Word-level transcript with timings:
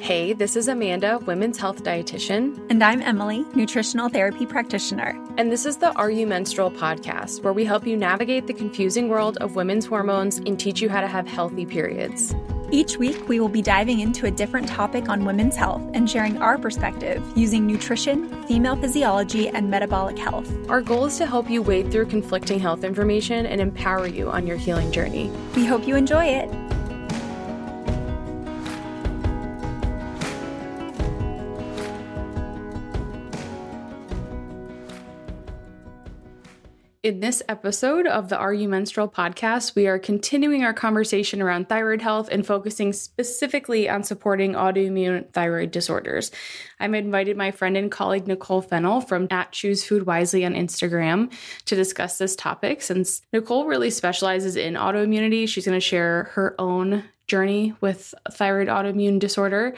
Hey, 0.00 0.32
this 0.32 0.56
is 0.56 0.66
Amanda, 0.66 1.18
women's 1.26 1.58
health 1.58 1.84
dietitian. 1.84 2.58
And 2.70 2.82
I'm 2.82 3.02
Emily, 3.02 3.44
nutritional 3.54 4.08
therapy 4.08 4.46
practitioner. 4.46 5.14
And 5.36 5.52
this 5.52 5.66
is 5.66 5.76
the 5.76 5.92
Are 5.92 6.10
You 6.10 6.26
Menstrual 6.26 6.70
podcast, 6.70 7.42
where 7.42 7.52
we 7.52 7.66
help 7.66 7.86
you 7.86 7.98
navigate 7.98 8.46
the 8.46 8.54
confusing 8.54 9.10
world 9.10 9.36
of 9.42 9.56
women's 9.56 9.84
hormones 9.84 10.38
and 10.38 10.58
teach 10.58 10.80
you 10.80 10.88
how 10.88 11.02
to 11.02 11.06
have 11.06 11.28
healthy 11.28 11.66
periods. 11.66 12.34
Each 12.70 12.96
week, 12.96 13.28
we 13.28 13.40
will 13.40 13.50
be 13.50 13.60
diving 13.60 14.00
into 14.00 14.24
a 14.24 14.30
different 14.30 14.68
topic 14.68 15.10
on 15.10 15.26
women's 15.26 15.54
health 15.54 15.82
and 15.92 16.08
sharing 16.08 16.38
our 16.38 16.56
perspective 16.56 17.22
using 17.36 17.66
nutrition, 17.66 18.42
female 18.44 18.76
physiology, 18.76 19.50
and 19.50 19.70
metabolic 19.70 20.16
health. 20.16 20.50
Our 20.70 20.80
goal 20.80 21.04
is 21.04 21.18
to 21.18 21.26
help 21.26 21.50
you 21.50 21.60
wade 21.60 21.92
through 21.92 22.06
conflicting 22.06 22.58
health 22.58 22.84
information 22.84 23.44
and 23.44 23.60
empower 23.60 24.06
you 24.06 24.30
on 24.30 24.46
your 24.46 24.56
healing 24.56 24.92
journey. 24.92 25.30
We 25.54 25.66
hope 25.66 25.86
you 25.86 25.94
enjoy 25.94 26.24
it. 26.24 26.48
In 37.02 37.20
this 37.20 37.42
episode 37.48 38.06
of 38.06 38.28
the 38.28 38.36
Are 38.36 38.52
You 38.52 38.68
Menstrual 38.68 39.08
podcast, 39.08 39.74
we 39.74 39.86
are 39.86 39.98
continuing 39.98 40.64
our 40.64 40.74
conversation 40.74 41.40
around 41.40 41.66
thyroid 41.66 42.02
health 42.02 42.28
and 42.30 42.46
focusing 42.46 42.92
specifically 42.92 43.88
on 43.88 44.02
supporting 44.02 44.52
autoimmune 44.52 45.32
thyroid 45.32 45.70
disorders. 45.70 46.30
I'm 46.78 46.94
invited 46.94 47.38
my 47.38 47.52
friend 47.52 47.74
and 47.78 47.90
colleague 47.90 48.26
Nicole 48.26 48.60
Fennell 48.60 49.00
from 49.00 49.28
at 49.30 49.50
Choose 49.50 49.82
Food 49.82 50.04
Wisely 50.04 50.44
on 50.44 50.52
Instagram 50.52 51.32
to 51.64 51.74
discuss 51.74 52.18
this 52.18 52.36
topic. 52.36 52.82
Since 52.82 53.22
Nicole 53.32 53.64
really 53.64 53.88
specializes 53.88 54.56
in 54.56 54.74
autoimmunity, 54.74 55.48
she's 55.48 55.64
going 55.64 55.76
to 55.76 55.80
share 55.80 56.24
her 56.34 56.54
own 56.58 57.04
journey 57.28 57.72
with 57.80 58.12
thyroid 58.30 58.68
autoimmune 58.68 59.18
disorder. 59.18 59.74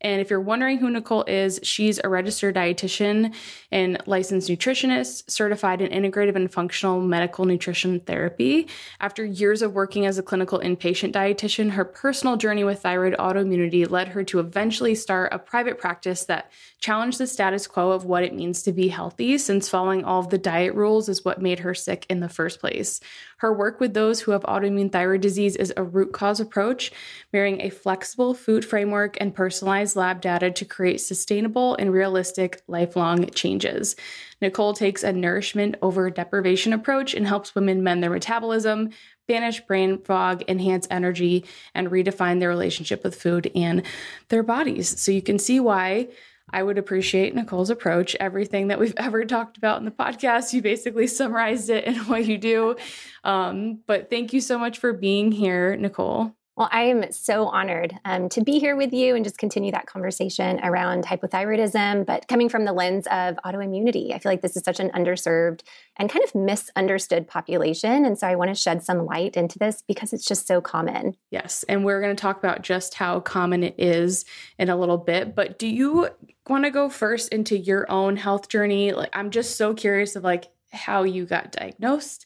And 0.00 0.20
if 0.20 0.30
you're 0.30 0.40
wondering 0.40 0.78
who 0.78 0.90
Nicole 0.90 1.24
is, 1.24 1.58
she's 1.62 1.98
a 2.02 2.08
registered 2.08 2.54
dietitian 2.54 3.34
and 3.72 3.98
licensed 4.06 4.48
nutritionist, 4.48 5.30
certified 5.30 5.80
in 5.80 5.90
integrative 5.90 6.36
and 6.36 6.52
functional 6.52 7.00
medical 7.00 7.44
nutrition 7.44 8.00
therapy. 8.00 8.68
After 9.00 9.24
years 9.24 9.62
of 9.62 9.74
working 9.74 10.06
as 10.06 10.18
a 10.18 10.22
clinical 10.22 10.60
inpatient 10.60 11.12
dietitian, 11.12 11.70
her 11.70 11.84
personal 11.84 12.36
journey 12.36 12.64
with 12.64 12.82
thyroid 12.82 13.16
autoimmunity 13.18 13.88
led 13.88 14.08
her 14.08 14.22
to 14.24 14.38
eventually 14.38 14.94
start 14.94 15.32
a 15.32 15.38
private 15.38 15.78
practice 15.78 16.24
that 16.24 16.50
challenged 16.78 17.18
the 17.18 17.26
status 17.26 17.66
quo 17.66 17.90
of 17.90 18.04
what 18.04 18.22
it 18.22 18.34
means 18.34 18.62
to 18.62 18.72
be 18.72 18.88
healthy, 18.88 19.38
since 19.38 19.68
following 19.68 20.04
all 20.04 20.20
of 20.20 20.30
the 20.30 20.38
diet 20.38 20.74
rules 20.74 21.08
is 21.08 21.24
what 21.24 21.40
made 21.40 21.60
her 21.60 21.74
sick 21.74 22.06
in 22.08 22.20
the 22.20 22.28
first 22.28 22.60
place. 22.60 23.00
Her 23.38 23.52
work 23.52 23.80
with 23.80 23.94
those 23.94 24.20
who 24.20 24.32
have 24.32 24.42
autoimmune 24.42 24.90
thyroid 24.90 25.20
disease 25.20 25.56
is 25.56 25.72
a 25.76 25.84
root 25.84 26.12
cause 26.12 26.40
approach, 26.40 26.90
marrying 27.32 27.60
a 27.60 27.70
flexible 27.70 28.34
food 28.34 28.64
framework 28.64 29.16
and 29.20 29.34
personalized 29.34 29.85
lab 29.94 30.20
data 30.20 30.50
to 30.50 30.64
create 30.64 31.00
sustainable 31.00 31.76
and 31.76 31.92
realistic 31.92 32.62
lifelong 32.66 33.28
changes. 33.30 33.94
Nicole 34.40 34.72
takes 34.72 35.04
a 35.04 35.12
nourishment 35.12 35.76
over 35.82 36.10
deprivation 36.10 36.72
approach 36.72 37.14
and 37.14 37.26
helps 37.26 37.54
women 37.54 37.82
mend 37.84 38.02
their 38.02 38.10
metabolism, 38.10 38.90
banish 39.28 39.60
brain 39.60 39.98
fog, 40.02 40.42
enhance 40.48 40.86
energy, 40.90 41.44
and 41.74 41.90
redefine 41.90 42.40
their 42.40 42.48
relationship 42.48 43.04
with 43.04 43.20
food 43.20 43.50
and 43.54 43.82
their 44.28 44.42
bodies. 44.42 45.00
So 45.00 45.12
you 45.12 45.22
can 45.22 45.38
see 45.38 45.60
why 45.60 46.08
I 46.50 46.62
would 46.62 46.78
appreciate 46.78 47.34
Nicole's 47.34 47.70
approach. 47.70 48.14
Everything 48.20 48.68
that 48.68 48.78
we've 48.78 48.94
ever 48.98 49.24
talked 49.24 49.56
about 49.56 49.78
in 49.78 49.84
the 49.84 49.90
podcast, 49.90 50.52
you 50.52 50.62
basically 50.62 51.06
summarized 51.06 51.70
it 51.70 51.84
in 51.84 51.94
what 52.06 52.24
you 52.26 52.38
do. 52.38 52.76
Um, 53.24 53.80
but 53.86 54.10
thank 54.10 54.32
you 54.32 54.40
so 54.40 54.58
much 54.58 54.78
for 54.78 54.92
being 54.92 55.32
here, 55.32 55.76
Nicole. 55.76 56.34
Well, 56.56 56.70
I 56.72 56.84
am 56.84 57.12
so 57.12 57.48
honored 57.48 57.98
um, 58.06 58.30
to 58.30 58.42
be 58.42 58.58
here 58.58 58.76
with 58.76 58.90
you 58.94 59.14
and 59.14 59.22
just 59.22 59.36
continue 59.36 59.70
that 59.72 59.84
conversation 59.84 60.58
around 60.64 61.04
hypothyroidism, 61.04 62.06
but 62.06 62.28
coming 62.28 62.48
from 62.48 62.64
the 62.64 62.72
lens 62.72 63.06
of 63.08 63.36
autoimmunity. 63.44 64.14
I 64.14 64.18
feel 64.18 64.32
like 64.32 64.40
this 64.40 64.56
is 64.56 64.62
such 64.64 64.80
an 64.80 64.90
underserved 64.92 65.60
and 65.98 66.08
kind 66.08 66.24
of 66.24 66.34
misunderstood 66.34 67.28
population. 67.28 68.06
And 68.06 68.18
so 68.18 68.26
I 68.26 68.36
want 68.36 68.48
to 68.48 68.54
shed 68.54 68.82
some 68.82 69.04
light 69.04 69.36
into 69.36 69.58
this 69.58 69.82
because 69.86 70.14
it's 70.14 70.24
just 70.24 70.46
so 70.46 70.62
common. 70.62 71.14
Yes. 71.30 71.62
And 71.68 71.84
we're 71.84 72.00
going 72.00 72.16
to 72.16 72.20
talk 72.20 72.38
about 72.38 72.62
just 72.62 72.94
how 72.94 73.20
common 73.20 73.62
it 73.62 73.74
is 73.76 74.24
in 74.58 74.70
a 74.70 74.76
little 74.76 74.96
bit. 74.96 75.34
But 75.34 75.58
do 75.58 75.68
you 75.68 76.08
want 76.48 76.64
to 76.64 76.70
go 76.70 76.88
first 76.88 77.28
into 77.34 77.58
your 77.58 77.90
own 77.90 78.16
health 78.16 78.48
journey? 78.48 78.92
Like, 78.92 79.14
I'm 79.14 79.30
just 79.30 79.56
so 79.56 79.74
curious 79.74 80.16
of 80.16 80.24
like 80.24 80.46
how 80.72 81.02
you 81.02 81.26
got 81.26 81.52
diagnosed 81.52 82.24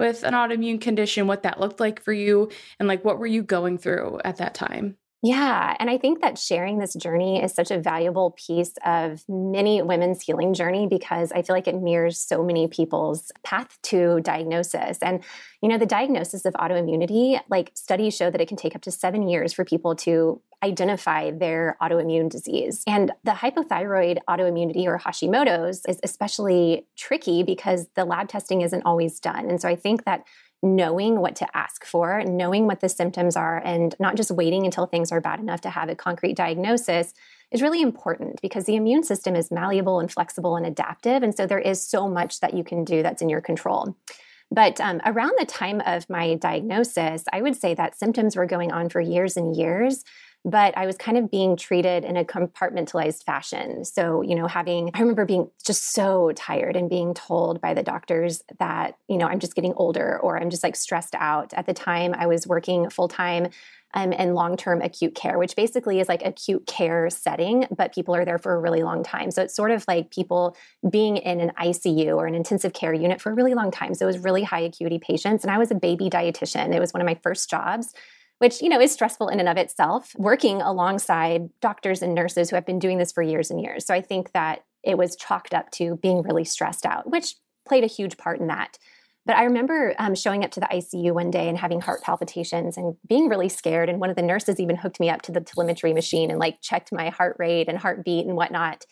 with 0.00 0.24
an 0.24 0.34
autoimmune 0.34 0.80
condition, 0.80 1.28
what 1.28 1.44
that 1.44 1.60
looked 1.60 1.78
like 1.78 2.02
for 2.02 2.12
you, 2.12 2.50
and 2.80 2.88
like 2.88 3.04
what 3.04 3.20
were 3.20 3.26
you 3.26 3.44
going 3.44 3.78
through 3.78 4.20
at 4.24 4.38
that 4.38 4.54
time? 4.54 4.96
Yeah. 5.22 5.76
And 5.78 5.90
I 5.90 5.98
think 5.98 6.22
that 6.22 6.38
sharing 6.38 6.78
this 6.78 6.94
journey 6.94 7.42
is 7.42 7.52
such 7.52 7.70
a 7.70 7.78
valuable 7.78 8.30
piece 8.38 8.72
of 8.86 9.22
many 9.28 9.82
women's 9.82 10.22
healing 10.22 10.54
journey 10.54 10.86
because 10.88 11.30
I 11.30 11.42
feel 11.42 11.54
like 11.54 11.68
it 11.68 11.78
mirrors 11.78 12.18
so 12.18 12.42
many 12.42 12.68
people's 12.68 13.30
path 13.44 13.78
to 13.82 14.20
diagnosis. 14.22 14.98
And, 15.02 15.22
you 15.62 15.68
know, 15.68 15.76
the 15.76 15.84
diagnosis 15.84 16.46
of 16.46 16.54
autoimmunity, 16.54 17.38
like 17.50 17.70
studies 17.74 18.16
show 18.16 18.30
that 18.30 18.40
it 18.40 18.48
can 18.48 18.56
take 18.56 18.74
up 18.74 18.80
to 18.82 18.90
seven 18.90 19.28
years 19.28 19.52
for 19.52 19.62
people 19.62 19.94
to 19.96 20.40
identify 20.62 21.30
their 21.30 21.76
autoimmune 21.80 22.28
disease. 22.28 22.82
And 22.86 23.12
the 23.24 23.32
hypothyroid 23.32 24.18
autoimmunity 24.28 24.86
or 24.86 24.98
Hashimoto's 24.98 25.82
is 25.86 26.00
especially 26.02 26.86
tricky 26.96 27.42
because 27.42 27.88
the 27.94 28.04
lab 28.04 28.28
testing 28.28 28.60
isn't 28.60 28.82
always 28.82 29.20
done. 29.20 29.48
And 29.48 29.60
so 29.60 29.68
I 29.68 29.76
think 29.76 30.04
that 30.04 30.24
knowing 30.62 31.20
what 31.20 31.36
to 31.36 31.56
ask 31.56 31.84
for, 31.86 32.22
knowing 32.24 32.66
what 32.66 32.80
the 32.80 32.88
symptoms 32.88 33.36
are, 33.36 33.62
and 33.64 33.94
not 33.98 34.16
just 34.16 34.30
waiting 34.30 34.66
until 34.66 34.86
things 34.86 35.10
are 35.10 35.20
bad 35.20 35.40
enough 35.40 35.62
to 35.62 35.70
have 35.70 35.88
a 35.88 35.94
concrete 35.94 36.36
diagnosis 36.36 37.14
is 37.50 37.62
really 37.62 37.80
important 37.80 38.40
because 38.42 38.64
the 38.64 38.76
immune 38.76 39.02
system 39.02 39.34
is 39.34 39.50
malleable 39.50 40.00
and 40.00 40.12
flexible 40.12 40.56
and 40.56 40.66
adaptive. 40.66 41.22
And 41.22 41.34
so 41.34 41.46
there 41.46 41.58
is 41.58 41.82
so 41.82 42.08
much 42.08 42.40
that 42.40 42.54
you 42.54 42.62
can 42.62 42.84
do 42.84 43.02
that's 43.02 43.22
in 43.22 43.30
your 43.30 43.40
control. 43.40 43.96
But 44.52 44.80
um, 44.80 45.00
around 45.06 45.32
the 45.38 45.46
time 45.46 45.80
of 45.86 46.10
my 46.10 46.34
diagnosis, 46.34 47.24
I 47.32 47.40
would 47.40 47.56
say 47.56 47.72
that 47.74 47.98
symptoms 47.98 48.36
were 48.36 48.46
going 48.46 48.72
on 48.72 48.88
for 48.88 49.00
years 49.00 49.36
and 49.36 49.56
years 49.56 50.04
but 50.44 50.76
I 50.76 50.86
was 50.86 50.96
kind 50.96 51.18
of 51.18 51.30
being 51.30 51.56
treated 51.56 52.04
in 52.04 52.16
a 52.16 52.24
compartmentalized 52.24 53.24
fashion. 53.24 53.84
So, 53.84 54.22
you 54.22 54.34
know, 54.34 54.46
having, 54.46 54.90
I 54.94 55.00
remember 55.00 55.26
being 55.26 55.50
just 55.64 55.92
so 55.92 56.32
tired 56.34 56.76
and 56.76 56.88
being 56.88 57.12
told 57.12 57.60
by 57.60 57.74
the 57.74 57.82
doctors 57.82 58.42
that, 58.58 58.96
you 59.06 59.18
know, 59.18 59.26
I'm 59.26 59.38
just 59.38 59.54
getting 59.54 59.74
older 59.74 60.18
or 60.18 60.40
I'm 60.40 60.48
just 60.48 60.62
like 60.62 60.76
stressed 60.76 61.14
out. 61.14 61.52
At 61.52 61.66
the 61.66 61.74
time, 61.74 62.14
I 62.16 62.26
was 62.26 62.46
working 62.46 62.88
full 62.88 63.08
time 63.08 63.48
um, 63.92 64.12
in 64.12 64.34
long 64.34 64.56
term 64.56 64.80
acute 64.80 65.14
care, 65.14 65.38
which 65.38 65.56
basically 65.56 66.00
is 66.00 66.08
like 66.08 66.24
acute 66.24 66.66
care 66.66 67.10
setting, 67.10 67.66
but 67.76 67.94
people 67.94 68.14
are 68.14 68.24
there 68.24 68.38
for 68.38 68.54
a 68.54 68.58
really 68.58 68.82
long 68.82 69.02
time. 69.02 69.30
So 69.30 69.42
it's 69.42 69.54
sort 69.54 69.72
of 69.72 69.84
like 69.88 70.10
people 70.10 70.56
being 70.88 71.18
in 71.18 71.40
an 71.40 71.52
ICU 71.60 72.16
or 72.16 72.26
an 72.26 72.34
intensive 72.34 72.72
care 72.72 72.94
unit 72.94 73.20
for 73.20 73.30
a 73.30 73.34
really 73.34 73.54
long 73.54 73.70
time. 73.70 73.94
So 73.94 74.06
it 74.06 74.12
was 74.14 74.18
really 74.20 74.44
high 74.44 74.60
acuity 74.60 74.98
patients. 74.98 75.44
And 75.44 75.50
I 75.50 75.58
was 75.58 75.70
a 75.70 75.74
baby 75.74 76.08
dietitian. 76.08 76.74
It 76.74 76.80
was 76.80 76.94
one 76.94 77.00
of 77.02 77.06
my 77.06 77.18
first 77.22 77.50
jobs 77.50 77.94
which 78.40 78.60
you 78.62 78.68
know 78.68 78.80
is 78.80 78.90
stressful 78.90 79.28
in 79.28 79.38
and 79.38 79.48
of 79.48 79.56
itself 79.56 80.12
working 80.16 80.60
alongside 80.62 81.48
doctors 81.60 82.02
and 82.02 82.14
nurses 82.14 82.50
who 82.50 82.56
have 82.56 82.66
been 82.66 82.78
doing 82.78 82.98
this 82.98 83.12
for 83.12 83.22
years 83.22 83.50
and 83.50 83.60
years. 83.60 83.86
So 83.86 83.94
i 83.94 84.00
think 84.00 84.32
that 84.32 84.64
it 84.82 84.98
was 84.98 85.14
chalked 85.14 85.54
up 85.54 85.70
to 85.72 85.96
being 86.02 86.22
really 86.22 86.44
stressed 86.44 86.84
out 86.84 87.08
which 87.08 87.36
played 87.68 87.84
a 87.84 87.88
huge 87.88 88.16
part 88.16 88.40
in 88.40 88.48
that. 88.48 88.78
But 89.26 89.36
i 89.36 89.44
remember 89.44 89.94
um, 89.98 90.14
showing 90.14 90.42
up 90.42 90.50
to 90.52 90.60
the 90.60 90.66
icu 90.66 91.12
one 91.12 91.30
day 91.30 91.48
and 91.48 91.58
having 91.58 91.80
heart 91.80 92.02
palpitations 92.02 92.76
and 92.76 92.96
being 93.06 93.28
really 93.28 93.50
scared. 93.50 93.88
And 93.88 94.00
one 94.00 94.10
of 94.10 94.16
the 94.16 94.22
nurses 94.22 94.58
even 94.58 94.76
hooked 94.76 95.00
me 95.00 95.10
up 95.10 95.22
to 95.22 95.32
the 95.32 95.40
telemetry 95.40 95.92
machine 95.92 96.30
and 96.30 96.40
like 96.40 96.60
checked 96.62 96.92
my 96.92 97.10
heart 97.10 97.36
rate 97.38 97.68
and 97.68 97.78
heartbeat 97.78 98.26
and 98.26 98.36
whatnot 98.36 98.86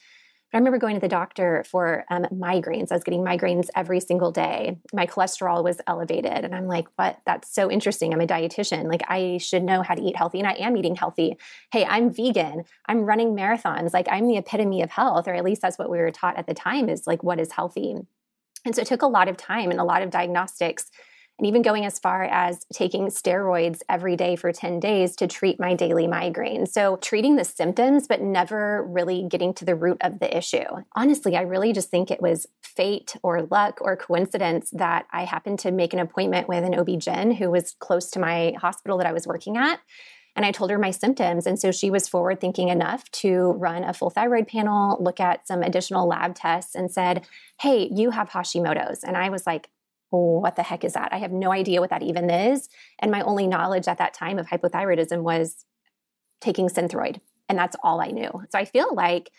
but 0.50 0.56
I 0.56 0.60
remember 0.60 0.78
going 0.78 0.94
to 0.94 1.00
the 1.00 1.08
doctor 1.08 1.64
for 1.68 2.04
um, 2.10 2.24
migraines. 2.32 2.90
I 2.90 2.94
was 2.94 3.04
getting 3.04 3.22
migraines 3.22 3.68
every 3.76 4.00
single 4.00 4.32
day. 4.32 4.78
My 4.94 5.06
cholesterol 5.06 5.62
was 5.62 5.80
elevated. 5.86 6.44
And 6.44 6.54
I'm 6.54 6.66
like, 6.66 6.86
what? 6.96 7.18
That's 7.26 7.54
so 7.54 7.70
interesting. 7.70 8.14
I'm 8.14 8.20
a 8.20 8.26
dietitian. 8.26 8.88
Like, 8.88 9.02
I 9.08 9.38
should 9.38 9.62
know 9.62 9.82
how 9.82 9.94
to 9.94 10.02
eat 10.02 10.16
healthy. 10.16 10.38
And 10.38 10.48
I 10.48 10.54
am 10.54 10.76
eating 10.76 10.94
healthy. 10.94 11.36
Hey, 11.70 11.84
I'm 11.84 12.10
vegan. 12.10 12.64
I'm 12.86 13.02
running 13.02 13.36
marathons. 13.36 13.92
Like, 13.92 14.08
I'm 14.10 14.26
the 14.26 14.38
epitome 14.38 14.82
of 14.82 14.90
health, 14.90 15.28
or 15.28 15.34
at 15.34 15.44
least 15.44 15.60
that's 15.60 15.78
what 15.78 15.90
we 15.90 15.98
were 15.98 16.10
taught 16.10 16.38
at 16.38 16.46
the 16.46 16.54
time 16.54 16.88
is 16.88 17.06
like, 17.06 17.22
what 17.22 17.40
is 17.40 17.52
healthy? 17.52 17.96
And 18.64 18.74
so 18.74 18.82
it 18.82 18.88
took 18.88 19.02
a 19.02 19.06
lot 19.06 19.28
of 19.28 19.36
time 19.36 19.70
and 19.70 19.80
a 19.80 19.84
lot 19.84 20.02
of 20.02 20.10
diagnostics 20.10 20.90
and 21.38 21.46
even 21.46 21.62
going 21.62 21.84
as 21.84 21.98
far 21.98 22.24
as 22.24 22.66
taking 22.72 23.06
steroids 23.06 23.80
every 23.88 24.16
day 24.16 24.34
for 24.34 24.52
10 24.52 24.80
days 24.80 25.14
to 25.16 25.26
treat 25.26 25.60
my 25.60 25.74
daily 25.74 26.06
migraine. 26.06 26.66
So, 26.66 26.96
treating 26.96 27.36
the 27.36 27.44
symptoms, 27.44 28.08
but 28.08 28.20
never 28.20 28.84
really 28.84 29.26
getting 29.28 29.54
to 29.54 29.64
the 29.64 29.76
root 29.76 29.98
of 30.00 30.18
the 30.18 30.36
issue. 30.36 30.64
Honestly, 30.96 31.36
I 31.36 31.42
really 31.42 31.72
just 31.72 31.90
think 31.90 32.10
it 32.10 32.20
was 32.20 32.46
fate 32.62 33.14
or 33.22 33.42
luck 33.42 33.78
or 33.80 33.96
coincidence 33.96 34.70
that 34.72 35.06
I 35.12 35.24
happened 35.24 35.60
to 35.60 35.70
make 35.70 35.92
an 35.92 36.00
appointment 36.00 36.48
with 36.48 36.64
an 36.64 36.74
OB-GYN 36.74 37.36
who 37.36 37.50
was 37.50 37.76
close 37.78 38.10
to 38.10 38.18
my 38.18 38.54
hospital 38.60 38.98
that 38.98 39.06
I 39.06 39.12
was 39.12 39.26
working 39.26 39.56
at. 39.56 39.80
And 40.36 40.46
I 40.46 40.52
told 40.52 40.70
her 40.70 40.78
my 40.78 40.92
symptoms. 40.92 41.46
And 41.46 41.58
so 41.58 41.72
she 41.72 41.90
was 41.90 42.08
forward 42.08 42.40
thinking 42.40 42.68
enough 42.68 43.10
to 43.10 43.52
run 43.58 43.82
a 43.82 43.92
full 43.92 44.10
thyroid 44.10 44.46
panel, 44.46 44.96
look 45.02 45.18
at 45.18 45.48
some 45.48 45.62
additional 45.62 46.06
lab 46.06 46.36
tests, 46.36 46.76
and 46.76 46.92
said, 46.92 47.26
Hey, 47.60 47.88
you 47.92 48.10
have 48.10 48.30
Hashimoto's. 48.30 49.02
And 49.02 49.16
I 49.16 49.30
was 49.30 49.46
like, 49.48 49.68
what 50.10 50.56
the 50.56 50.62
heck 50.62 50.84
is 50.84 50.94
that? 50.94 51.12
I 51.12 51.18
have 51.18 51.32
no 51.32 51.52
idea 51.52 51.80
what 51.80 51.90
that 51.90 52.02
even 52.02 52.30
is. 52.30 52.68
And 52.98 53.10
my 53.10 53.20
only 53.22 53.46
knowledge 53.46 53.88
at 53.88 53.98
that 53.98 54.14
time 54.14 54.38
of 54.38 54.46
hypothyroidism 54.46 55.22
was 55.22 55.64
taking 56.40 56.68
Synthroid. 56.68 57.20
And 57.48 57.58
that's 57.58 57.76
all 57.82 58.00
I 58.00 58.08
knew. 58.08 58.30
So 58.50 58.58
I 58.58 58.64
feel 58.64 58.94
like 58.94 59.30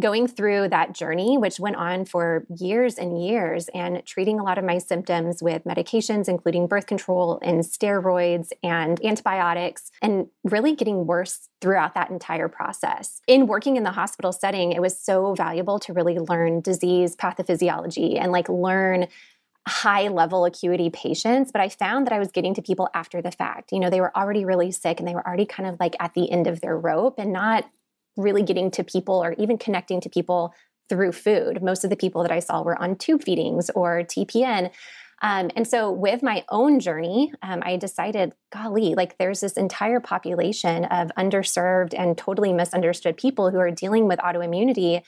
going 0.00 0.28
through 0.28 0.68
that 0.68 0.94
journey, 0.94 1.36
which 1.36 1.58
went 1.58 1.74
on 1.74 2.04
for 2.04 2.46
years 2.56 2.98
and 2.98 3.20
years, 3.20 3.68
and 3.74 4.04
treating 4.06 4.38
a 4.38 4.44
lot 4.44 4.56
of 4.56 4.64
my 4.64 4.78
symptoms 4.78 5.42
with 5.42 5.64
medications, 5.64 6.28
including 6.28 6.68
birth 6.68 6.86
control 6.86 7.40
and 7.42 7.60
steroids 7.64 8.52
and 8.62 9.04
antibiotics, 9.04 9.90
and 10.00 10.28
really 10.44 10.74
getting 10.74 11.06
worse 11.06 11.48
throughout 11.60 11.94
that 11.94 12.10
entire 12.10 12.48
process. 12.48 13.20
In 13.26 13.48
working 13.48 13.76
in 13.76 13.82
the 13.82 13.90
hospital 13.90 14.32
setting, 14.32 14.70
it 14.70 14.80
was 14.80 14.96
so 14.96 15.34
valuable 15.34 15.80
to 15.80 15.92
really 15.92 16.18
learn 16.18 16.60
disease 16.60 17.16
pathophysiology 17.16 18.20
and 18.20 18.30
like 18.30 18.48
learn 18.48 19.08
high 19.68 20.08
level 20.08 20.44
acuity 20.44 20.90
patients, 20.90 21.52
but 21.52 21.60
I 21.60 21.68
found 21.68 22.06
that 22.06 22.12
I 22.12 22.18
was 22.18 22.32
getting 22.32 22.54
to 22.54 22.62
people 22.62 22.88
after 22.94 23.22
the 23.22 23.30
fact. 23.30 23.72
You 23.72 23.80
know, 23.80 23.90
they 23.90 24.00
were 24.00 24.16
already 24.16 24.44
really 24.44 24.72
sick 24.72 24.98
and 24.98 25.08
they 25.08 25.14
were 25.14 25.26
already 25.26 25.46
kind 25.46 25.68
of 25.68 25.76
like 25.78 25.94
at 26.00 26.14
the 26.14 26.30
end 26.30 26.46
of 26.46 26.60
their 26.60 26.76
rope 26.76 27.14
and 27.18 27.32
not 27.32 27.64
really 28.16 28.42
getting 28.42 28.70
to 28.72 28.84
people 28.84 29.22
or 29.22 29.34
even 29.34 29.56
connecting 29.58 30.00
to 30.00 30.08
people 30.08 30.52
through 30.88 31.12
food. 31.12 31.62
Most 31.62 31.84
of 31.84 31.90
the 31.90 31.96
people 31.96 32.22
that 32.22 32.32
I 32.32 32.40
saw 32.40 32.62
were 32.62 32.80
on 32.80 32.96
tube 32.96 33.22
feedings 33.22 33.70
or 33.74 34.02
TPN. 34.02 34.72
Um, 35.20 35.50
and 35.56 35.66
so, 35.66 35.90
with 35.90 36.22
my 36.22 36.44
own 36.48 36.78
journey, 36.78 37.32
um, 37.42 37.60
I 37.64 37.76
decided, 37.76 38.34
golly, 38.52 38.94
like 38.94 39.18
there's 39.18 39.40
this 39.40 39.56
entire 39.56 39.98
population 39.98 40.84
of 40.84 41.10
underserved 41.18 41.92
and 41.96 42.16
totally 42.16 42.52
misunderstood 42.52 43.16
people 43.16 43.50
who 43.50 43.58
are 43.58 43.72
dealing 43.72 44.06
with 44.06 44.20
autoimmunity 44.20 45.02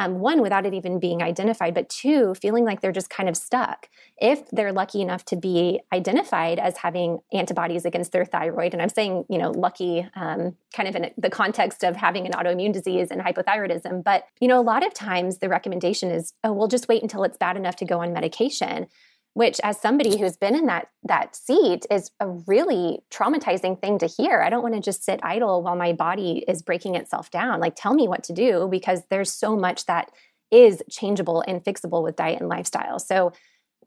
um, 0.00 0.18
one, 0.18 0.40
without 0.40 0.64
it 0.64 0.72
even 0.72 0.98
being 0.98 1.22
identified, 1.22 1.74
but 1.74 1.90
two, 1.90 2.34
feeling 2.34 2.64
like 2.64 2.80
they're 2.80 2.90
just 2.90 3.10
kind 3.10 3.28
of 3.28 3.36
stuck. 3.36 3.86
If 4.16 4.48
they're 4.48 4.72
lucky 4.72 5.02
enough 5.02 5.26
to 5.26 5.36
be 5.36 5.80
identified 5.92 6.58
as 6.58 6.78
having 6.78 7.18
antibodies 7.34 7.84
against 7.84 8.10
their 8.10 8.24
thyroid, 8.24 8.72
and 8.72 8.80
I'm 8.80 8.88
saying, 8.88 9.26
you 9.28 9.36
know, 9.36 9.50
lucky 9.50 10.08
um, 10.16 10.56
kind 10.74 10.88
of 10.88 10.96
in 10.96 11.10
the 11.18 11.28
context 11.28 11.84
of 11.84 11.96
having 11.96 12.24
an 12.24 12.32
autoimmune 12.32 12.72
disease 12.72 13.10
and 13.10 13.20
hypothyroidism, 13.20 14.02
but, 14.02 14.24
you 14.40 14.48
know, 14.48 14.58
a 14.58 14.62
lot 14.62 14.86
of 14.86 14.94
times 14.94 15.36
the 15.36 15.50
recommendation 15.50 16.10
is, 16.10 16.32
oh, 16.44 16.54
we'll 16.54 16.66
just 16.66 16.88
wait 16.88 17.02
until 17.02 17.22
it's 17.22 17.36
bad 17.36 17.58
enough 17.58 17.76
to 17.76 17.84
go 17.84 18.00
on 18.00 18.14
medication 18.14 18.86
which 19.34 19.60
as 19.62 19.80
somebody 19.80 20.18
who's 20.18 20.36
been 20.36 20.54
in 20.54 20.66
that 20.66 20.88
that 21.04 21.36
seat 21.36 21.86
is 21.90 22.10
a 22.20 22.28
really 22.28 23.00
traumatizing 23.10 23.80
thing 23.80 23.98
to 23.98 24.06
hear. 24.06 24.42
I 24.42 24.50
don't 24.50 24.62
want 24.62 24.74
to 24.74 24.80
just 24.80 25.04
sit 25.04 25.20
idle 25.22 25.62
while 25.62 25.76
my 25.76 25.92
body 25.92 26.44
is 26.48 26.62
breaking 26.62 26.94
itself 26.94 27.30
down. 27.30 27.60
Like 27.60 27.74
tell 27.76 27.94
me 27.94 28.08
what 28.08 28.24
to 28.24 28.32
do 28.32 28.68
because 28.70 29.02
there's 29.08 29.32
so 29.32 29.56
much 29.56 29.86
that 29.86 30.10
is 30.50 30.82
changeable 30.90 31.44
and 31.46 31.62
fixable 31.62 32.02
with 32.02 32.16
diet 32.16 32.40
and 32.40 32.48
lifestyle. 32.48 32.98
So 32.98 33.32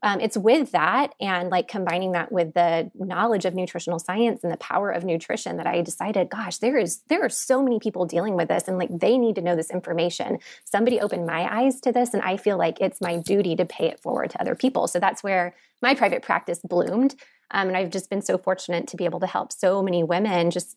um, 0.04 0.20
it's 0.20 0.36
with 0.36 0.72
that 0.74 1.16
and 1.22 1.50
like 1.50 1.70
combining 1.70 2.12
that 2.12 2.30
with 2.30 2.54
the 2.54 2.92
knowledge 2.94 3.46
of 3.46 3.56
nutritional 3.56 4.00
science 4.00 4.44
and 4.44 4.52
the 4.52 4.58
power 4.58 4.92
of 4.92 5.06
nutrition 5.06 5.56
that 5.56 5.66
I 5.66 5.82
decided, 5.82 6.30
gosh, 6.30 6.58
there 6.58 6.78
is 6.78 7.02
there 7.08 7.24
are 7.24 7.30
so 7.30 7.64
many 7.64 7.80
people 7.80 8.06
dealing 8.06 8.36
with 8.36 8.50
this 8.50 8.68
and 8.68 8.78
like 8.78 8.90
they 8.92 9.18
need 9.18 9.36
to 9.36 9.42
know 9.42 9.56
this 9.56 9.72
information. 9.72 10.40
Somebody 10.66 11.00
opened 11.00 11.26
my 11.26 11.48
eyes 11.50 11.80
to 11.82 11.94
this, 11.94 12.14
and 12.14 12.22
I 12.22 12.36
feel 12.36 12.58
like 12.58 12.82
it's 12.82 13.00
my 13.00 13.18
duty 13.18 13.56
to 13.56 13.66
pay 13.66 13.88
it 13.88 14.02
forward 14.02 14.32
to 14.32 14.42
other 14.42 14.56
people. 14.56 14.88
So 14.88 15.00
that's 15.00 15.24
where 15.24 15.56
my 15.82 15.96
private 15.96 16.22
practice 16.22 16.60
bloomed. 16.60 17.16
Um, 17.52 17.70
and 17.70 17.78
I've 17.78 17.92
just 17.92 18.10
been 18.10 18.22
so 18.22 18.38
fortunate 18.38 18.88
to 18.88 18.98
be 18.98 19.06
able 19.06 19.22
to 19.22 19.28
help 19.28 19.54
so 19.54 19.82
many 19.82 20.04
women 20.04 20.52
just 20.52 20.76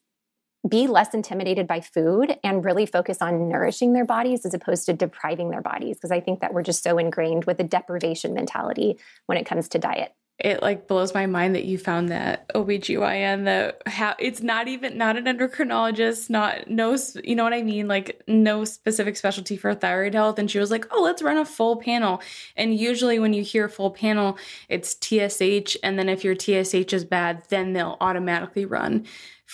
be 0.68 0.86
less 0.86 1.14
intimidated 1.14 1.66
by 1.66 1.80
food 1.80 2.38
and 2.42 2.64
really 2.64 2.86
focus 2.86 3.22
on 3.22 3.48
nourishing 3.48 3.92
their 3.92 4.04
bodies 4.04 4.44
as 4.44 4.54
opposed 4.54 4.86
to 4.86 4.92
depriving 4.92 5.50
their 5.50 5.62
bodies 5.62 5.96
because 5.96 6.10
i 6.10 6.20
think 6.20 6.40
that 6.40 6.52
we're 6.52 6.62
just 6.62 6.82
so 6.82 6.98
ingrained 6.98 7.44
with 7.44 7.60
a 7.60 7.64
deprivation 7.64 8.34
mentality 8.34 8.98
when 9.26 9.38
it 9.38 9.44
comes 9.46 9.68
to 9.68 9.78
diet. 9.78 10.12
It 10.38 10.60
like 10.60 10.86
blows 10.86 11.14
my 11.14 11.24
mind 11.24 11.54
that 11.54 11.64
you 11.64 11.78
found 11.78 12.10
that 12.10 12.46
OBGYN 12.50 13.46
that 13.46 13.80
how 13.86 14.14
it's 14.18 14.42
not 14.42 14.68
even 14.68 14.98
not 14.98 15.16
an 15.16 15.24
endocrinologist, 15.24 16.28
not 16.28 16.68
no 16.68 16.94
you 17.24 17.34
know 17.34 17.42
what 17.42 17.54
I 17.54 17.62
mean, 17.62 17.88
like 17.88 18.22
no 18.28 18.66
specific 18.66 19.16
specialty 19.16 19.56
for 19.56 19.74
thyroid 19.74 20.12
health. 20.12 20.38
And 20.38 20.50
she 20.50 20.58
was 20.58 20.70
like, 20.70 20.86
"Oh, 20.90 21.00
let's 21.02 21.22
run 21.22 21.38
a 21.38 21.46
full 21.46 21.76
panel." 21.76 22.20
And 22.54 22.78
usually 22.78 23.18
when 23.18 23.32
you 23.32 23.42
hear 23.42 23.66
full 23.66 23.90
panel, 23.90 24.36
it's 24.68 24.94
TSH 24.94 25.78
and 25.82 25.98
then 25.98 26.10
if 26.10 26.22
your 26.22 26.34
TSH 26.34 26.92
is 26.92 27.06
bad, 27.06 27.44
then 27.48 27.72
they'll 27.72 27.96
automatically 28.02 28.66
run 28.66 29.06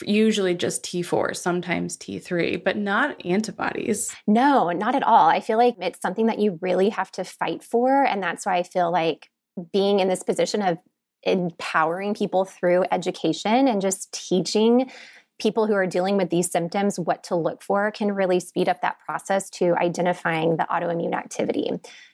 usually 0.02 0.54
just 0.54 0.84
T4, 0.84 1.36
sometimes 1.36 1.96
T3, 1.96 2.62
but 2.62 2.76
not 2.76 3.24
antibodies. 3.24 4.14
No, 4.26 4.70
not 4.70 4.94
at 4.94 5.02
all. 5.02 5.28
I 5.28 5.40
feel 5.40 5.58
like 5.58 5.76
it's 5.80 6.00
something 6.00 6.26
that 6.26 6.38
you 6.38 6.58
really 6.62 6.88
have 6.90 7.10
to 7.12 7.24
fight 7.24 7.62
for. 7.62 8.04
And 8.04 8.22
that's 8.22 8.46
why 8.46 8.56
I 8.56 8.62
feel 8.62 8.90
like 8.90 9.28
being 9.72 10.00
in 10.00 10.08
this 10.08 10.22
position 10.22 10.62
of 10.62 10.78
empowering 11.24 12.14
people 12.14 12.44
through 12.44 12.84
education 12.90 13.68
and 13.68 13.80
just 13.80 14.12
teaching 14.12 14.90
people 15.38 15.66
who 15.66 15.74
are 15.74 15.86
dealing 15.86 16.16
with 16.16 16.30
these 16.30 16.50
symptoms 16.50 16.98
what 16.98 17.24
to 17.24 17.34
look 17.34 17.62
for 17.62 17.90
can 17.90 18.12
really 18.12 18.38
speed 18.38 18.68
up 18.68 18.80
that 18.80 18.98
process 19.04 19.50
to 19.50 19.74
identifying 19.76 20.56
the 20.56 20.66
autoimmune 20.70 21.14
activity. 21.14 21.68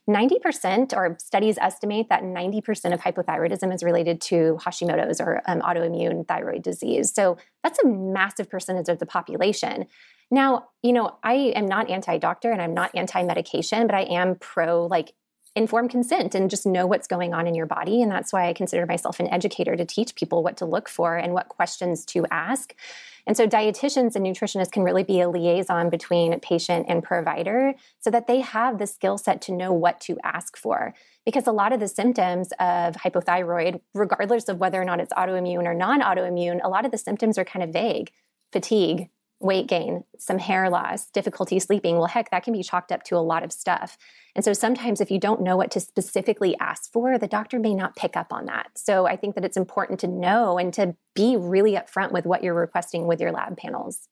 90%, 0.09 0.97
or 0.97 1.17
studies 1.21 1.59
estimate 1.59 2.09
that 2.09 2.23
90% 2.23 2.95
of 2.95 3.01
hypothyroidism 3.01 3.75
is 3.75 3.83
related 3.83 4.21
to 4.23 4.59
Hashimoto's 4.63 5.21
or 5.21 5.43
um, 5.47 5.61
autoimmune 5.61 6.27
thyroid 6.27 6.63
disease. 6.63 7.13
So 7.13 7.37
that's 7.63 7.79
a 7.85 7.87
massive 7.87 8.49
percentage 8.49 8.89
of 8.89 8.99
the 8.99 9.07
population. 9.07 9.87
Now, 10.31 10.69
you 10.83 10.93
know, 10.93 11.17
I 11.23 11.35
am 11.55 11.67
not 11.67 11.91
anti 11.91 12.19
doctor 12.19 12.51
and 12.51 12.61
I'm 12.61 12.75
not 12.75 12.91
anti 12.95 13.23
medication, 13.23 13.87
but 13.87 13.95
I 13.95 14.03
am 14.03 14.37
pro 14.37 14.87
like 14.87 15.13
informed 15.55 15.91
consent 15.91 16.35
and 16.35 16.51
just 16.51 16.67
know 16.67 16.87
what's 16.87 17.07
going 17.07 17.35
on 17.35 17.47
in 17.47 17.55
your 17.55 17.67
body. 17.67 18.03
And 18.03 18.11
that's 18.11 18.33
why 18.33 18.49
I 18.49 18.53
consider 18.53 18.87
myself 18.87 19.21
an 19.21 19.29
educator 19.29 19.77
to 19.77 19.85
teach 19.85 20.15
people 20.15 20.43
what 20.43 20.57
to 20.59 20.65
look 20.65 20.89
for 20.89 21.17
and 21.17 21.33
what 21.33 21.49
questions 21.49 22.05
to 22.07 22.27
ask. 22.31 22.75
And 23.27 23.37
so, 23.37 23.47
dietitians 23.47 24.17
and 24.17 24.25
nutritionists 24.25 24.73
can 24.73 24.83
really 24.83 25.03
be 25.03 25.21
a 25.21 25.29
liaison 25.29 25.91
between 25.91 26.41
patient 26.41 26.87
and 26.89 27.03
provider 27.03 27.75
so 28.01 28.11
that 28.11 28.27
they 28.27 28.41
have 28.41 28.79
the 28.79 28.87
skill 28.87 29.19
set 29.19 29.43
to 29.43 29.53
know 29.53 29.73
what 29.73 30.01
to 30.03 30.17
ask 30.25 30.57
for. 30.57 30.95
Because 31.27 31.47
a 31.47 31.53
lot 31.53 31.75
of 31.75 31.81
the 31.81 31.89
symptoms 31.89 32.53
of 32.59 32.95
hypothyroid, 32.95 33.83
regardless 33.93 34.49
of 34.49 34.61
whether 34.61 34.81
or 34.81 34.85
not 34.87 35.01
it's 35.01 35.13
autoimmune 35.13 35.67
or 35.67 35.75
non 35.75 36.01
autoimmune, 36.01 36.61
a 36.65 36.71
lot 36.71 36.87
of 36.87 36.91
the 36.91 36.97
symptoms 36.97 37.37
are 37.37 37.45
kind 37.45 37.63
of 37.63 37.71
vague 37.71 38.11
fatigue, 38.53 39.09
weight 39.41 39.69
gain, 39.69 40.05
some 40.19 40.39
hair 40.39 40.69
loss, 40.69 41.11
difficulty 41.11 41.59
sleeping. 41.61 41.97
Well, 41.97 42.07
heck, 42.07 42.31
that 42.31 42.43
can 42.43 42.53
be 42.53 42.63
chalked 42.63 42.91
up 42.91 43.05
to 43.05 43.17
a 43.17 43.19
lot 43.19 43.45
of 43.45 43.53
stuff. 43.53 43.97
And 44.35 44.45
so 44.45 44.53
sometimes 44.53 45.01
if 45.01 45.11
you 45.11 45.19
don't 45.19 45.43
know 45.43 45.57
what 45.57 45.71
to 45.73 45.81
specifically 45.81 46.57
ask 46.61 46.91
for, 46.93 47.19
the 47.19 47.29
doctor 47.29 47.59
may 47.59 47.75
not 47.75 47.97
pick 47.97 48.17
up 48.17 48.33
on 48.33 48.47
that. 48.47 48.71
So 48.77 49.07
I 49.07 49.17
think 49.17 49.35
that 49.37 49.45
it's 49.45 49.57
important 49.57 50.01
to 50.01 50.09
know 50.09 50.59
and 50.59 50.73
to 50.75 50.97
be 51.15 51.37
really 51.37 51.73
upfront 51.73 52.13
with 52.13 52.27
what 52.27 52.43
you're 52.43 52.55
requesting 52.55 53.07
with 53.07 53.21
your 53.21 53.33
lab 53.33 53.57
panels. 53.57 54.09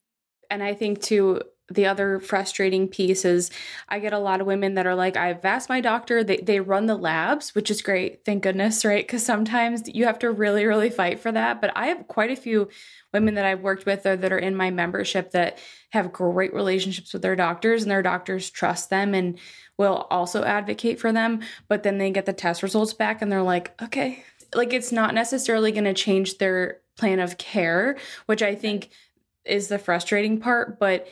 And 0.50 0.62
I 0.62 0.74
think 0.74 1.00
too, 1.02 1.42
the 1.68 1.86
other 1.86 2.20
frustrating 2.20 2.86
piece 2.86 3.24
is 3.24 3.50
I 3.88 3.98
get 3.98 4.12
a 4.12 4.20
lot 4.20 4.40
of 4.40 4.46
women 4.46 4.74
that 4.74 4.86
are 4.86 4.94
like, 4.94 5.16
I've 5.16 5.44
asked 5.44 5.68
my 5.68 5.80
doctor, 5.80 6.22
they, 6.22 6.36
they 6.36 6.60
run 6.60 6.86
the 6.86 6.94
labs, 6.94 7.56
which 7.56 7.72
is 7.72 7.82
great, 7.82 8.24
thank 8.24 8.44
goodness, 8.44 8.84
right? 8.84 9.04
Because 9.04 9.24
sometimes 9.24 9.82
you 9.92 10.04
have 10.04 10.20
to 10.20 10.30
really, 10.30 10.64
really 10.64 10.90
fight 10.90 11.18
for 11.18 11.32
that. 11.32 11.60
But 11.60 11.72
I 11.76 11.86
have 11.88 12.06
quite 12.06 12.30
a 12.30 12.36
few 12.36 12.68
women 13.12 13.34
that 13.34 13.44
I've 13.44 13.62
worked 13.62 13.84
with 13.84 14.06
or 14.06 14.16
that 14.16 14.32
are 14.32 14.38
in 14.38 14.54
my 14.54 14.70
membership 14.70 15.32
that 15.32 15.58
have 15.90 16.12
great 16.12 16.54
relationships 16.54 17.12
with 17.12 17.22
their 17.22 17.36
doctors 17.36 17.82
and 17.82 17.90
their 17.90 18.02
doctors 18.02 18.48
trust 18.48 18.88
them 18.90 19.12
and 19.12 19.36
will 19.76 20.06
also 20.08 20.44
advocate 20.44 21.00
for 21.00 21.12
them. 21.12 21.40
But 21.68 21.82
then 21.82 21.98
they 21.98 22.10
get 22.10 22.26
the 22.26 22.32
test 22.32 22.62
results 22.62 22.92
back 22.92 23.22
and 23.22 23.32
they're 23.32 23.42
like, 23.42 23.74
okay, 23.82 24.22
like 24.54 24.72
it's 24.72 24.92
not 24.92 25.14
necessarily 25.14 25.72
going 25.72 25.84
to 25.84 25.94
change 25.94 26.38
their 26.38 26.80
plan 26.96 27.18
of 27.18 27.38
care, 27.38 27.96
which 28.26 28.42
I 28.42 28.54
think 28.54 28.90
is 29.46 29.68
the 29.68 29.78
frustrating 29.78 30.40
part. 30.40 30.78
But 30.78 31.08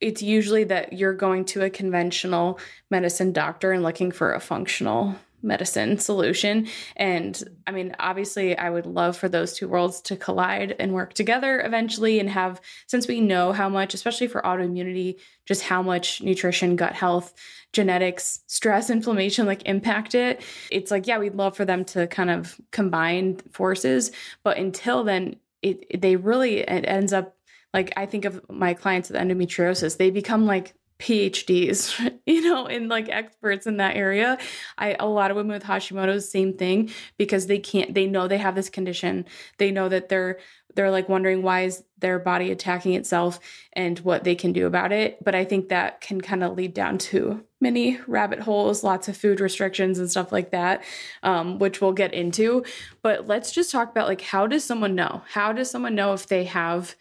it's 0.00 0.22
usually 0.22 0.64
that 0.64 0.94
you're 0.94 1.14
going 1.14 1.44
to 1.46 1.62
a 1.62 1.70
conventional 1.70 2.58
medicine 2.90 3.32
doctor 3.32 3.72
and 3.72 3.82
looking 3.82 4.10
for 4.10 4.32
a 4.32 4.40
functional 4.40 5.14
medicine 5.42 5.98
solution. 5.98 6.68
And 6.96 7.42
I 7.66 7.72
mean, 7.72 7.94
obviously, 7.98 8.56
I 8.56 8.70
would 8.70 8.86
love 8.86 9.16
for 9.16 9.28
those 9.28 9.54
two 9.54 9.68
worlds 9.68 10.00
to 10.02 10.16
collide 10.16 10.76
and 10.78 10.92
work 10.92 11.14
together 11.14 11.60
eventually 11.64 12.20
and 12.20 12.28
have, 12.28 12.60
since 12.86 13.08
we 13.08 13.20
know 13.20 13.52
how 13.52 13.68
much, 13.68 13.94
especially 13.94 14.26
for 14.26 14.42
autoimmunity, 14.42 15.18
just 15.46 15.62
how 15.62 15.82
much 15.82 16.22
nutrition, 16.22 16.76
gut 16.76 16.92
health, 16.92 17.32
genetics, 17.72 18.40
stress, 18.46 18.90
inflammation 18.90 19.46
like 19.46 19.62
impact 19.66 20.14
it. 20.14 20.42
It's 20.70 20.90
like, 20.90 21.06
yeah, 21.06 21.18
we'd 21.18 21.34
love 21.34 21.56
for 21.56 21.64
them 21.64 21.84
to 21.86 22.06
kind 22.06 22.30
of 22.30 22.60
combine 22.70 23.36
forces. 23.50 24.12
But 24.42 24.58
until 24.58 25.04
then, 25.04 25.36
it, 25.62 26.00
they 26.00 26.16
really, 26.16 26.60
it 26.60 26.84
ends 26.86 27.12
up 27.12 27.36
like 27.72 27.92
I 27.96 28.06
think 28.06 28.24
of 28.24 28.40
my 28.50 28.74
clients 28.74 29.10
with 29.10 29.20
endometriosis, 29.20 29.96
they 29.96 30.10
become 30.10 30.46
like 30.46 30.74
PhDs, 31.00 32.20
you 32.26 32.42
know, 32.42 32.66
and 32.66 32.88
like 32.88 33.08
experts 33.08 33.66
in 33.66 33.78
that 33.78 33.96
area. 33.96 34.38
I 34.78 34.96
a 35.00 35.06
lot 35.06 35.30
of 35.30 35.36
women 35.36 35.52
with 35.52 35.64
Hashimoto's 35.64 36.30
same 36.30 36.56
thing 36.56 36.90
because 37.16 37.46
they 37.46 37.58
can't 37.58 37.94
they 37.94 38.06
know 38.06 38.28
they 38.28 38.38
have 38.38 38.54
this 38.54 38.68
condition. 38.68 39.24
They 39.58 39.72
know 39.72 39.88
that 39.88 40.08
they're 40.08 40.38
they're 40.76 40.90
like 40.90 41.08
wondering 41.08 41.42
why 41.42 41.62
is 41.62 41.82
their 41.98 42.18
body 42.18 42.52
attacking 42.52 42.94
itself 42.94 43.40
and 43.72 43.98
what 44.00 44.22
they 44.22 44.34
can 44.34 44.52
do 44.52 44.66
about 44.66 44.92
it. 44.92 45.22
But 45.24 45.34
I 45.34 45.44
think 45.44 45.68
that 45.68 46.00
can 46.00 46.20
kind 46.20 46.44
of 46.44 46.56
lead 46.56 46.74
down 46.74 46.98
to 46.98 47.44
many 47.60 47.98
rabbit 48.06 48.40
holes, 48.40 48.84
lots 48.84 49.08
of 49.08 49.16
food 49.16 49.40
restrictions 49.40 49.98
and 49.98 50.10
stuff 50.10 50.30
like 50.30 50.50
that, 50.52 50.84
um, 51.22 51.58
which 51.58 51.80
we'll 51.80 51.92
get 51.92 52.14
into. 52.14 52.64
But 53.02 53.26
let's 53.26 53.50
just 53.52 53.72
talk 53.72 53.90
about 53.90 54.06
like 54.06 54.20
how 54.20 54.46
does 54.46 54.64
someone 54.64 54.94
know? 54.94 55.22
How 55.32 55.52
does 55.52 55.70
someone 55.70 55.94
know 55.94 56.12
if 56.12 56.26
they 56.26 56.44
have 56.44 56.94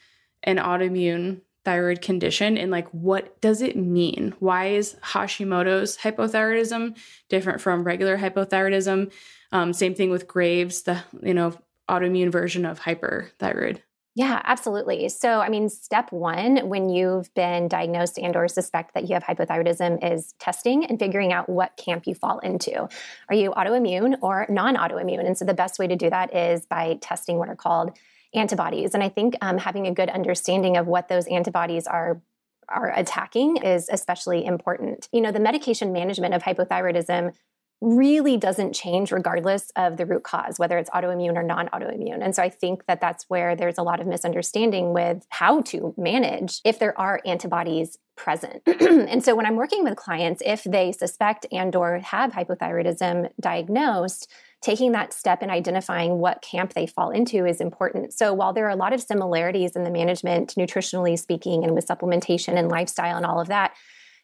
an 0.43 0.57
autoimmune 0.57 1.41
thyroid 1.65 2.01
condition 2.01 2.57
and 2.57 2.71
like 2.71 2.87
what 2.89 3.39
does 3.41 3.61
it 3.61 3.75
mean? 3.75 4.33
Why 4.39 4.67
is 4.67 4.95
Hashimoto's 5.03 5.97
hypothyroidism 5.97 6.97
different 7.29 7.61
from 7.61 7.83
regular 7.83 8.17
hypothyroidism? 8.17 9.11
Um, 9.51 9.73
same 9.73 9.95
thing 9.95 10.09
with 10.09 10.27
Graves, 10.27 10.83
the 10.83 11.03
you 11.21 11.33
know 11.33 11.53
autoimmune 11.89 12.31
version 12.31 12.65
of 12.65 12.79
hyperthyroid. 12.81 13.81
Yeah, 14.15 14.41
absolutely. 14.43 15.07
So, 15.09 15.39
I 15.39 15.49
mean, 15.49 15.69
step 15.69 16.11
one 16.11 16.67
when 16.67 16.89
you've 16.89 17.33
been 17.35 17.67
diagnosed 17.67 18.17
and 18.17 18.35
or 18.35 18.47
suspect 18.47 18.93
that 18.93 19.07
you 19.07 19.13
have 19.13 19.23
hypothyroidism 19.23 20.13
is 20.13 20.33
testing 20.39 20.85
and 20.85 20.99
figuring 20.99 21.31
out 21.31 21.47
what 21.47 21.77
camp 21.77 22.05
you 22.05 22.15
fall 22.15 22.39
into. 22.39 22.89
Are 23.29 23.35
you 23.35 23.51
autoimmune 23.51 24.15
or 24.21 24.45
non-autoimmune? 24.49 25.25
And 25.25 25.37
so 25.37 25.45
the 25.45 25.53
best 25.53 25.79
way 25.79 25.87
to 25.87 25.95
do 25.95 26.09
that 26.09 26.35
is 26.35 26.65
by 26.65 26.97
testing 27.01 27.37
what 27.37 27.49
are 27.49 27.55
called 27.55 27.97
antibodies. 28.33 28.93
And 28.93 29.03
I 29.03 29.09
think 29.09 29.35
um, 29.41 29.57
having 29.57 29.87
a 29.87 29.93
good 29.93 30.09
understanding 30.09 30.77
of 30.77 30.87
what 30.87 31.07
those 31.07 31.27
antibodies 31.27 31.87
are 31.87 32.21
are 32.67 32.93
attacking 32.95 33.57
is 33.57 33.89
especially 33.89 34.45
important. 34.45 35.09
You 35.11 35.21
know, 35.21 35.31
the 35.31 35.39
medication 35.39 35.91
management 35.91 36.35
of 36.35 36.43
hypothyroidism 36.43 37.33
really 37.81 38.37
doesn't 38.37 38.73
change 38.73 39.11
regardless 39.11 39.71
of 39.75 39.97
the 39.97 40.05
root 40.05 40.23
cause, 40.23 40.59
whether 40.59 40.77
it's 40.77 40.89
autoimmune 40.89 41.35
or 41.35 41.43
non 41.43 41.67
autoimmune. 41.69 42.21
And 42.21 42.35
so 42.35 42.43
I 42.43 42.49
think 42.49 42.85
that 42.87 42.99
that's 42.99 43.25
where 43.29 43.55
there's 43.55 43.77
a 43.77 43.83
lot 43.83 43.99
of 44.01 44.07
misunderstanding 44.07 44.93
with 44.93 45.25
how 45.29 45.61
to 45.61 45.93
manage 45.97 46.59
if 46.65 46.79
there 46.79 46.97
are 46.99 47.21
antibodies 47.25 47.97
present. 48.17 48.61
and 48.67 49.23
so 49.23 49.33
when 49.33 49.45
I'm 49.45 49.55
working 49.55 49.83
with 49.83 49.95
clients, 49.95 50.41
if 50.45 50.63
they 50.63 50.91
suspect 50.91 51.45
and 51.53 51.73
or 51.75 51.99
have 51.99 52.33
hypothyroidism 52.33 53.29
diagnosed, 53.39 54.29
taking 54.61 54.91
that 54.91 55.13
step 55.13 55.41
and 55.41 55.49
identifying 55.49 56.17
what 56.19 56.41
camp 56.41 56.73
they 56.73 56.85
fall 56.85 57.11
into 57.11 57.45
is 57.45 57.61
important. 57.61 58.13
So 58.13 58.33
while 58.33 58.51
there 58.51 58.65
are 58.65 58.71
a 58.71 58.75
lot 58.75 58.91
of 58.91 59.01
similarities 59.01 59.77
in 59.77 59.85
the 59.85 59.89
management, 59.89 60.55
nutritionally 60.55 61.17
speaking, 61.17 61.63
and 61.63 61.73
with 61.73 61.87
supplementation 61.87 62.57
and 62.57 62.67
lifestyle 62.67 63.15
and 63.15 63.25
all 63.25 63.39
of 63.39 63.47
that, 63.47 63.73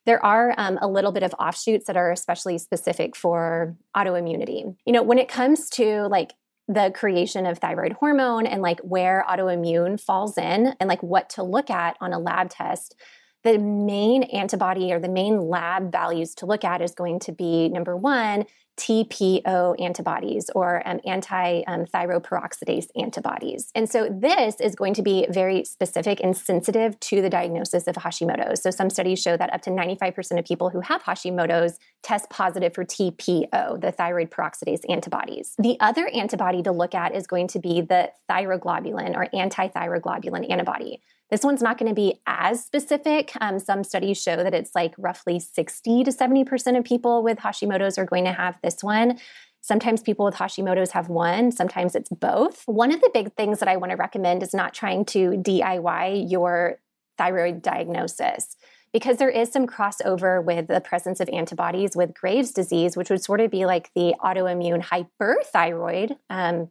there 0.05 0.23
are 0.23 0.53
um, 0.57 0.77
a 0.81 0.87
little 0.87 1.11
bit 1.11 1.23
of 1.23 1.33
offshoots 1.39 1.87
that 1.87 1.97
are 1.97 2.11
especially 2.11 2.57
specific 2.57 3.15
for 3.15 3.75
autoimmunity. 3.95 4.75
You 4.85 4.93
know, 4.93 5.03
when 5.03 5.17
it 5.17 5.27
comes 5.27 5.69
to 5.71 6.07
like 6.07 6.33
the 6.67 6.91
creation 6.95 7.45
of 7.45 7.59
thyroid 7.59 7.93
hormone 7.93 8.47
and 8.47 8.61
like 8.61 8.79
where 8.81 9.25
autoimmune 9.29 9.99
falls 9.99 10.37
in 10.37 10.75
and 10.79 10.87
like 10.87 11.03
what 11.03 11.29
to 11.31 11.43
look 11.43 11.69
at 11.69 11.97
on 12.01 12.13
a 12.13 12.19
lab 12.19 12.49
test, 12.49 12.95
the 13.43 13.59
main 13.59 14.23
antibody 14.23 14.91
or 14.91 14.99
the 14.99 15.09
main 15.09 15.39
lab 15.39 15.91
values 15.91 16.33
to 16.35 16.47
look 16.47 16.63
at 16.63 16.81
is 16.81 16.95
going 16.95 17.19
to 17.19 17.31
be 17.31 17.69
number 17.69 17.95
one, 17.95 18.45
TPO 18.77 19.81
antibodies 19.81 20.49
or 20.53 20.85
um, 20.87 20.99
anti 21.05 21.63
um, 21.67 21.85
thyroperoxidase 21.85 22.87
antibodies. 22.95 23.71
And 23.73 23.89
so 23.89 24.09
this 24.09 24.59
is 24.59 24.75
going 24.75 24.93
to 24.95 25.01
be 25.01 25.25
very 25.29 25.63
specific 25.63 26.19
and 26.21 26.35
sensitive 26.35 26.99
to 27.01 27.21
the 27.21 27.29
diagnosis 27.29 27.87
of 27.87 27.95
Hashimoto's. 27.95 28.61
So 28.61 28.71
some 28.71 28.89
studies 28.89 29.21
show 29.21 29.37
that 29.37 29.53
up 29.53 29.61
to 29.63 29.69
95% 29.69 30.39
of 30.39 30.45
people 30.45 30.69
who 30.69 30.81
have 30.81 31.03
Hashimoto's 31.03 31.79
test 32.03 32.29
positive 32.29 32.73
for 32.73 32.83
TPO, 32.83 33.81
the 33.81 33.91
thyroid 33.91 34.29
peroxidase 34.29 34.81
antibodies. 34.89 35.55
The 35.57 35.77
other 35.79 36.07
antibody 36.07 36.61
to 36.63 36.71
look 36.71 36.93
at 36.93 37.15
is 37.15 37.27
going 37.27 37.47
to 37.49 37.59
be 37.59 37.81
the 37.81 38.11
thyroglobulin 38.29 39.15
or 39.15 39.27
anti 39.33 39.69
thyroglobulin 39.69 40.49
antibody. 40.51 41.01
This 41.31 41.43
one's 41.43 41.61
not 41.61 41.77
going 41.77 41.89
to 41.89 41.95
be 41.95 42.21
as 42.27 42.63
specific. 42.63 43.31
Um, 43.41 43.59
some 43.59 43.83
studies 43.83 44.21
show 44.21 44.37
that 44.37 44.53
it's 44.53 44.75
like 44.75 44.93
roughly 44.97 45.39
60 45.39 46.03
to 46.03 46.11
70% 46.11 46.77
of 46.77 46.83
people 46.83 47.23
with 47.23 47.39
Hashimoto's 47.39 47.97
are 47.97 48.05
going 48.05 48.25
to 48.25 48.31
have 48.31 48.59
this 48.61 48.83
one. 48.83 49.19
Sometimes 49.61 50.03
people 50.03 50.25
with 50.25 50.35
Hashimoto's 50.35 50.91
have 50.91 51.09
one, 51.09 51.51
sometimes 51.51 51.95
it's 51.95 52.09
both. 52.09 52.61
One 52.67 52.91
of 52.91 53.01
the 53.01 53.09
big 53.11 53.33
things 53.33 53.59
that 53.59 53.67
I 53.67 53.77
want 53.77 53.89
to 53.89 53.97
recommend 53.97 54.43
is 54.43 54.53
not 54.53 54.75
trying 54.75 55.05
to 55.05 55.31
DIY 55.31 56.29
your 56.29 56.77
thyroid 57.17 57.63
diagnosis 57.63 58.55
because 58.93 59.17
there 59.17 59.29
is 59.29 59.51
some 59.51 59.65
crossover 59.65 60.41
with 60.43 60.67
the 60.67 60.79
presence 60.79 61.19
of 61.19 61.27
antibodies 61.29 61.95
with 61.95 62.13
Graves' 62.13 62.51
disease, 62.51 62.95
which 62.95 63.09
would 63.09 63.23
sort 63.23 63.41
of 63.41 63.51
be 63.51 63.65
like 63.65 63.91
the 63.95 64.13
autoimmune 64.23 64.81
hyperthyroid 64.81 66.15
um, 66.29 66.69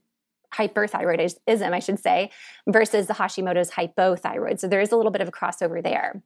hyperthyroidism, 0.55 1.73
I 1.73 1.79
should 1.79 1.99
say, 1.99 2.31
versus 2.67 3.07
the 3.07 3.15
Hashimoto's 3.15 3.71
hypothyroid. 3.71 4.61
So 4.61 4.69
there 4.69 4.81
is 4.81 4.93
a 4.93 4.97
little 4.97 5.13
bit 5.13 5.21
of 5.21 5.29
a 5.29 5.33
crossover 5.33 5.83
there. 5.83 6.23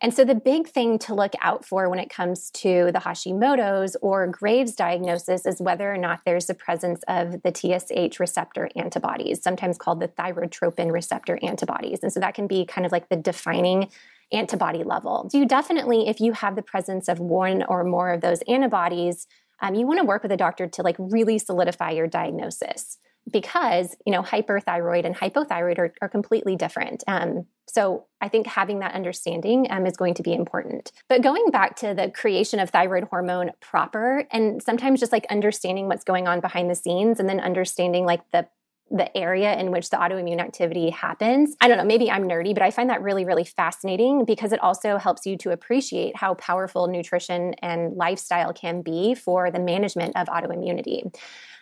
And 0.00 0.12
so 0.12 0.24
the 0.24 0.34
big 0.34 0.68
thing 0.68 0.98
to 1.00 1.14
look 1.14 1.32
out 1.40 1.64
for 1.64 1.88
when 1.88 1.98
it 1.98 2.10
comes 2.10 2.50
to 2.50 2.90
the 2.92 2.98
Hashimoto's 2.98 3.96
or 4.02 4.26
Graves 4.26 4.74
diagnosis 4.74 5.46
is 5.46 5.60
whether 5.60 5.92
or 5.92 5.96
not 5.96 6.20
there's 6.24 6.46
the 6.46 6.54
presence 6.54 7.02
of 7.08 7.42
the 7.42 7.52
TSH 7.54 8.18
receptor 8.18 8.68
antibodies, 8.76 9.42
sometimes 9.42 9.78
called 9.78 10.00
the 10.00 10.08
thyrotropin 10.08 10.92
receptor 10.92 11.38
antibodies. 11.42 12.00
And 12.02 12.12
so 12.12 12.20
that 12.20 12.34
can 12.34 12.46
be 12.46 12.66
kind 12.66 12.84
of 12.84 12.92
like 12.92 13.08
the 13.08 13.16
defining 13.16 13.88
antibody 14.32 14.82
level. 14.82 15.28
So 15.30 15.38
you 15.38 15.46
definitely, 15.46 16.08
if 16.08 16.20
you 16.20 16.32
have 16.32 16.56
the 16.56 16.62
presence 16.62 17.08
of 17.08 17.20
one 17.20 17.62
or 17.62 17.84
more 17.84 18.10
of 18.10 18.20
those 18.20 18.42
antibodies, 18.42 19.26
um, 19.60 19.74
you 19.74 19.86
want 19.86 20.00
to 20.00 20.04
work 20.04 20.22
with 20.22 20.32
a 20.32 20.36
doctor 20.36 20.66
to 20.66 20.82
like 20.82 20.96
really 20.98 21.38
solidify 21.38 21.92
your 21.92 22.08
diagnosis 22.08 22.98
because 23.30 23.96
you 24.06 24.12
know 24.12 24.22
hyperthyroid 24.22 25.04
and 25.04 25.16
hypothyroid 25.16 25.78
are, 25.78 25.94
are 26.02 26.08
completely 26.08 26.56
different. 26.56 27.02
Um, 27.06 27.46
so 27.66 28.04
i 28.20 28.28
think 28.28 28.46
having 28.46 28.80
that 28.80 28.94
understanding 28.94 29.66
um, 29.70 29.86
is 29.86 29.96
going 29.96 30.14
to 30.14 30.22
be 30.22 30.34
important. 30.34 30.92
But 31.08 31.22
going 31.22 31.50
back 31.50 31.76
to 31.76 31.94
the 31.94 32.10
creation 32.10 32.60
of 32.60 32.70
thyroid 32.70 33.04
hormone 33.04 33.52
proper 33.60 34.26
and 34.30 34.62
sometimes 34.62 35.00
just 35.00 35.12
like 35.12 35.26
understanding 35.30 35.88
what's 35.88 36.04
going 36.04 36.28
on 36.28 36.40
behind 36.40 36.70
the 36.70 36.74
scenes 36.74 37.18
and 37.18 37.28
then 37.28 37.40
understanding 37.40 38.04
like 38.04 38.20
the 38.32 38.46
the 38.90 39.16
area 39.16 39.58
in 39.58 39.70
which 39.70 39.90
the 39.90 39.96
autoimmune 39.96 40.40
activity 40.40 40.90
happens. 40.90 41.56
I 41.60 41.68
don't 41.68 41.78
know, 41.78 41.84
maybe 41.84 42.10
I'm 42.10 42.28
nerdy, 42.28 42.52
but 42.52 42.62
I 42.62 42.70
find 42.70 42.90
that 42.90 43.02
really, 43.02 43.24
really 43.24 43.44
fascinating 43.44 44.24
because 44.24 44.52
it 44.52 44.60
also 44.60 44.98
helps 44.98 45.26
you 45.26 45.36
to 45.38 45.50
appreciate 45.50 46.16
how 46.16 46.34
powerful 46.34 46.86
nutrition 46.86 47.54
and 47.62 47.96
lifestyle 47.96 48.52
can 48.52 48.82
be 48.82 49.14
for 49.14 49.50
the 49.50 49.58
management 49.58 50.16
of 50.16 50.28
autoimmunity. 50.28 51.14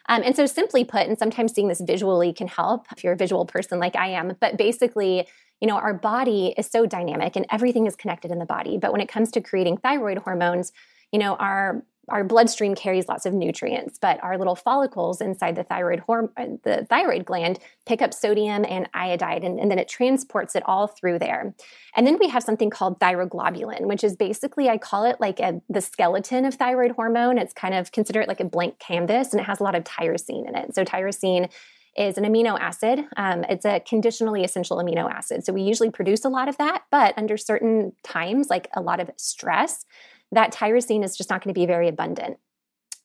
Um, 0.09 0.23
and 0.25 0.35
so, 0.35 0.47
simply 0.47 0.85
put, 0.85 1.07
and 1.07 1.17
sometimes 1.17 1.55
seeing 1.55 1.69
this 1.69 1.81
visually 1.81 2.33
can 2.33 2.49
help 2.49 2.87
if 2.91 3.05
you're 3.05 3.13
a 3.13 3.17
visual 3.17 3.47
person 3.47 3.79
like 3.79 3.95
I 3.95 4.09
am, 4.09 4.37
but 4.41 4.57
basically, 4.57 5.29
you 5.61 5.69
know, 5.69 5.77
our 5.77 5.95
body 5.95 6.55
is 6.59 6.67
so 6.67 6.87
dynamic 6.87 7.37
and 7.37 7.47
everything 7.51 7.87
is 7.87 7.95
connected 7.95 8.33
in 8.33 8.41
the 8.41 8.45
body. 8.45 8.79
But 8.79 8.91
when 8.91 9.01
it 9.01 9.09
comes 9.09 9.31
to 9.31 9.41
creating 9.41 9.77
thyroid 9.77 10.19
hormones, 10.19 10.73
you 11.13 11.21
know, 11.21 11.37
our 11.37 11.85
our 12.09 12.25
bloodstream 12.25 12.75
carries 12.75 13.09
lots 13.09 13.27
of 13.27 13.33
nutrients, 13.33 13.99
but 13.99 14.23
our 14.25 14.37
little 14.37 14.57
follicles 14.57 15.21
inside 15.21 15.55
the 15.55 15.63
thyroid 15.63 16.03
horm- 16.09 16.31
uh, 16.37 16.57
the 16.65 16.85
thyroid 16.87 17.25
gland 17.25 17.61
pick 17.87 18.03
up 18.03 18.13
sodium 18.13 18.65
and 18.69 18.89
iodide, 18.93 19.45
and, 19.45 19.61
and, 19.61 19.71
then 19.71 19.79
it 19.79 19.89
transports 19.89 20.57
it 20.57 20.65
all 20.67 20.89
through 20.89 21.19
there. 21.19 21.55
And 21.97 22.07
then 22.07 22.19
we 22.19 22.29
have 22.29 22.43
something 22.43 22.71
called 22.71 22.99
thyroglobulin, 22.99 23.83
which 23.83 24.03
is 24.03 24.17
basically 24.17 24.69
I 24.69 24.79
call 24.79 25.05
it 25.05 25.21
like 25.21 25.39
a, 25.39 25.61
the 25.69 25.81
skeleton 25.81 26.45
of 26.45 26.55
thyroid 26.55 26.93
hormone. 26.93 27.39
It's 27.39 27.53
kind 27.53 27.75
of 27.75 27.93
consider 27.93 28.21
it 28.21 28.29
like 28.29 28.41
a 28.41 28.45
blank 28.45 28.81
canvas, 28.81 29.33
and 29.33 29.41
it 29.41 29.45
has 29.45 29.61
a 29.61 29.65
lot 29.65 29.77
of 29.77 29.85
tyrosine 29.85 30.49
in 30.49 30.57
it. 30.57 30.75
So 30.75 30.85
tyrosine 30.85 31.51
is 31.97 32.17
an 32.17 32.25
amino 32.25 32.59
acid. 32.59 33.05
Um, 33.17 33.45
it's 33.49 33.65
a 33.65 33.81
conditionally 33.81 34.45
essential 34.45 34.79
amino 34.79 35.11
acid. 35.11 35.45
So 35.45 35.53
we 35.53 35.63
usually 35.63 35.91
produce 35.91 36.25
a 36.25 36.31
lot 36.31 36.49
of 36.49 36.57
that, 36.57 36.85
but 36.91 37.17
under 37.19 37.37
certain 37.37 37.93
times, 38.03 38.49
like 38.49 38.69
a 38.75 38.81
lot 38.81 38.99
of 38.99 39.11
stress, 39.17 39.85
that 40.33 40.53
tyrosine 40.53 41.05
is 41.05 41.17
just 41.17 41.31
not 41.31 41.43
going 41.43 41.55
to 41.55 41.59
be 41.59 41.67
very 41.67 41.89
abundant. 41.89 42.39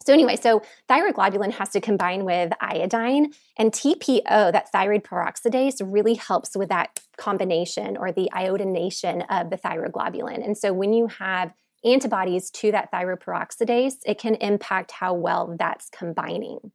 So, 0.08 0.14
anyway, 0.14 0.38
so 0.38 0.62
thyroglobulin 0.90 1.52
has 1.54 1.70
to 1.72 1.82
combine 1.82 2.24
with 2.24 2.54
iodine, 2.62 3.34
and 3.58 3.74
TPO, 3.74 4.54
that 4.54 4.72
thyroid 4.72 5.04
peroxidase, 5.04 5.82
really 5.84 6.14
helps 6.14 6.56
with 6.56 6.70
that 6.70 7.02
combination 7.18 7.98
or 7.98 8.14
the 8.14 8.32
iodination 8.34 9.24
of 9.24 9.50
the 9.50 9.58
thyroglobulin. 9.58 10.46
And 10.46 10.58
so, 10.58 10.72
when 10.72 10.94
you 10.94 11.08
have 11.08 11.52
antibodies 11.84 12.50
to 12.52 12.72
that 12.72 12.90
thyroid 12.90 13.20
peroxidase, 13.20 13.96
it 14.06 14.18
can 14.18 14.36
impact 14.36 14.92
how 14.92 15.14
well 15.14 15.56
that's 15.60 15.90
combining. 15.90 16.72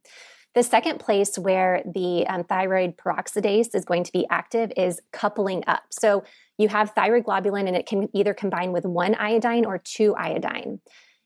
The 0.53 0.63
second 0.63 0.99
place 0.99 1.37
where 1.37 1.81
the 1.83 2.27
um, 2.27 2.43
thyroid 2.43 2.97
peroxidase 2.97 3.73
is 3.73 3.85
going 3.85 4.03
to 4.03 4.11
be 4.11 4.27
active 4.29 4.71
is 4.77 5.01
coupling 5.11 5.63
up. 5.65 5.83
So 5.89 6.23
you 6.63 6.69
have 6.69 6.91
thyroid 6.91 7.25
globulin 7.25 7.67
and 7.67 7.75
it 7.75 7.85
can 7.85 8.09
either 8.13 8.33
combine 8.33 8.71
with 8.71 8.85
one 8.85 9.13
iodine 9.13 9.65
or 9.65 9.77
two 9.77 10.15
iodine. 10.15 10.79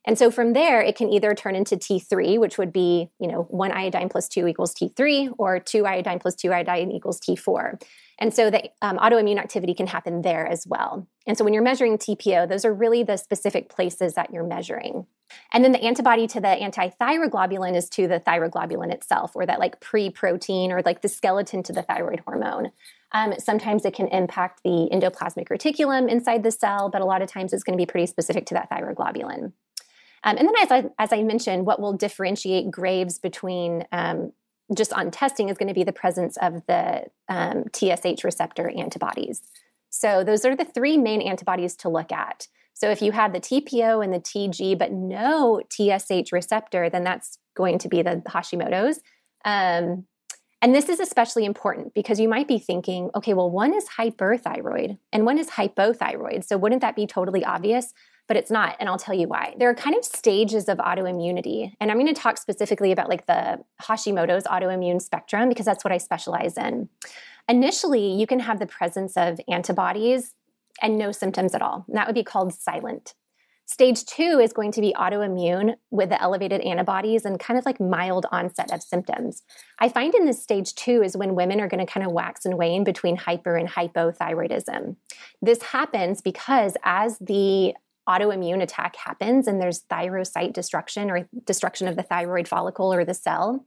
And 0.07 0.17
so 0.17 0.31
from 0.31 0.53
there, 0.53 0.81
it 0.81 0.95
can 0.95 1.09
either 1.09 1.35
turn 1.35 1.53
into 1.53 1.75
T3, 1.75 2.39
which 2.39 2.57
would 2.57 2.71
be, 2.71 3.09
you 3.19 3.27
know, 3.27 3.43
one 3.43 3.73
iodine 3.73 4.07
plus 4.07 4.29
two 4.29 4.47
equals 4.47 4.73
T3, 4.73 5.33
or 5.37 5.59
two 5.59 5.85
iodine 5.85 6.19
plus 6.19 6.33
two 6.33 6.53
iodine 6.53 6.91
equals 6.91 7.19
T4. 7.19 7.81
And 8.17 8.33
so 8.33 8.49
the 8.49 8.69
um, 8.81 8.97
autoimmune 8.97 9.37
activity 9.37 9.73
can 9.73 9.85
happen 9.85 10.21
there 10.21 10.47
as 10.47 10.65
well. 10.65 11.05
And 11.27 11.37
so 11.37 11.43
when 11.43 11.53
you're 11.53 11.61
measuring 11.61 11.97
TPO, 11.97 12.47
those 12.47 12.63
are 12.63 12.73
really 12.73 13.03
the 13.03 13.17
specific 13.17 13.69
places 13.69 14.13
that 14.13 14.31
you're 14.31 14.47
measuring. 14.47 15.05
And 15.51 15.63
then 15.63 15.73
the 15.73 15.83
antibody 15.83 16.25
to 16.27 16.39
the 16.39 16.47
anti-thyroglobulin 16.47 17.75
is 17.75 17.89
to 17.89 18.07
the 18.07 18.21
thyroglobulin 18.21 18.93
itself, 18.93 19.35
or 19.35 19.45
that 19.45 19.59
like 19.59 19.81
pre-protein 19.81 20.71
or 20.71 20.81
like 20.83 21.01
the 21.01 21.09
skeleton 21.09 21.63
to 21.63 21.73
the 21.73 21.83
thyroid 21.83 22.21
hormone. 22.25 22.71
Um, 23.13 23.33
sometimes 23.39 23.85
it 23.85 23.93
can 23.93 24.07
impact 24.07 24.63
the 24.63 24.89
endoplasmic 24.91 25.47
reticulum 25.47 26.09
inside 26.09 26.43
the 26.43 26.51
cell, 26.51 26.89
but 26.89 27.01
a 27.01 27.05
lot 27.05 27.21
of 27.21 27.31
times 27.31 27.53
it's 27.53 27.63
going 27.63 27.77
to 27.77 27.81
be 27.81 27.85
pretty 27.85 28.07
specific 28.07 28.45
to 28.47 28.53
that 28.55 28.69
thyroglobulin. 28.69 29.53
Um, 30.23 30.35
and 30.37 30.47
then, 30.47 30.55
as 30.59 30.71
I, 30.71 30.85
as 30.99 31.13
I 31.13 31.23
mentioned, 31.23 31.65
what 31.65 31.79
will 31.79 31.93
differentiate 31.93 32.71
Graves 32.71 33.17
between 33.17 33.85
um, 33.91 34.33
just 34.75 34.91
on 34.91 35.11
testing 35.11 35.49
is 35.49 35.57
going 35.57 35.69
to 35.69 35.73
be 35.73 35.83
the 35.83 35.93
presence 35.93 36.37
of 36.37 36.65
the 36.67 37.05
TSH 37.73 38.05
um, 38.05 38.15
receptor 38.23 38.69
antibodies. 38.69 39.41
So, 39.89 40.23
those 40.23 40.43
are 40.43 40.55
the 40.55 40.65
three 40.65 40.97
main 40.97 41.21
antibodies 41.21 41.75
to 41.77 41.89
look 41.89 42.11
at. 42.11 42.47
So, 42.73 42.89
if 42.89 43.01
you 43.01 43.13
have 43.13 43.31
the 43.31 43.39
TPO 43.39 44.03
and 44.03 44.13
the 44.13 44.19
TG, 44.19 44.77
but 44.77 44.91
no 44.91 45.61
TSH 45.69 46.31
receptor, 46.31 46.89
then 46.89 47.03
that's 47.03 47.37
going 47.55 47.77
to 47.79 47.87
be 47.87 48.01
the 48.01 48.21
Hashimoto's. 48.27 48.99
Um, 49.45 50.05
and 50.61 50.73
this 50.73 50.89
is 50.89 50.99
especially 50.99 51.45
important 51.45 51.93
because 51.93 52.19
you 52.19 52.27
might 52.27 52.47
be 52.47 52.57
thinking, 52.57 53.11
okay, 53.13 53.33
well, 53.33 53.49
one 53.49 53.75
is 53.75 53.87
hyperthyroid 53.89 54.97
and 55.13 55.25
one 55.25 55.37
is 55.37 55.51
hypothyroid. 55.51 56.43
So, 56.43 56.57
wouldn't 56.57 56.81
that 56.81 56.95
be 56.95 57.05
totally 57.05 57.45
obvious? 57.45 57.93
But 58.27 58.37
it's 58.37 58.51
not. 58.51 58.75
And 58.79 58.89
I'll 58.89 58.97
tell 58.97 59.15
you 59.15 59.27
why. 59.27 59.55
There 59.57 59.69
are 59.69 59.75
kind 59.75 59.95
of 59.95 60.03
stages 60.03 60.67
of 60.67 60.79
autoimmunity. 60.79 61.71
And 61.79 61.89
I'm 61.89 61.97
going 61.97 62.13
to 62.13 62.19
talk 62.19 62.37
specifically 62.37 62.91
about 62.91 63.07
like 63.07 63.25
the 63.25 63.59
Hashimoto's 63.81 64.43
autoimmune 64.43 65.01
spectrum 65.01 65.47
because 65.47 65.65
that's 65.65 65.83
what 65.83 65.93
I 65.93 65.97
specialize 65.97 66.57
in. 66.57 66.89
Initially, 67.47 68.11
you 68.11 68.27
can 68.27 68.39
have 68.39 68.59
the 68.59 68.67
presence 68.67 69.15
of 69.15 69.39
antibodies 69.47 70.33
and 70.81 70.97
no 70.97 71.11
symptoms 71.13 71.55
at 71.55 71.61
all. 71.61 71.85
And 71.87 71.95
that 71.95 72.07
would 72.07 72.15
be 72.15 72.23
called 72.23 72.53
silent. 72.53 73.13
Stage 73.69 74.05
two 74.05 74.39
is 74.41 74.53
going 74.53 74.71
to 74.71 74.79
be 74.79 74.95
autoimmune 74.97 75.75
with 75.91 76.07
the 76.07 76.21
elevated 76.21 76.61
antibodies 76.61 77.25
and 77.25 77.37
kind 77.37 77.59
of 77.59 77.65
like 77.65 77.81
mild 77.81 78.25
onset 78.31 78.71
of 78.71 78.81
symptoms. 78.81 79.43
I 79.79 79.89
find 79.89 80.15
in 80.15 80.25
this 80.25 80.41
stage 80.41 80.73
two 80.73 81.03
is 81.03 81.17
when 81.17 81.35
women 81.35 81.59
are 81.59 81.67
going 81.67 81.85
to 81.85 81.91
kind 81.91 82.05
of 82.05 82.13
wax 82.13 82.45
and 82.45 82.57
wane 82.57 82.85
between 82.85 83.17
hyper 83.17 83.57
and 83.57 83.67
hypothyroidism. 83.67 84.95
This 85.41 85.61
happens 85.61 86.21
because 86.21 86.77
as 86.85 87.17
the 87.19 87.73
autoimmune 88.07 88.63
attack 88.63 88.95
happens 88.95 89.47
and 89.47 89.61
there's 89.61 89.83
thyrocyte 89.91 90.53
destruction 90.53 91.11
or 91.11 91.27
destruction 91.45 91.89
of 91.89 91.97
the 91.97 92.03
thyroid 92.03 92.47
follicle 92.47 92.93
or 92.93 93.03
the 93.03 93.13
cell, 93.13 93.65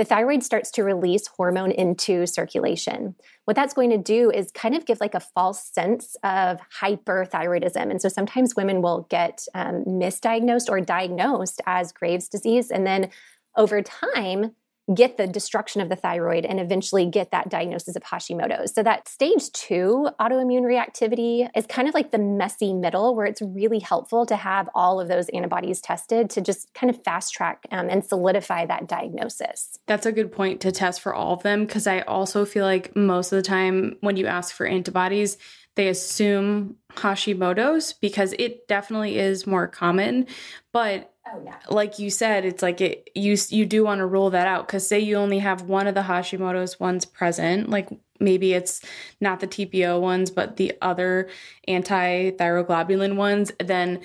the 0.00 0.06
thyroid 0.06 0.42
starts 0.42 0.70
to 0.70 0.82
release 0.82 1.26
hormone 1.26 1.72
into 1.72 2.24
circulation. 2.26 3.14
What 3.44 3.54
that's 3.54 3.74
going 3.74 3.90
to 3.90 3.98
do 3.98 4.30
is 4.30 4.50
kind 4.50 4.74
of 4.74 4.86
give 4.86 4.98
like 4.98 5.14
a 5.14 5.20
false 5.20 5.62
sense 5.62 6.16
of 6.24 6.58
hyperthyroidism. 6.80 7.90
And 7.90 8.00
so 8.00 8.08
sometimes 8.08 8.56
women 8.56 8.80
will 8.80 9.06
get 9.10 9.46
um, 9.54 9.84
misdiagnosed 9.84 10.70
or 10.70 10.80
diagnosed 10.80 11.60
as 11.66 11.92
Graves' 11.92 12.30
disease. 12.30 12.70
And 12.70 12.86
then 12.86 13.10
over 13.58 13.82
time, 13.82 14.52
get 14.94 15.16
the 15.16 15.26
destruction 15.26 15.80
of 15.80 15.88
the 15.88 15.96
thyroid 15.96 16.44
and 16.44 16.58
eventually 16.58 17.06
get 17.06 17.30
that 17.30 17.48
diagnosis 17.48 17.96
of 17.96 18.02
Hashimoto's. 18.02 18.74
So 18.74 18.82
that 18.82 19.08
stage 19.08 19.50
two 19.52 20.08
autoimmune 20.20 20.62
reactivity 20.62 21.48
is 21.54 21.66
kind 21.66 21.88
of 21.88 21.94
like 21.94 22.10
the 22.10 22.18
messy 22.18 22.72
middle 22.72 23.14
where 23.14 23.26
it's 23.26 23.42
really 23.42 23.78
helpful 23.78 24.26
to 24.26 24.36
have 24.36 24.68
all 24.74 25.00
of 25.00 25.08
those 25.08 25.28
antibodies 25.30 25.80
tested 25.80 26.30
to 26.30 26.40
just 26.40 26.72
kind 26.74 26.90
of 26.90 27.02
fast 27.02 27.32
track 27.32 27.66
um, 27.70 27.88
and 27.88 28.04
solidify 28.04 28.66
that 28.66 28.88
diagnosis. 28.88 29.78
That's 29.86 30.06
a 30.06 30.12
good 30.12 30.32
point 30.32 30.60
to 30.62 30.72
test 30.72 31.00
for 31.00 31.14
all 31.14 31.34
of 31.34 31.42
them 31.42 31.66
because 31.66 31.86
I 31.86 32.00
also 32.00 32.44
feel 32.44 32.64
like 32.64 32.94
most 32.96 33.32
of 33.32 33.36
the 33.36 33.42
time 33.42 33.96
when 34.00 34.16
you 34.16 34.26
ask 34.26 34.54
for 34.54 34.66
antibodies, 34.66 35.36
they 35.76 35.88
assume 35.88 36.76
Hashimoto's 36.94 37.92
because 37.92 38.34
it 38.38 38.66
definitely 38.66 39.18
is 39.18 39.46
more 39.46 39.68
common. 39.68 40.26
But 40.72 41.09
oh, 41.26 41.42
yeah. 41.44 41.56
like 41.68 41.98
you 41.98 42.10
said, 42.10 42.44
it's 42.44 42.62
like 42.62 42.80
it 42.80 43.10
you 43.14 43.36
you 43.48 43.66
do 43.66 43.84
want 43.84 43.98
to 43.98 44.06
rule 44.06 44.30
that 44.30 44.46
out 44.46 44.66
because 44.66 44.86
say 44.86 44.98
you 44.98 45.16
only 45.16 45.38
have 45.38 45.62
one 45.62 45.86
of 45.86 45.94
the 45.94 46.02
Hashimoto's 46.02 46.78
ones 46.78 47.04
present, 47.04 47.70
like 47.70 47.88
maybe 48.18 48.52
it's 48.52 48.82
not 49.20 49.40
the 49.40 49.46
TPO 49.46 50.00
ones, 50.00 50.30
but 50.30 50.56
the 50.56 50.74
other 50.82 51.28
anti-thyroglobulin 51.66 53.16
ones, 53.16 53.50
then 53.58 54.00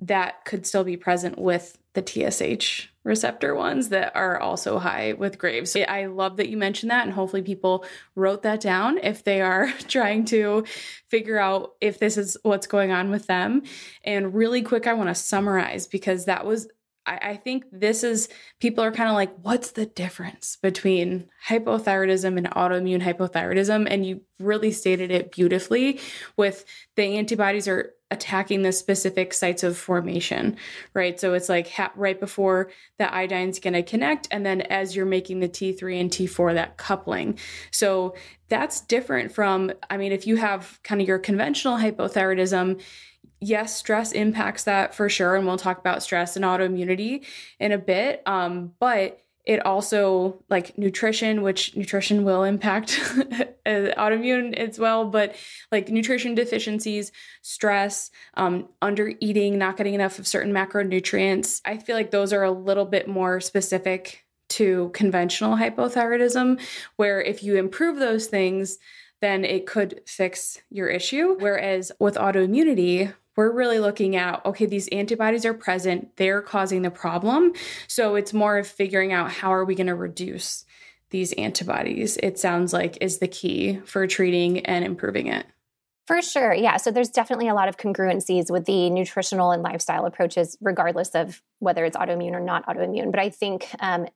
that 0.00 0.44
could 0.44 0.66
still 0.66 0.84
be 0.84 0.96
present 0.96 1.38
with 1.38 1.78
the 1.92 2.02
TSH 2.02 2.88
receptor 3.08 3.54
ones 3.54 3.88
that 3.88 4.14
are 4.14 4.38
also 4.38 4.78
high 4.78 5.14
with 5.14 5.38
Graves. 5.38 5.74
I 5.74 6.06
love 6.06 6.36
that 6.36 6.50
you 6.50 6.58
mentioned 6.58 6.90
that, 6.90 7.06
and 7.06 7.12
hopefully 7.12 7.42
people 7.42 7.84
wrote 8.14 8.42
that 8.42 8.60
down 8.60 8.98
if 8.98 9.24
they 9.24 9.40
are 9.40 9.72
trying 9.88 10.26
to 10.26 10.64
figure 11.08 11.38
out 11.38 11.72
if 11.80 11.98
this 11.98 12.18
is 12.18 12.36
what's 12.42 12.66
going 12.66 12.92
on 12.92 13.10
with 13.10 13.26
them. 13.26 13.62
And 14.04 14.34
really 14.34 14.62
quick, 14.62 14.86
I 14.86 14.92
want 14.92 15.08
to 15.08 15.14
summarize 15.14 15.88
because 15.88 16.26
that 16.26 16.46
was. 16.46 16.68
I, 17.10 17.36
think 17.36 17.64
this 17.72 18.04
is 18.04 18.28
people 18.60 18.84
are 18.84 18.92
kind 18.92 19.08
of 19.08 19.14
like, 19.14 19.34
what's 19.40 19.70
the 19.70 19.86
difference 19.86 20.58
between 20.60 21.30
hypothyroidism 21.46 22.36
and 22.36 22.50
autoimmune 22.50 23.00
hypothyroidism? 23.00 23.86
And 23.90 24.04
you 24.04 24.20
really 24.38 24.72
stated 24.72 25.10
it 25.10 25.32
beautifully 25.32 26.00
with 26.36 26.66
the 26.96 27.16
antibodies 27.16 27.66
are 27.66 27.94
attacking 28.10 28.62
the 28.62 28.72
specific 28.72 29.34
sites 29.34 29.62
of 29.62 29.76
formation, 29.76 30.56
right? 30.94 31.20
So 31.20 31.34
it's 31.34 31.48
like 31.48 31.70
ha- 31.70 31.92
right 31.94 32.18
before 32.18 32.70
the 32.98 33.12
iodine's 33.12 33.58
going 33.58 33.74
to 33.74 33.82
connect, 33.82 34.28
and 34.30 34.44
then 34.46 34.62
as 34.62 34.96
you're 34.96 35.06
making 35.06 35.40
the 35.40 35.48
T3 35.48 36.00
and 36.00 36.10
T4, 36.10 36.54
that 36.54 36.76
coupling. 36.76 37.38
So 37.70 38.14
that's 38.48 38.80
different 38.80 39.32
from, 39.32 39.72
I 39.90 39.96
mean, 39.96 40.12
if 40.12 40.26
you 40.26 40.36
have 40.36 40.80
kind 40.82 41.00
of 41.00 41.06
your 41.06 41.18
conventional 41.18 41.76
hypothyroidism, 41.76 42.80
yes, 43.40 43.76
stress 43.76 44.12
impacts 44.12 44.64
that 44.64 44.94
for 44.94 45.08
sure. 45.08 45.36
And 45.36 45.46
we'll 45.46 45.58
talk 45.58 45.78
about 45.78 46.02
stress 46.02 46.36
and 46.36 46.44
autoimmunity 46.44 47.26
in 47.60 47.72
a 47.72 47.78
bit. 47.78 48.22
Um, 48.26 48.72
but 48.80 49.20
it 49.48 49.64
also 49.64 50.44
like 50.50 50.76
nutrition 50.76 51.42
which 51.42 51.74
nutrition 51.74 52.22
will 52.22 52.44
impact 52.44 52.90
autoimmune 53.66 54.54
as 54.54 54.78
well 54.78 55.06
but 55.06 55.34
like 55.72 55.88
nutrition 55.88 56.34
deficiencies 56.34 57.10
stress 57.42 58.10
um, 58.34 58.68
under 58.82 59.12
eating 59.20 59.58
not 59.58 59.76
getting 59.76 59.94
enough 59.94 60.18
of 60.18 60.26
certain 60.26 60.52
macronutrients. 60.52 61.60
I 61.64 61.78
feel 61.78 61.96
like 61.96 62.10
those 62.10 62.32
are 62.32 62.44
a 62.44 62.52
little 62.52 62.84
bit 62.84 63.08
more 63.08 63.40
specific 63.40 64.24
to 64.50 64.90
conventional 64.94 65.56
hypothyroidism 65.56 66.60
where 66.96 67.20
if 67.20 67.42
you 67.42 67.56
improve 67.56 67.98
those 67.98 68.26
things 68.26 68.78
then 69.20 69.44
it 69.44 69.66
could 69.66 70.00
fix 70.06 70.60
your 70.70 70.86
issue. 70.86 71.36
Whereas 71.40 71.90
with 71.98 72.14
autoimmunity 72.14 73.12
we're 73.38 73.52
really 73.52 73.78
looking 73.78 74.16
at 74.16 74.44
okay, 74.44 74.66
these 74.66 74.88
antibodies 74.88 75.46
are 75.46 75.54
present, 75.54 76.16
they're 76.16 76.42
causing 76.42 76.82
the 76.82 76.90
problem. 76.90 77.52
So 77.86 78.16
it's 78.16 78.34
more 78.34 78.58
of 78.58 78.66
figuring 78.66 79.12
out 79.12 79.30
how 79.30 79.52
are 79.54 79.64
we 79.64 79.76
going 79.76 79.86
to 79.86 79.94
reduce 79.94 80.64
these 81.10 81.32
antibodies, 81.34 82.16
it 82.16 82.36
sounds 82.36 82.72
like 82.72 82.98
is 83.00 83.18
the 83.18 83.28
key 83.28 83.78
for 83.84 84.08
treating 84.08 84.66
and 84.66 84.84
improving 84.84 85.28
it. 85.28 85.46
For 86.08 86.20
sure. 86.20 86.52
Yeah. 86.52 86.78
So 86.78 86.90
there's 86.90 87.10
definitely 87.10 87.46
a 87.46 87.54
lot 87.54 87.68
of 87.68 87.76
congruencies 87.76 88.50
with 88.50 88.64
the 88.64 88.90
nutritional 88.90 89.52
and 89.52 89.62
lifestyle 89.62 90.04
approaches, 90.04 90.58
regardless 90.60 91.14
of 91.14 91.40
whether 91.60 91.84
it's 91.84 91.96
autoimmune 91.96 92.32
or 92.32 92.40
not 92.40 92.66
autoimmune. 92.66 93.12
But 93.12 93.20
I 93.20 93.30
think 93.30 93.68
um, 93.78 94.08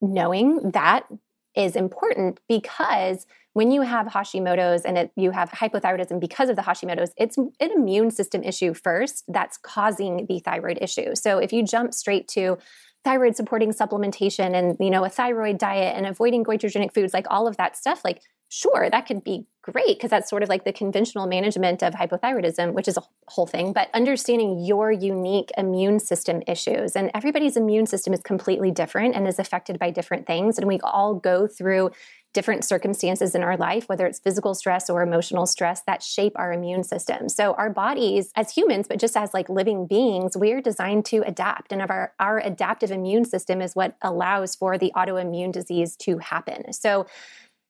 knowing 0.00 0.70
that 0.70 1.08
is 1.56 1.76
important 1.76 2.40
because 2.48 3.26
when 3.52 3.70
you 3.70 3.82
have 3.82 4.06
Hashimoto's 4.06 4.84
and 4.84 4.96
it, 4.96 5.10
you 5.16 5.32
have 5.32 5.50
hypothyroidism 5.50 6.20
because 6.20 6.48
of 6.48 6.56
the 6.56 6.62
Hashimoto's, 6.62 7.12
it's 7.16 7.36
an 7.36 7.50
immune 7.58 8.10
system 8.10 8.42
issue 8.42 8.74
first 8.74 9.24
that's 9.26 9.56
causing 9.58 10.26
the 10.26 10.38
thyroid 10.40 10.78
issue. 10.80 11.14
So 11.14 11.38
if 11.38 11.52
you 11.52 11.64
jump 11.64 11.92
straight 11.92 12.28
to 12.28 12.58
thyroid 13.04 13.34
supporting 13.34 13.72
supplementation 13.72 14.54
and 14.54 14.76
you 14.78 14.90
know 14.90 15.04
a 15.04 15.08
thyroid 15.08 15.58
diet 15.58 15.96
and 15.96 16.06
avoiding 16.06 16.44
goitrogenic 16.44 16.92
foods 16.92 17.14
like 17.14 17.26
all 17.30 17.48
of 17.48 17.56
that 17.56 17.76
stuff 17.76 18.02
like 18.04 18.20
sure 18.50 18.90
that 18.90 19.06
could 19.06 19.24
be 19.24 19.46
great 19.62 19.96
because 19.96 20.10
that's 20.10 20.28
sort 20.28 20.42
of 20.42 20.48
like 20.48 20.64
the 20.64 20.72
conventional 20.72 21.26
management 21.26 21.82
of 21.82 21.94
hypothyroidism 21.94 22.72
which 22.72 22.88
is 22.88 22.96
a 22.96 23.02
whole 23.28 23.46
thing 23.46 23.72
but 23.72 23.88
understanding 23.94 24.64
your 24.64 24.90
unique 24.90 25.50
immune 25.56 26.00
system 26.00 26.42
issues 26.46 26.96
and 26.96 27.10
everybody's 27.14 27.56
immune 27.56 27.86
system 27.86 28.12
is 28.12 28.20
completely 28.20 28.70
different 28.70 29.14
and 29.14 29.28
is 29.28 29.38
affected 29.38 29.78
by 29.78 29.90
different 29.90 30.26
things 30.26 30.58
and 30.58 30.66
we 30.66 30.80
all 30.80 31.14
go 31.14 31.46
through 31.46 31.90
different 32.32 32.64
circumstances 32.64 33.34
in 33.34 33.42
our 33.42 33.56
life, 33.56 33.88
whether 33.88 34.06
it's 34.06 34.20
physical 34.20 34.54
stress 34.54 34.88
or 34.88 35.02
emotional 35.02 35.46
stress, 35.46 35.82
that 35.82 36.02
shape 36.02 36.32
our 36.36 36.52
immune 36.52 36.84
system. 36.84 37.28
So 37.28 37.54
our 37.54 37.70
bodies 37.70 38.30
as 38.36 38.52
humans, 38.52 38.86
but 38.88 39.00
just 39.00 39.16
as 39.16 39.34
like 39.34 39.48
living 39.48 39.86
beings, 39.86 40.36
we're 40.36 40.60
designed 40.60 41.04
to 41.06 41.24
adapt. 41.26 41.72
And 41.72 41.82
our, 41.82 42.12
our 42.20 42.38
adaptive 42.38 42.92
immune 42.92 43.24
system 43.24 43.60
is 43.60 43.74
what 43.74 43.96
allows 44.02 44.54
for 44.54 44.78
the 44.78 44.92
autoimmune 44.94 45.52
disease 45.52 45.96
to 45.96 46.18
happen. 46.18 46.72
So 46.72 47.06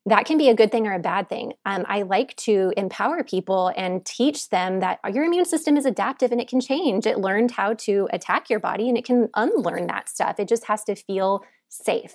that 0.07 0.25
can 0.25 0.39
be 0.39 0.49
a 0.49 0.55
good 0.55 0.73
thing 0.73 0.87
or 0.87 0.95
a 0.95 0.99
bad 0.99 1.29
thing. 1.29 1.53
Um, 1.67 1.85
I 1.89 2.03
like 2.03 2.35
to 2.37 2.73
empower 2.77 3.23
people 3.23 3.73
and 3.77 4.05
teach 4.05 4.49
them 4.49 4.81
that 4.81 4.99
your 5.13 5.25
immune 5.25 5.45
system 5.45 5.77
is 5.77 5.85
adaptive 5.85 6.33
and 6.33 6.41
it 6.41 6.49
can 6.49 6.61
change. 6.61 7.07
It 7.07 7.19
learned 7.19 7.51
how 7.51 7.75
to 7.75 8.09
attack 8.13 8.49
your 8.49 8.61
body 8.61 8.89
and 8.89 8.97
it 8.97 9.05
can 9.05 9.29
unlearn 9.35 9.87
that 9.89 10.09
stuff. 10.09 10.41
It 10.41 10.49
just 10.49 10.65
has 10.65 10.85
to 10.85 10.95
feel 10.95 11.45
safe 11.69 12.15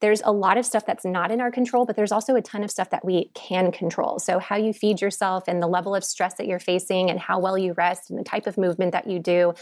there's 0.00 0.20
a 0.24 0.32
lot 0.32 0.58
of 0.58 0.66
stuff 0.66 0.84
that's 0.84 1.04
not 1.04 1.30
in 1.30 1.40
our 1.40 1.50
control, 1.50 1.86
but 1.86 1.96
there's 1.96 2.12
also 2.12 2.36
a 2.36 2.42
ton 2.42 2.62
of 2.62 2.70
stuff 2.70 2.90
that 2.90 3.04
we 3.04 3.30
can 3.34 3.72
control. 3.72 4.18
So, 4.18 4.38
how 4.38 4.56
you 4.56 4.72
feed 4.72 5.00
yourself 5.00 5.44
and 5.48 5.62
the 5.62 5.66
level 5.66 5.94
of 5.94 6.04
stress 6.04 6.34
that 6.34 6.46
you're 6.46 6.58
facing, 6.58 7.10
and 7.10 7.18
how 7.18 7.38
well 7.38 7.56
you 7.56 7.72
rest, 7.72 8.10
and 8.10 8.18
the 8.18 8.24
type 8.24 8.46
of 8.46 8.58
movement 8.58 8.92
that 8.92 9.08
you 9.08 9.18
do, 9.18 9.54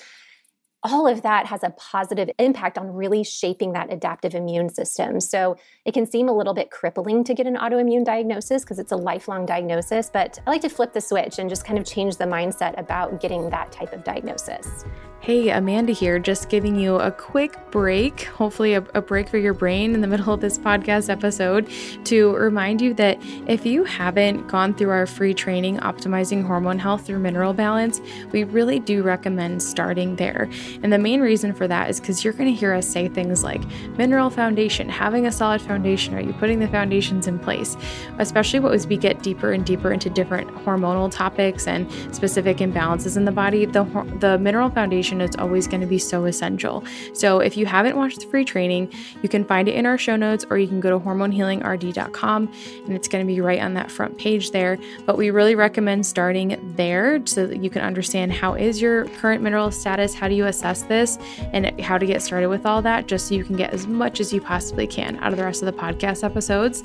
all 0.84 1.06
of 1.06 1.22
that 1.22 1.46
has 1.46 1.64
a 1.64 1.70
positive 1.70 2.30
impact 2.38 2.76
on 2.76 2.94
really 2.94 3.24
shaping 3.24 3.72
that 3.72 3.90
adaptive 3.90 4.34
immune 4.34 4.68
system. 4.68 5.18
So 5.18 5.56
it 5.86 5.94
can 5.94 6.04
seem 6.04 6.28
a 6.28 6.36
little 6.36 6.52
bit 6.52 6.70
crippling 6.70 7.24
to 7.24 7.34
get 7.34 7.46
an 7.46 7.56
autoimmune 7.56 8.04
diagnosis 8.04 8.62
because 8.62 8.78
it's 8.78 8.92
a 8.92 8.96
lifelong 8.96 9.46
diagnosis, 9.46 10.10
but 10.12 10.38
I 10.46 10.50
like 10.50 10.60
to 10.60 10.68
flip 10.68 10.92
the 10.92 11.00
switch 11.00 11.38
and 11.38 11.48
just 11.48 11.64
kind 11.64 11.78
of 11.78 11.86
change 11.86 12.18
the 12.18 12.24
mindset 12.24 12.78
about 12.78 13.20
getting 13.20 13.48
that 13.48 13.72
type 13.72 13.94
of 13.94 14.04
diagnosis. 14.04 14.84
Hey, 15.24 15.48
Amanda 15.48 15.94
here, 15.94 16.18
just 16.18 16.50
giving 16.50 16.78
you 16.78 16.96
a 16.96 17.10
quick 17.10 17.56
break, 17.70 18.24
hopefully, 18.24 18.74
a, 18.74 18.84
a, 18.92 19.00
break 19.00 19.26
for 19.26 19.38
your 19.38 19.54
brain 19.54 19.94
in 19.94 20.02
the 20.02 20.06
middle 20.06 20.34
of 20.34 20.42
this 20.42 20.58
podcast 20.58 21.08
episode 21.08 21.66
to 22.04 22.36
remind 22.36 22.82
you 22.82 22.92
that 22.92 23.16
if 23.46 23.64
you 23.64 23.84
haven't 23.84 24.48
gone 24.48 24.74
through 24.74 24.90
our 24.90 25.06
free 25.06 25.32
training, 25.32 25.78
Optimizing 25.78 26.46
Hormone 26.46 26.78
Health 26.78 27.06
Through 27.06 27.20
Mineral 27.20 27.54
Balance, 27.54 28.02
we 28.32 28.44
really 28.44 28.78
do 28.78 29.02
recommend 29.02 29.62
starting 29.62 30.16
there. 30.16 30.46
And 30.82 30.92
the 30.92 30.98
main 30.98 31.22
reason 31.22 31.54
for 31.54 31.66
that 31.68 31.88
is 31.88 32.00
because 32.00 32.22
you're 32.22 32.34
going 32.34 32.52
to 32.52 32.60
hear 32.60 32.74
us 32.74 32.86
say 32.86 33.08
things 33.08 33.42
like 33.42 33.62
mineral 33.96 34.28
foundation, 34.28 34.90
having 34.90 35.26
a 35.26 35.32
solid 35.32 35.62
foundation, 35.62 36.14
are 36.14 36.20
you 36.20 36.34
putting 36.34 36.58
the 36.58 36.68
foundations 36.68 37.26
in 37.26 37.38
place? 37.38 37.78
Especially 38.18 38.60
as 38.74 38.86
we 38.86 38.98
get 38.98 39.22
deeper 39.22 39.52
and 39.52 39.64
deeper 39.64 39.90
into 39.90 40.10
different 40.10 40.50
hormonal 40.66 41.10
topics 41.10 41.66
and 41.66 41.90
specific 42.14 42.58
imbalances 42.58 43.16
in 43.16 43.24
the 43.24 43.32
body, 43.32 43.64
the, 43.64 43.84
the 44.20 44.38
mineral 44.38 44.68
foundation 44.68 45.13
is 45.20 45.36
always 45.36 45.66
going 45.66 45.80
to 45.80 45.86
be 45.86 45.98
so 45.98 46.24
essential. 46.24 46.84
So 47.12 47.40
if 47.40 47.56
you 47.56 47.66
haven't 47.66 47.96
watched 47.96 48.20
the 48.20 48.26
free 48.26 48.44
training, 48.44 48.92
you 49.22 49.28
can 49.28 49.44
find 49.44 49.68
it 49.68 49.74
in 49.74 49.86
our 49.86 49.98
show 49.98 50.16
notes 50.16 50.44
or 50.50 50.58
you 50.58 50.68
can 50.68 50.80
go 50.80 50.90
to 50.90 51.04
hormonehealingrd.com 51.04 52.52
and 52.86 52.92
it's 52.94 53.08
going 53.08 53.26
to 53.26 53.32
be 53.32 53.40
right 53.40 53.60
on 53.60 53.74
that 53.74 53.90
front 53.90 54.18
page 54.18 54.50
there. 54.50 54.78
But 55.06 55.16
we 55.16 55.30
really 55.30 55.54
recommend 55.54 56.06
starting 56.06 56.74
there 56.76 57.24
so 57.26 57.46
that 57.46 57.62
you 57.62 57.70
can 57.70 57.82
understand 57.82 58.32
how 58.32 58.54
is 58.54 58.80
your 58.80 59.06
current 59.20 59.42
mineral 59.42 59.70
status, 59.70 60.14
how 60.14 60.28
do 60.28 60.34
you 60.34 60.46
assess 60.46 60.82
this, 60.82 61.18
and 61.52 61.80
how 61.80 61.98
to 61.98 62.06
get 62.06 62.22
started 62.22 62.48
with 62.48 62.66
all 62.66 62.82
that 62.82 63.06
just 63.06 63.28
so 63.28 63.34
you 63.34 63.44
can 63.44 63.56
get 63.56 63.72
as 63.72 63.86
much 63.86 64.20
as 64.20 64.32
you 64.32 64.40
possibly 64.40 64.86
can 64.86 65.16
out 65.18 65.32
of 65.32 65.38
the 65.38 65.44
rest 65.44 65.62
of 65.62 65.66
the 65.66 65.80
podcast 65.80 66.24
episodes. 66.24 66.82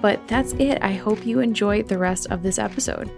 But 0.00 0.26
that's 0.28 0.52
it. 0.54 0.82
I 0.82 0.92
hope 0.92 1.26
you 1.26 1.40
enjoy 1.40 1.82
the 1.82 1.98
rest 1.98 2.26
of 2.30 2.42
this 2.42 2.58
episode. 2.58 3.10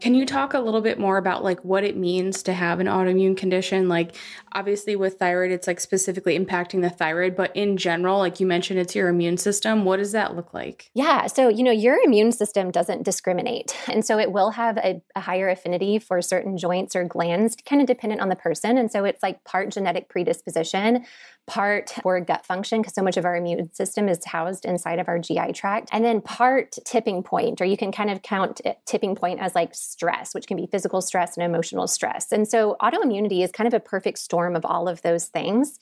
Can 0.00 0.14
you 0.14 0.24
talk 0.24 0.54
a 0.54 0.60
little 0.60 0.80
bit 0.80 0.98
more 0.98 1.16
about 1.16 1.42
like 1.42 1.64
what 1.64 1.82
it 1.82 1.96
means 1.96 2.42
to 2.44 2.52
have 2.52 2.78
an 2.78 2.86
autoimmune 2.86 3.36
condition? 3.36 3.88
Like 3.88 4.14
obviously 4.52 4.96
with 4.96 5.18
thyroid 5.18 5.50
it's 5.50 5.66
like 5.66 5.80
specifically 5.80 6.38
impacting 6.38 6.82
the 6.82 6.90
thyroid, 6.90 7.36
but 7.36 7.54
in 7.54 7.76
general, 7.76 8.18
like 8.18 8.40
you 8.40 8.46
mentioned 8.46 8.78
it's 8.78 8.94
your 8.94 9.08
immune 9.08 9.36
system, 9.36 9.84
what 9.84 9.98
does 9.98 10.12
that 10.12 10.36
look 10.36 10.54
like? 10.54 10.90
Yeah, 10.94 11.26
so 11.26 11.48
you 11.48 11.62
know, 11.62 11.70
your 11.70 11.98
immune 12.04 12.32
system 12.32 12.70
doesn't 12.70 13.02
discriminate. 13.02 13.76
And 13.88 14.04
so 14.04 14.18
it 14.18 14.32
will 14.32 14.50
have 14.50 14.76
a, 14.78 15.02
a 15.14 15.20
higher 15.20 15.48
affinity 15.48 15.98
for 15.98 16.20
certain 16.22 16.56
joints 16.56 16.94
or 16.94 17.04
glands, 17.04 17.56
kind 17.66 17.80
of 17.80 17.86
dependent 17.86 18.20
on 18.20 18.28
the 18.28 18.36
person. 18.36 18.78
And 18.78 18.90
so 18.90 19.04
it's 19.04 19.22
like 19.22 19.44
part 19.44 19.70
genetic 19.70 20.08
predisposition, 20.08 21.04
part 21.46 21.90
for 22.02 22.20
gut 22.20 22.44
function, 22.44 22.80
because 22.80 22.94
so 22.94 23.02
much 23.02 23.16
of 23.16 23.24
our 23.24 23.36
immune 23.36 23.72
system 23.72 24.08
is 24.08 24.24
housed 24.24 24.64
inside 24.64 24.98
of 24.98 25.08
our 25.08 25.18
GI 25.18 25.52
tract, 25.54 25.88
and 25.92 26.04
then 26.04 26.20
part 26.20 26.76
tipping 26.84 27.22
point, 27.22 27.60
or 27.60 27.64
you 27.64 27.76
can 27.76 27.90
kind 27.90 28.10
of 28.10 28.22
count 28.22 28.60
tipping 28.86 29.16
point 29.16 29.40
as 29.40 29.54
like 29.54 29.74
stress, 29.74 30.34
which 30.34 30.46
can 30.46 30.56
be 30.56 30.66
physical 30.66 31.00
stress 31.00 31.36
and 31.36 31.44
emotional 31.44 31.86
stress. 31.86 32.30
And 32.32 32.46
so 32.46 32.76
autoimmunity 32.80 33.42
is 33.42 33.50
kind 33.50 33.66
of 33.66 33.74
a 33.74 33.80
perfect 33.80 34.18
storm 34.18 34.37
of 34.46 34.64
all 34.64 34.88
of 34.88 35.02
those 35.02 35.26
things. 35.26 35.78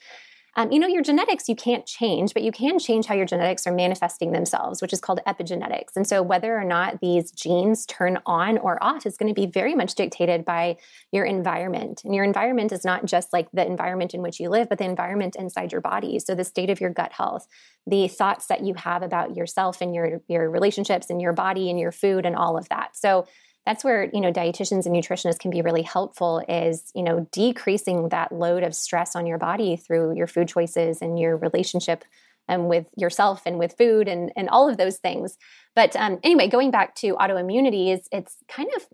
Um, 0.59 0.73
you 0.73 0.79
know, 0.79 0.87
your 0.87 1.03
genetics 1.03 1.51
you 1.51 1.55
can't 1.55 1.85
change, 1.85 2.33
but 2.33 2.42
you 2.42 2.51
can 2.51 2.79
change 2.79 3.05
how 3.05 3.14
your 3.14 3.27
genetics 3.27 3.66
are 3.66 3.73
manifesting 3.73 4.33
themselves, 4.33 4.81
which 4.81 4.95
is 4.95 5.03
called 5.03 5.21
epigenetics. 5.27 5.97
And 5.97 6.07
so, 6.07 6.23
whether 6.23 6.57
or 6.57 6.64
not 6.64 7.01
these 7.01 7.31
genes 7.31 7.85
turn 7.85 8.19
on 8.25 8.57
or 8.57 8.83
off 8.83 9.05
is 9.05 9.19
going 9.19 9.33
to 9.33 9.38
be 9.38 9.47
very 9.47 9.75
much 9.75 9.95
dictated 9.95 10.47
by 10.47 10.79
your 11.12 11.27
environment. 11.27 12.01
And 12.05 12.14
your 12.14 12.25
environment 12.25 12.73
is 12.73 12.87
not 12.87 13.05
just 13.05 13.35
like 13.35 13.51
the 13.53 13.66
environment 13.66 14.14
in 14.14 14.23
which 14.23 14.40
you 14.40 14.49
live, 14.49 14.71
but 14.71 14.79
the 14.79 14.87
environment 14.87 15.37
inside 15.38 15.73
your 15.73 15.83
body. 15.83 16.19
So, 16.19 16.35
the 16.35 16.45
state 16.45 16.71
of 16.71 16.81
your 16.81 16.90
gut 16.90 17.12
health, 17.12 17.47
the 17.87 18.09
thoughts 18.09 18.47
that 18.47 18.64
you 18.64 18.73
have 18.75 19.03
about 19.03 19.37
yourself 19.37 19.83
and 19.83 19.95
your 19.95 20.23
your 20.27 20.49
relationships 20.49 21.11
and 21.11 21.21
your 21.21 21.35
body 21.35 21.69
and 21.69 21.79
your 21.79 21.92
food 21.92 22.25
and 22.25 22.35
all 22.35 22.57
of 22.57 22.66
that. 22.71 22.97
So, 22.97 23.27
that's 23.66 23.85
where 23.85 24.09
you 24.12 24.20
know 24.20 24.33
dietitians 24.33 24.87
and 24.87 24.94
nutritionists 24.94 25.40
can 25.40 25.50
be 25.50 25.61
really 25.61 25.83
helpful 25.83 26.42
is 26.48 26.90
you 26.94 27.02
know 27.02 27.29
decreasing 27.33 28.09
that 28.11 28.33
load 28.33 28.62
of 28.62 28.74
stress 28.74 29.16
on 29.16 29.26
your 29.26 29.38
body 29.38 29.76
through 29.76 30.16
your 30.16 30.26
food 30.26 30.48
choices 30.48 31.02
and 31.02 31.18
your 31.18 31.37
relationship 31.37 32.05
um, 32.48 32.68
with 32.68 32.87
yourself 32.96 33.42
and 33.44 33.59
with 33.59 33.76
food 33.76 34.09
and 34.09 34.33
and 34.37 34.48
all 34.48 34.70
of 34.70 34.76
those 34.76 34.96
things. 34.98 35.37
But 35.74 35.94
um, 35.96 36.20
anyway 36.22 36.48
going 36.48 36.70
back 36.70 36.94
to 36.96 37.16
autoimmunity 37.16 37.92
is 37.92 38.09
it's 38.12 38.37
kind 38.48 38.70
of 38.76 38.87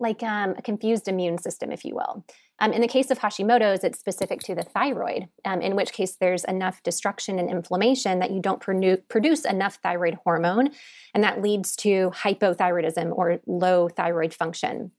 like 0.00 0.22
um, 0.22 0.54
a 0.56 0.62
confused 0.62 1.08
immune 1.08 1.38
system 1.38 1.70
if 1.70 1.84
you 1.84 1.94
will 1.94 2.24
um, 2.60 2.72
in 2.72 2.82
the 2.82 2.88
case 2.88 3.10
of 3.10 3.18
Hashimoto's, 3.18 3.84
it's 3.84 3.98
specific 3.98 4.40
to 4.40 4.54
the 4.54 4.62
thyroid, 4.62 5.28
um, 5.46 5.62
in 5.62 5.76
which 5.76 5.92
case 5.92 6.16
there's 6.20 6.44
enough 6.44 6.82
destruction 6.82 7.38
and 7.38 7.50
inflammation 7.50 8.18
that 8.18 8.30
you 8.30 8.40
don't 8.40 8.60
produ- 8.60 9.02
produce 9.08 9.46
enough 9.46 9.78
thyroid 9.82 10.18
hormone, 10.24 10.70
and 11.14 11.24
that 11.24 11.40
leads 11.40 11.74
to 11.76 12.10
hypothyroidism 12.10 13.16
or 13.16 13.40
low 13.46 13.88
thyroid 13.88 14.34
function. 14.34 14.92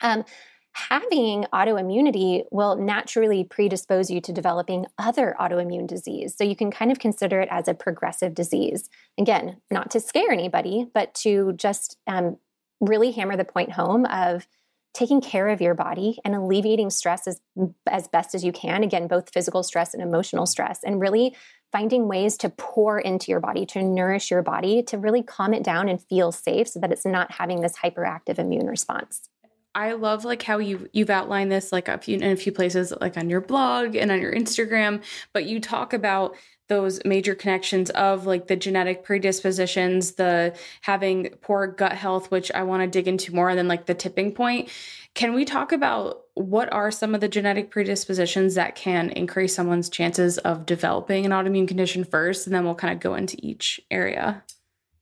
Um, 0.00 0.24
having 0.72 1.46
autoimmunity 1.52 2.44
will 2.52 2.76
naturally 2.76 3.42
predispose 3.42 4.08
you 4.08 4.20
to 4.20 4.32
developing 4.32 4.86
other 4.98 5.34
autoimmune 5.40 5.88
disease. 5.88 6.36
So 6.36 6.44
you 6.44 6.54
can 6.54 6.70
kind 6.70 6.92
of 6.92 7.00
consider 7.00 7.40
it 7.40 7.48
as 7.50 7.66
a 7.66 7.74
progressive 7.74 8.34
disease. 8.34 8.88
Again, 9.18 9.56
not 9.68 9.90
to 9.90 10.00
scare 10.00 10.30
anybody, 10.30 10.86
but 10.94 11.12
to 11.16 11.54
just 11.54 11.98
um, 12.06 12.36
really 12.80 13.12
hammer 13.12 13.36
the 13.36 13.44
point 13.44 13.72
home 13.72 14.04
of 14.06 14.46
taking 14.92 15.20
care 15.20 15.48
of 15.48 15.60
your 15.60 15.74
body 15.74 16.18
and 16.24 16.34
alleviating 16.34 16.90
stress 16.90 17.26
as, 17.28 17.40
as 17.88 18.08
best 18.08 18.34
as 18.34 18.44
you 18.44 18.52
can. 18.52 18.82
Again, 18.82 19.06
both 19.06 19.32
physical 19.32 19.62
stress 19.62 19.94
and 19.94 20.02
emotional 20.02 20.46
stress, 20.46 20.80
and 20.82 21.00
really 21.00 21.36
finding 21.70 22.08
ways 22.08 22.36
to 22.38 22.48
pour 22.48 22.98
into 22.98 23.30
your 23.30 23.38
body, 23.40 23.64
to 23.64 23.82
nourish 23.82 24.30
your 24.30 24.42
body, 24.42 24.82
to 24.82 24.98
really 24.98 25.22
calm 25.22 25.54
it 25.54 25.62
down 25.62 25.88
and 25.88 26.02
feel 26.02 26.32
safe 26.32 26.68
so 26.68 26.80
that 26.80 26.90
it's 26.90 27.06
not 27.06 27.30
having 27.30 27.60
this 27.60 27.74
hyperactive 27.76 28.38
immune 28.38 28.66
response. 28.66 29.28
I 29.72 29.92
love 29.92 30.24
like 30.24 30.42
how 30.42 30.58
you 30.58 30.88
you've 30.92 31.10
outlined 31.10 31.52
this 31.52 31.70
like 31.70 31.86
a 31.86 31.96
few 31.98 32.16
in 32.16 32.24
a 32.24 32.36
few 32.36 32.50
places 32.50 32.92
like 33.00 33.16
on 33.16 33.30
your 33.30 33.40
blog 33.40 33.94
and 33.94 34.10
on 34.10 34.20
your 34.20 34.34
Instagram, 34.34 35.04
but 35.32 35.44
you 35.44 35.60
talk 35.60 35.92
about 35.92 36.34
those 36.70 37.00
major 37.04 37.34
connections 37.34 37.90
of 37.90 38.24
like 38.26 38.46
the 38.46 38.56
genetic 38.56 39.02
predispositions, 39.04 40.12
the 40.12 40.56
having 40.80 41.28
poor 41.42 41.66
gut 41.66 41.92
health, 41.92 42.30
which 42.30 42.50
I 42.52 42.62
want 42.62 42.82
to 42.82 42.86
dig 42.86 43.08
into 43.08 43.34
more, 43.34 43.50
and 43.50 43.58
then 43.58 43.68
like 43.68 43.84
the 43.84 43.94
tipping 43.94 44.32
point. 44.32 44.70
Can 45.14 45.34
we 45.34 45.44
talk 45.44 45.72
about 45.72 46.22
what 46.34 46.72
are 46.72 46.92
some 46.92 47.14
of 47.14 47.20
the 47.20 47.28
genetic 47.28 47.70
predispositions 47.70 48.54
that 48.54 48.76
can 48.76 49.10
increase 49.10 49.54
someone's 49.54 49.90
chances 49.90 50.38
of 50.38 50.64
developing 50.64 51.26
an 51.26 51.32
autoimmune 51.32 51.68
condition 51.68 52.04
first, 52.04 52.46
and 52.46 52.54
then 52.54 52.64
we'll 52.64 52.76
kind 52.76 52.94
of 52.94 53.00
go 53.00 53.14
into 53.14 53.36
each 53.42 53.80
area? 53.90 54.44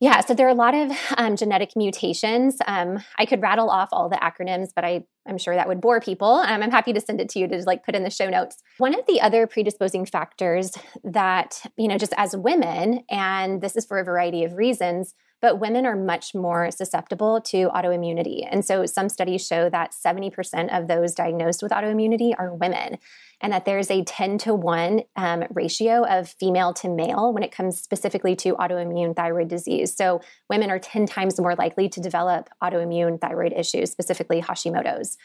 Yeah, 0.00 0.20
so 0.20 0.32
there 0.32 0.46
are 0.46 0.50
a 0.50 0.54
lot 0.54 0.74
of 0.74 0.92
um, 1.16 1.34
genetic 1.34 1.72
mutations. 1.74 2.58
Um, 2.68 3.02
I 3.18 3.26
could 3.26 3.42
rattle 3.42 3.68
off 3.68 3.88
all 3.90 4.08
the 4.08 4.16
acronyms, 4.16 4.68
but 4.74 4.84
I, 4.84 5.04
I'm 5.26 5.38
sure 5.38 5.56
that 5.56 5.66
would 5.66 5.80
bore 5.80 6.00
people. 6.00 6.34
Um, 6.34 6.62
I'm 6.62 6.70
happy 6.70 6.92
to 6.92 7.00
send 7.00 7.20
it 7.20 7.28
to 7.30 7.40
you 7.40 7.48
to 7.48 7.62
like 7.66 7.84
put 7.84 7.96
in 7.96 8.04
the 8.04 8.11
show 8.11 8.30
notes. 8.30 8.62
One 8.78 8.94
of 8.94 9.04
the 9.08 9.20
other 9.20 9.48
predisposing 9.48 10.06
factors 10.06 10.72
that, 11.02 11.62
you 11.76 11.88
know, 11.88 11.98
just 11.98 12.14
as 12.16 12.37
women, 12.37 13.04
and 13.11 13.61
this 13.61 13.76
is 13.76 13.87
for 13.87 13.98
a 13.98 14.04
variety 14.04 14.44
of 14.44 14.54
reasons, 14.54 15.14
but 15.40 15.61
women 15.61 15.87
are 15.87 15.96
much 15.96 16.35
more 16.35 16.70
susceptible 16.70 17.40
to 17.40 17.68
autoimmunity. 17.68 18.46
And 18.51 18.64
so 18.64 18.87
some 18.87 19.09
studies 19.09 19.46
show 19.46 19.70
that 19.70 19.92
70% 19.92 20.77
of 20.77 20.88
those 20.88 21.14
diagnosed 21.14 21.62
with 21.62 21.72
autoimmunity 21.72 22.35
are 22.38 22.55
women 22.55 22.98
and 23.40 23.53
that 23.53 23.64
there's 23.64 23.90
a 23.90 24.03
10 24.03 24.38
to 24.38 24.55
1 24.55 25.03
um, 25.16 25.44
ratio 25.51 26.05
of 26.05 26.29
female 26.29 26.74
to 26.74 26.88
male 26.88 27.33
when 27.33 27.42
it 27.42 27.53
comes 27.53 27.81
specifically 27.81 28.35
to 28.37 28.55
autoimmune 28.55 29.14
thyroid 29.14 29.48
disease. 29.48 29.94
So 29.94 30.20
women 30.51 30.70
are 30.70 30.79
10 30.79 31.07
times 31.07 31.38
more 31.40 31.55
likely 31.55 31.88
to 31.88 32.01
develop 32.01 32.48
autoimmune 32.62 33.20
thyroid 33.20 33.53
issues, 33.53 33.90
specifically 33.90 34.42
Hashimoto's. 34.42 35.16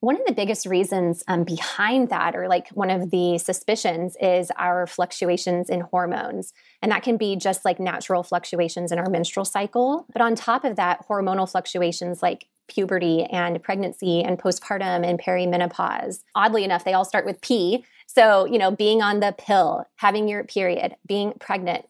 One 0.00 0.16
of 0.16 0.22
the 0.26 0.32
biggest 0.32 0.64
reasons 0.64 1.22
um, 1.28 1.44
behind 1.44 2.08
that, 2.08 2.34
or 2.34 2.48
like 2.48 2.68
one 2.70 2.88
of 2.88 3.10
the 3.10 3.36
suspicions, 3.36 4.16
is 4.18 4.50
our 4.56 4.86
fluctuations 4.86 5.68
in 5.68 5.82
hormones. 5.82 6.54
And 6.80 6.90
that 6.90 7.02
can 7.02 7.18
be 7.18 7.36
just 7.36 7.66
like 7.66 7.78
natural 7.78 8.22
fluctuations 8.22 8.92
in 8.92 8.98
our 8.98 9.10
menstrual 9.10 9.44
cycle. 9.44 10.06
But 10.10 10.22
on 10.22 10.34
top 10.34 10.64
of 10.64 10.76
that, 10.76 11.06
hormonal 11.06 11.50
fluctuations 11.50 12.22
like 12.22 12.46
puberty 12.66 13.24
and 13.24 13.62
pregnancy 13.62 14.22
and 14.22 14.38
postpartum 14.38 15.06
and 15.06 15.20
perimenopause. 15.20 16.22
Oddly 16.34 16.64
enough, 16.64 16.84
they 16.84 16.94
all 16.94 17.04
start 17.04 17.26
with 17.26 17.42
P. 17.42 17.84
So, 18.06 18.46
you 18.46 18.58
know, 18.58 18.70
being 18.70 19.02
on 19.02 19.20
the 19.20 19.34
pill, 19.36 19.84
having 19.96 20.28
your 20.28 20.44
period, 20.44 20.96
being 21.06 21.34
pregnant, 21.40 21.84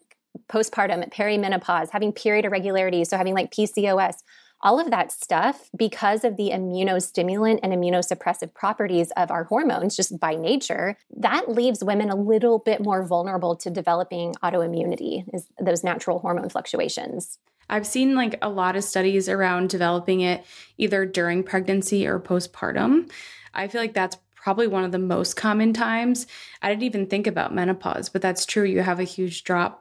postpartum, 0.49 1.09
perimenopause, 1.13 1.89
having 1.91 2.11
period 2.11 2.43
irregularities, 2.43 3.09
so 3.09 3.17
having 3.17 3.35
like 3.35 3.51
PCOS, 3.51 4.15
all 4.63 4.79
of 4.79 4.91
that 4.91 5.11
stuff, 5.11 5.69
because 5.75 6.23
of 6.23 6.37
the 6.37 6.51
immunostimulant 6.51 7.59
and 7.63 7.73
immunosuppressive 7.73 8.53
properties 8.53 9.11
of 9.17 9.31
our 9.31 9.45
hormones, 9.45 9.95
just 9.95 10.19
by 10.19 10.35
nature, 10.35 10.97
that 11.17 11.49
leaves 11.49 11.83
women 11.83 12.09
a 12.09 12.15
little 12.15 12.59
bit 12.59 12.81
more 12.81 13.05
vulnerable 13.05 13.55
to 13.55 13.69
developing 13.69 14.35
autoimmunity, 14.43 15.23
is 15.33 15.47
those 15.59 15.83
natural 15.83 16.19
hormone 16.19 16.49
fluctuations. 16.49 17.39
I've 17.69 17.87
seen 17.87 18.15
like 18.15 18.37
a 18.41 18.49
lot 18.49 18.75
of 18.75 18.83
studies 18.83 19.29
around 19.29 19.69
developing 19.69 20.21
it 20.21 20.45
either 20.77 21.05
during 21.05 21.43
pregnancy 21.43 22.05
or 22.05 22.19
postpartum. 22.19 23.09
I 23.53 23.67
feel 23.67 23.81
like 23.81 23.93
that's 23.93 24.17
probably 24.35 24.67
one 24.67 24.83
of 24.83 24.91
the 24.91 24.99
most 24.99 25.35
common 25.35 25.71
times. 25.71 26.27
I 26.61 26.69
didn't 26.69 26.83
even 26.83 27.05
think 27.05 27.27
about 27.27 27.53
menopause, 27.53 28.09
but 28.09 28.21
that's 28.21 28.45
true. 28.45 28.63
You 28.63 28.81
have 28.81 28.99
a 28.99 29.03
huge 29.03 29.43
drop 29.43 29.80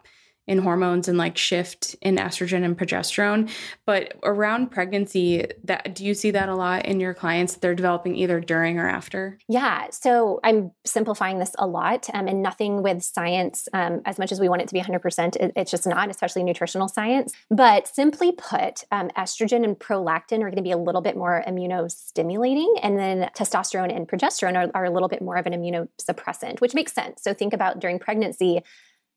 in 0.51 0.59
hormones 0.59 1.07
and 1.07 1.17
like 1.17 1.39
shift 1.39 1.95
in 2.03 2.17
estrogen 2.17 2.65
and 2.65 2.77
progesterone. 2.77 3.49
But 3.87 4.15
around 4.25 4.73
pregnancy, 4.73 5.47
that 5.63 5.95
do 5.95 6.05
you 6.05 6.13
see 6.13 6.33
that 6.33 6.49
a 6.49 6.57
lot 6.57 6.87
in 6.87 6.99
your 6.99 7.15
clients? 7.15 7.55
They're 7.55 7.77
developing 7.77 8.17
either 8.17 8.41
during 8.41 8.81
or 8.81 8.89
after. 8.89 9.39
Yeah. 9.47 9.91
So 9.91 10.41
I'm 10.43 10.73
simplifying 10.85 11.39
this 11.39 11.55
a 11.57 11.69
lot, 11.69 12.09
um, 12.13 12.27
and 12.27 12.43
nothing 12.43 12.83
with 12.83 13.01
science. 13.05 13.69
Um, 13.73 14.03
as 14.05 14.19
much 14.19 14.33
as 14.33 14.41
we 14.41 14.49
want 14.49 14.61
it 14.61 14.67
to 14.67 14.75
be 14.75 14.81
100%, 14.81 15.37
it, 15.37 15.53
it's 15.55 15.71
just 15.71 15.87
not, 15.87 16.11
especially 16.11 16.43
nutritional 16.43 16.89
science. 16.89 17.33
But 17.49 17.87
simply 17.87 18.33
put, 18.33 18.83
um, 18.91 19.09
estrogen 19.17 19.63
and 19.63 19.79
prolactin 19.79 20.39
are 20.39 20.51
going 20.51 20.57
to 20.57 20.63
be 20.63 20.73
a 20.73 20.77
little 20.77 21.01
bit 21.01 21.17
more 21.17 21.45
immunostimulating, 21.47 22.75
and 22.83 22.99
then 22.99 23.31
testosterone 23.37 23.95
and 23.95 24.09
progesterone 24.09 24.57
are, 24.57 24.71
are 24.75 24.85
a 24.85 24.91
little 24.91 25.09
bit 25.09 25.23
more 25.23 25.37
of 25.37 25.47
an 25.47 25.53
immunosuppressant, 25.53 26.61
which 26.61 26.75
makes 26.75 26.93
sense. 26.93 27.23
So 27.23 27.33
think 27.33 27.53
about 27.53 27.79
during 27.79 28.01
pregnancy 28.01 28.65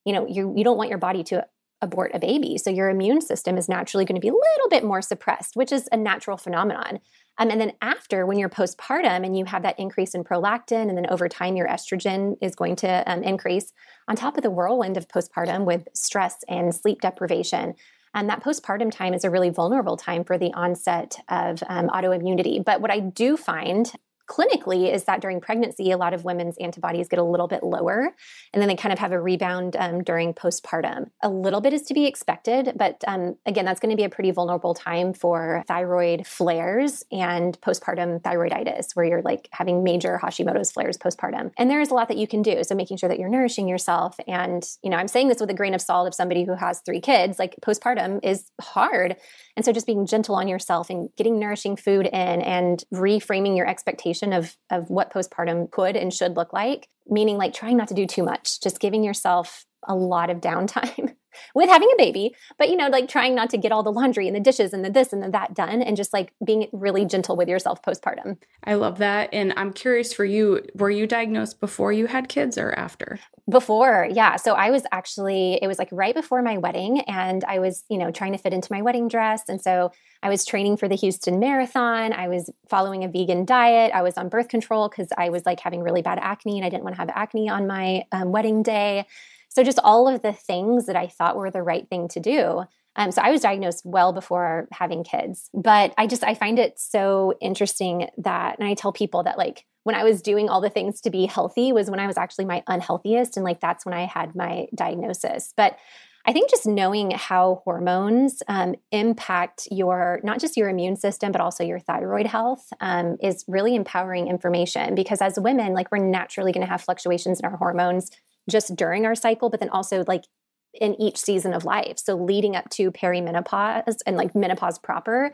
you 0.06 0.14
know 0.14 0.28
you 0.28 0.54
you 0.56 0.64
don't 0.64 0.78
want 0.78 0.90
your 0.90 1.00
body 1.00 1.24
to 1.24 1.46
abort 1.82 2.12
a 2.14 2.20
baby 2.20 2.58
so 2.58 2.70
your 2.70 2.90
immune 2.90 3.20
system 3.20 3.58
is 3.58 3.68
naturally 3.68 4.06
going 4.06 4.16
to 4.16 4.22
be 4.22 4.30
a 4.30 4.34
little 4.34 4.70
bit 4.70 4.84
more 4.86 5.02
suppressed 5.02 5.56
which 5.56 5.72
is 5.72 5.90
a 5.92 5.98
natural 5.98 6.38
phenomenon 6.38 7.00
um, 7.40 7.50
and 7.50 7.60
then 7.60 7.74
after 7.82 8.26
when 8.26 8.38
you're 8.38 8.50
postpartum 8.50 9.26
and 9.26 9.38
you 9.38 9.44
have 9.44 9.64
that 9.64 9.78
increase 9.78 10.16
in 10.16 10.24
prolactin 10.24 10.88
and 10.88 10.98
then 10.98 11.08
over 11.10 11.28
time 11.28 11.58
your 11.58 11.68
estrogen 11.68 12.36
is 12.42 12.56
going 12.56 12.76
to 12.76 13.12
um, 13.12 13.22
increase 13.22 13.74
on 14.08 14.16
top 14.16 14.38
of 14.38 14.44
the 14.44 14.50
whirlwind 14.50 14.96
of 14.96 15.10
postpartum 15.10 15.66
with 15.66 15.88
stress 15.94 16.38
and 16.48 16.74
sleep 16.74 17.02
deprivation 17.02 17.74
and 18.14 18.30
that 18.30 18.44
postpartum 18.44 18.92
time 18.92 19.14
is 19.14 19.24
a 19.24 19.30
really 19.30 19.50
vulnerable 19.50 19.98
time 19.98 20.24
for 20.24 20.38
the 20.38 20.54
onset 20.54 21.18
of 21.30 21.64
um, 21.68 21.90
autoimmunity. 21.90 22.64
But 22.64 22.80
what 22.80 22.92
I 22.92 23.00
do 23.00 23.36
find 23.38 23.92
clinically 24.30 24.94
is 24.94 25.04
that 25.06 25.22
during 25.22 25.42
pregnancy, 25.42 25.92
a 25.92 25.98
lot 25.98 26.14
of 26.14 26.24
women's 26.24 26.58
antibodies 26.58 27.08
get 27.08 27.20
a 27.20 27.24
little 27.24 27.48
bit 27.48 27.64
lower, 27.64 28.16
and 28.54 28.62
then 28.62 28.68
they 28.68 28.76
kind 28.76 28.94
of 28.94 29.00
have 29.00 29.12
a 29.12 29.22
rebound 29.22 29.76
um, 29.78 30.04
during 30.04 30.34
postpartum. 30.34 31.10
A 31.22 31.30
little 31.30 31.62
bit 31.62 31.74
is 31.74 31.84
to 31.84 31.94
be 31.94 32.06
expected, 32.06 32.74
but 32.76 33.04
um, 33.08 33.36
again, 33.46 33.66
that's 33.66 33.80
going 33.80 33.90
to 33.90 33.98
be 33.98 34.04
a 34.04 34.10
pretty 34.10 34.32
vulnerable 34.32 34.74
time 34.74 35.14
for 35.14 35.64
thyroid 35.68 36.26
flares 36.26 37.04
and 37.12 37.60
postpartum 37.62 38.22
thyroiditis, 38.22 38.96
where 38.96 39.06
you're 39.06 39.22
like 39.22 39.50
having 39.52 39.84
major 39.84 40.20
Hashimoto's 40.22 40.72
flares 40.72 40.98
postpartum. 40.98 41.52
And 41.58 41.70
there 41.70 41.82
is 41.82 41.92
a 41.92 41.94
lot 41.94 42.08
that 42.08 42.18
you 42.18 42.28
can 42.28 42.42
do. 42.42 42.64
So 42.64 42.76
making 42.76 42.98
sure 42.98 43.10
that 43.10 43.20
you're 43.20 43.30
nourishing 43.30 43.68
yourself. 43.68 44.16
And, 44.28 44.64
you 44.84 44.90
know, 44.90 44.98
I'm 44.98 45.08
saying 45.08 45.28
this 45.28 45.40
with 45.40 45.50
a 45.50 45.54
grain 45.54 45.74
of 45.74 45.82
salt 45.82 46.08
of 46.08 46.14
somebody 46.14 46.44
who 46.44 46.56
has 46.56 46.82
three 46.86 47.02
kids, 47.02 47.40
like 47.40 47.56
postpartum 47.62 48.20
is 48.24 48.52
hard. 48.62 49.16
And 49.56 49.64
so 49.64 49.72
just 49.72 49.86
being 49.86 50.06
gentle 50.06 50.36
on 50.36 50.48
yourself 50.48 50.90
and 50.90 51.10
getting 51.16 51.40
nourishing 51.40 51.76
food 51.76 52.08
in 52.08 52.14
and 52.14 52.84
reframing 52.94 53.56
your 53.56 53.68
expectation 53.68 54.34
of, 54.34 54.58
of 54.72 54.90
what 54.90 55.14
postpartum 55.14 55.70
could 55.70 55.96
and 55.96 56.14
should 56.14 56.36
look 56.36 56.54
like, 56.54 56.88
meaning 57.08 57.38
like 57.38 57.54
trying 57.54 57.78
not 57.78 57.88
to 57.90 57.94
do 57.94 58.08
too 58.08 58.24
much, 58.24 58.62
just 58.62 58.80
giving 58.80 59.04
yourself 59.04 59.66
a 59.88 59.96
lot 59.96 60.30
of 60.30 60.42
downtime 60.42 61.16
with 61.56 61.70
having 61.70 61.90
a 61.94 61.98
baby, 61.98 62.36
but 62.58 62.70
you 62.70 62.76
know, 62.76 62.88
like 62.88 63.08
trying 63.08 63.36
not 63.36 63.50
to 63.52 63.58
get 63.58 63.72
all 63.72 63.84
the 63.84 63.92
laundry 63.92 64.28
and 64.28 64.36
the 64.36 64.40
dishes 64.40 64.74
and 64.74 64.84
the 64.84 64.90
this 64.90 65.14
and 65.14 65.24
the 65.24 65.30
that 65.30 65.54
done 65.54 65.82
and 65.82 65.98
just 65.98 66.14
like 66.14 66.34
being 66.44 66.68
really 66.72 67.06
gentle 67.06 67.36
with 67.36 67.48
yourself 67.48 67.82
postpartum. 67.82 68.38
I 68.64 68.76
love 68.76 68.98
that. 69.00 69.30
And 69.34 69.54
I'm 69.58 69.74
curious 69.74 70.14
for 70.14 70.26
you, 70.26 70.66
were 70.76 70.90
you 70.90 71.08
diagnosed 71.08 71.60
before 71.60 71.92
you 71.92 72.08
had 72.08 72.30
kids 72.30 72.58
or 72.58 72.72
after? 72.74 73.20
Before, 73.50 74.08
yeah. 74.10 74.38
So 74.38 74.54
I 74.54 74.72
was 74.72 74.84
actually, 74.92 75.60
it 75.62 75.68
was 75.68 75.78
like 75.78 75.90
right 75.92 76.16
before 76.16 76.42
my 76.42 76.58
wedding, 76.58 77.02
and 77.02 77.44
I 77.44 77.60
was, 77.60 77.84
you 77.90 77.98
know, 77.98 78.10
trying 78.10 78.32
to 78.32 78.38
fit 78.38 78.54
into 78.54 78.72
my 78.72 78.82
wedding 78.82 79.10
dress. 79.10 79.44
And 79.50 79.62
so 79.62 79.92
I 80.22 80.30
was 80.30 80.46
training 80.46 80.78
for 80.78 80.88
the 80.88 80.96
Houston 80.96 81.40
Marathon. 81.40 82.14
I 82.14 82.30
was 82.30 82.50
following 82.70 83.04
a 83.04 83.10
vegan 83.10 83.44
diet. 83.44 83.92
I 83.94 84.02
was 84.02 84.18
on 84.18 84.30
birth 84.30 84.48
control 84.48 84.88
because 84.88 85.10
I 85.18 85.30
was 85.30 85.46
like 85.46 85.60
having 85.60 85.82
really 85.82 86.02
bad 86.02 86.20
acne 86.22 86.58
and 86.58 86.66
I 86.66 86.70
didn't 86.70 86.86
want 86.86 86.96
to 86.96 87.02
have 87.02 87.10
acne 87.10 87.50
on 87.50 87.68
my 87.68 88.06
um, 88.14 88.32
wedding 88.32 88.64
day. 88.64 89.06
So 89.54 89.64
just 89.64 89.80
all 89.84 90.08
of 90.08 90.24
the 90.24 90.34
things 90.34 90.88
that 90.88 90.96
I 90.96 91.06
thought 91.06 91.36
were 91.36 91.52
the 91.52 91.62
right 91.62 91.88
thing 91.88 92.08
to 92.10 92.20
do. 92.20 92.64
Um, 92.96 93.12
so 93.12 93.22
I 93.22 93.30
was 93.30 93.42
diagnosed 93.42 93.86
well 93.86 94.12
before 94.12 94.68
having 94.72 95.04
kids, 95.04 95.50
but 95.54 95.94
I 95.98 96.08
just 96.08 96.24
I 96.24 96.34
find 96.34 96.58
it 96.58 96.80
so 96.80 97.36
interesting 97.40 98.10
that, 98.18 98.58
and 98.58 98.68
I 98.68 98.74
tell 98.74 98.92
people 98.92 99.24
that 99.24 99.38
like 99.38 99.66
when 99.84 99.96
I 99.96 100.04
was 100.04 100.22
doing 100.22 100.50
all 100.50 100.60
the 100.60 100.70
things 100.70 101.02
to 101.02 101.12
be 101.12 101.28
healthy 101.28 101.72
was 101.72 101.90
when 101.90 102.00
I 102.00 102.08
was 102.08 102.18
actually 102.18 102.46
my 102.46 102.64
unhealthiest, 102.68 103.38
and 103.38 103.44
like 103.44 103.60
that's 103.60 103.86
when 103.86 103.94
I 103.94 104.06
had 104.06 104.36
my 104.36 104.68
diagnosis. 104.76 105.54
But 105.56 105.78
I 106.26 106.34
think 106.34 106.50
just 106.50 106.66
knowing 106.66 107.12
how 107.12 107.62
hormones 107.64 108.42
um, 108.48 108.76
impact 108.92 109.68
your 109.70 110.20
not 110.24 110.40
just 110.40 110.58
your 110.58 110.70
immune 110.70 110.96
system 110.96 111.32
but 111.32 111.42
also 111.42 111.64
your 111.64 111.80
thyroid 111.80 112.26
health 112.26 112.72
um, 112.80 113.18
is 113.22 113.44
really 113.48 113.76
empowering 113.76 114.28
information 114.28 114.96
because 114.96 115.22
as 115.22 115.40
women, 115.40 115.74
like 115.74 115.92
we're 115.92 115.98
naturally 115.98 116.52
going 116.52 116.66
to 116.66 116.72
have 116.72 116.82
fluctuations 116.82 117.40
in 117.40 117.46
our 117.46 117.58
hormones 117.58 118.10
just 118.50 118.76
during 118.76 119.06
our 119.06 119.16
cycle, 119.16 119.50
but 119.50 119.60
then 119.60 119.70
also 119.70 120.04
like 120.08 120.26
in 120.74 121.00
each 121.00 121.18
season 121.18 121.54
of 121.54 121.66
life. 121.66 121.98
So 121.98 122.16
leading 122.16 122.56
up 122.56 122.70
to 122.72 122.92
perimenopause 122.92 123.98
and 124.06 124.18
like 124.18 124.36
menopause 124.36 124.80
proper, 124.80 125.32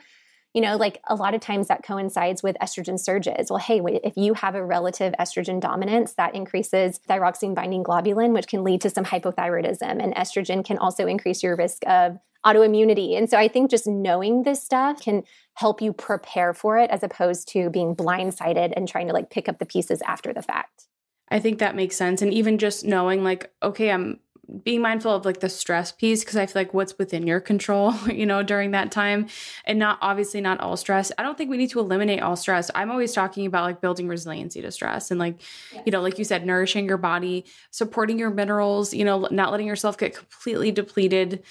you 0.53 0.61
know, 0.61 0.77
like 0.77 0.99
a 1.07 1.15
lot 1.15 1.35
of 1.35 1.41
times 1.41 1.67
that 1.67 1.83
coincides 1.83 2.41
with 2.41 2.57
estrogen 2.61 2.99
surges. 2.99 3.49
Well, 3.49 3.59
hey, 3.59 3.81
if 4.03 4.17
you 4.17 4.33
have 4.33 4.55
a 4.55 4.65
relative 4.65 5.13
estrogen 5.19 5.59
dominance, 5.59 6.13
that 6.13 6.35
increases 6.35 6.99
thyroxine 7.07 7.53
binding 7.53 7.83
globulin, 7.83 8.33
which 8.33 8.47
can 8.47 8.63
lead 8.63 8.81
to 8.81 8.89
some 8.89 9.05
hypothyroidism. 9.05 10.03
And 10.03 10.13
estrogen 10.15 10.65
can 10.65 10.77
also 10.77 11.05
increase 11.05 11.43
your 11.43 11.55
risk 11.55 11.83
of 11.87 12.17
autoimmunity. 12.45 13.17
And 13.17 13.29
so 13.29 13.37
I 13.37 13.47
think 13.47 13.69
just 13.69 13.85
knowing 13.85 14.43
this 14.43 14.63
stuff 14.63 15.01
can 15.01 15.23
help 15.55 15.81
you 15.81 15.93
prepare 15.93 16.53
for 16.53 16.77
it 16.77 16.89
as 16.89 17.03
opposed 17.03 17.49
to 17.49 17.69
being 17.69 17.95
blindsided 17.95 18.73
and 18.75 18.87
trying 18.87 19.07
to 19.07 19.13
like 19.13 19.29
pick 19.29 19.47
up 19.49 19.59
the 19.59 19.65
pieces 19.65 20.01
after 20.01 20.33
the 20.33 20.41
fact. 20.41 20.87
I 21.31 21.39
think 21.39 21.59
that 21.59 21.75
makes 21.75 21.95
sense. 21.95 22.21
And 22.21 22.33
even 22.33 22.57
just 22.57 22.85
knowing, 22.85 23.23
like, 23.23 23.51
okay, 23.61 23.91
I'm 23.91 24.19
being 24.63 24.81
mindful 24.81 25.13
of 25.13 25.25
like 25.25 25.39
the 25.39 25.49
stress 25.49 25.91
piece 25.91 26.21
because 26.23 26.35
I 26.35 26.45
feel 26.45 26.61
like 26.61 26.73
what's 26.73 26.97
within 26.97 27.27
your 27.27 27.39
control, 27.39 27.93
you 28.07 28.25
know, 28.25 28.43
during 28.43 28.71
that 28.71 28.91
time 28.91 29.27
and 29.65 29.77
not 29.77 29.99
obviously 30.01 30.41
not 30.41 30.59
all 30.59 30.75
stress. 30.77 31.11
I 31.17 31.23
don't 31.23 31.37
think 31.37 31.49
we 31.49 31.57
need 31.57 31.69
to 31.71 31.79
eliminate 31.79 32.21
all 32.21 32.35
stress. 32.35 32.71
I'm 32.73 32.91
always 32.91 33.13
talking 33.13 33.45
about 33.45 33.63
like 33.63 33.81
building 33.81 34.07
resiliency 34.07 34.61
to 34.61 34.71
stress 34.71 35.11
and 35.11 35.19
like, 35.19 35.39
you 35.85 35.91
know, 35.91 36.01
like 36.01 36.17
you 36.17 36.25
said, 36.25 36.45
nourishing 36.45 36.85
your 36.85 36.97
body, 36.97 37.45
supporting 37.71 38.17
your 38.17 38.31
minerals, 38.31 38.93
you 38.93 39.05
know, 39.05 39.27
not 39.31 39.51
letting 39.51 39.67
yourself 39.67 39.97
get 39.97 40.15
completely 40.15 40.71
depleted 40.71 41.43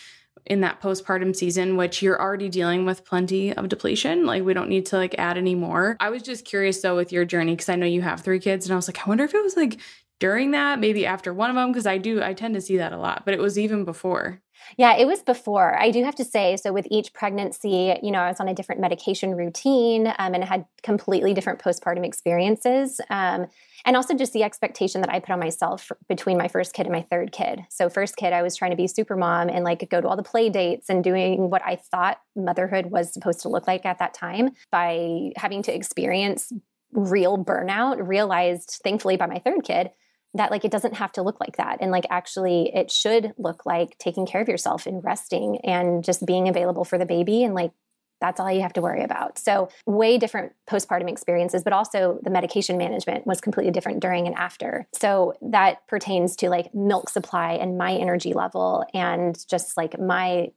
in 0.49 0.61
that 0.61 0.81
postpartum 0.81 1.35
season, 1.35 1.77
which 1.77 2.03
you're 2.03 2.21
already 2.21 2.49
dealing 2.49 2.85
with 2.85 3.05
plenty 3.05 3.53
of 3.55 3.69
depletion. 3.69 4.27
Like 4.27 4.45
we 4.45 4.55
don't 4.55 4.69
need 4.69 4.87
to 4.87 4.97
like 4.97 5.15
add 5.19 5.39
any 5.39 5.55
more. 5.55 5.97
I 6.01 6.11
was 6.11 6.23
just 6.23 6.45
curious 6.45 6.81
though 6.81 6.97
with 6.97 7.13
your 7.13 7.25
journey 7.25 7.53
because 7.53 7.69
I 7.69 7.77
know 7.77 7.87
you 7.87 8.03
have 8.03 8.21
three 8.21 8.41
kids, 8.41 8.67
and 8.67 8.73
I 8.73 8.77
was 8.77 8.89
like, 8.89 9.07
I 9.07 9.09
wonder 9.09 9.25
if 9.25 9.35
it 9.35 9.43
was 9.43 9.57
like 9.57 9.79
during 10.21 10.51
that, 10.51 10.81
maybe 10.81 11.07
after 11.07 11.33
one 11.33 11.51
of 11.51 11.57
them, 11.57 11.71
because 11.71 11.87
I 11.87 11.99
do 11.99 12.23
I 12.23 12.35
tend 12.35 12.55
to 12.55 12.61
see 12.61 12.79
that 12.79 12.93
a 12.93 12.99
lot, 12.99 13.25
but 13.25 13.35
it 13.35 13.41
was 13.41 13.59
even 13.59 13.85
before. 13.85 14.41
Yeah, 14.77 14.97
it 14.97 15.07
was 15.07 15.23
before. 15.23 15.77
I 15.79 15.91
do 15.91 16.05
have 16.05 16.15
to 16.17 16.25
say, 16.25 16.57
so 16.57 16.73
with 16.73 16.87
each 16.91 17.13
pregnancy, 17.13 17.97
you 18.03 18.11
know, 18.11 18.21
I 18.21 18.29
was 18.29 18.41
on 18.41 18.49
a 18.49 18.55
different 18.55 18.81
medication 18.81 19.35
routine 19.35 20.07
um, 20.19 20.35
and 20.35 20.45
had 20.45 20.67
completely 20.83 21.35
different 21.35 21.61
postpartum 21.61 22.05
experiences. 22.05 23.01
Um, 23.11 23.47
and 23.85 23.97
also 23.97 24.15
just 24.15 24.33
the 24.33 24.43
expectation 24.43 25.01
that 25.01 25.11
I 25.11 25.21
put 25.21 25.31
on 25.31 25.39
myself 25.39 25.91
between 26.09 26.37
my 26.37 26.49
first 26.49 26.75
kid 26.75 26.87
and 26.87 26.93
my 26.93 27.03
third 27.03 27.33
kid. 27.33 27.61
So, 27.71 27.89
first 27.89 28.17
kid, 28.17 28.33
I 28.33 28.43
was 28.43 28.57
trying 28.57 28.73
to 28.73 28.77
be 28.77 28.89
super 28.89 29.17
mom 29.17 29.49
and 29.49 29.65
like 29.65 29.89
go 29.89 30.01
to 30.01 30.09
all 30.09 30.17
the 30.17 30.23
play 30.23 30.49
dates 30.51 30.89
and 30.89 31.03
doing 31.03 31.51
what 31.51 31.63
I 31.65 31.77
thought 31.77 32.21
motherhood 32.37 32.87
was 32.87 33.13
supposed 33.13 33.41
to 33.43 33.49
look 33.49 33.67
like 33.67 33.87
at 33.87 33.99
that 33.99 34.15
time 34.15 34.51
by 34.71 35.33
having 35.37 35.63
to 35.65 35.75
experience 35.75 36.53
real 36.93 37.43
burnout, 37.43 38.07
realized 38.07 38.81
thankfully 38.83 39.17
by 39.17 39.27
my 39.27 39.39
third 39.39 39.63
kid 39.63 39.91
that 40.39 40.51
like 40.51 40.65
it 40.65 40.71
doesn't 40.71 40.95
have 40.95 41.13
to 41.13 41.23
look 41.23 41.39
like 41.41 41.57
that 41.57 41.79
and 41.81 41.91
like 41.91 42.07
actually 42.11 42.75
it 42.75 42.91
should 42.91 43.35
look 43.37 43.67
like 43.67 43.99
taking 43.99 44.27
care 44.27 44.41
of 44.41 44.49
yourself 44.49 44.87
and 44.87 45.05
resting 45.05 45.59
and 45.65 46.03
just 46.03 46.25
being 46.25 46.49
available 46.49 46.85
for 46.85 46.97
the 46.97 47.07
baby 47.07 47.45
and 47.45 47.55
like 47.55 47.73
that's 48.21 48.41
all 48.41 48.51
you 48.51 48.63
have 48.63 48.73
to 48.73 48.83
worry 48.83 49.03
about. 49.03 49.39
So, 49.39 49.69
way 49.87 50.19
different 50.19 50.53
postpartum 50.69 51.09
experiences, 51.09 51.63
but 51.63 51.73
also 51.73 52.19
the 52.23 52.31
medication 52.31 52.77
management 52.77 53.27
was 53.27 53.41
completely 53.41 53.73
different 53.73 54.01
during 54.01 54.27
and 54.27 54.37
after. 54.37 54.87
So, 54.93 55.35
that 55.41 55.87
pertains 55.87 56.35
to 56.37 56.51
like 56.51 56.75
milk 56.75 57.11
supply 57.11 57.53
and 57.53 57.79
my 57.79 57.93
energy 57.93 58.33
level 58.33 58.85
and 58.93 59.39
just 59.49 59.77
like 59.77 60.01
my 60.01 60.49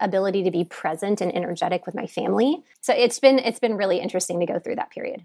ability 0.00 0.44
to 0.44 0.52
be 0.52 0.64
present 0.64 1.20
and 1.20 1.34
energetic 1.34 1.86
with 1.86 1.94
my 1.94 2.06
family. 2.06 2.62
So, 2.80 2.94
it's 2.94 3.18
been 3.18 3.38
it's 3.38 3.58
been 3.58 3.76
really 3.76 3.98
interesting 3.98 4.38
to 4.40 4.46
go 4.46 4.58
through 4.58 4.76
that 4.76 4.90
period. 4.90 5.24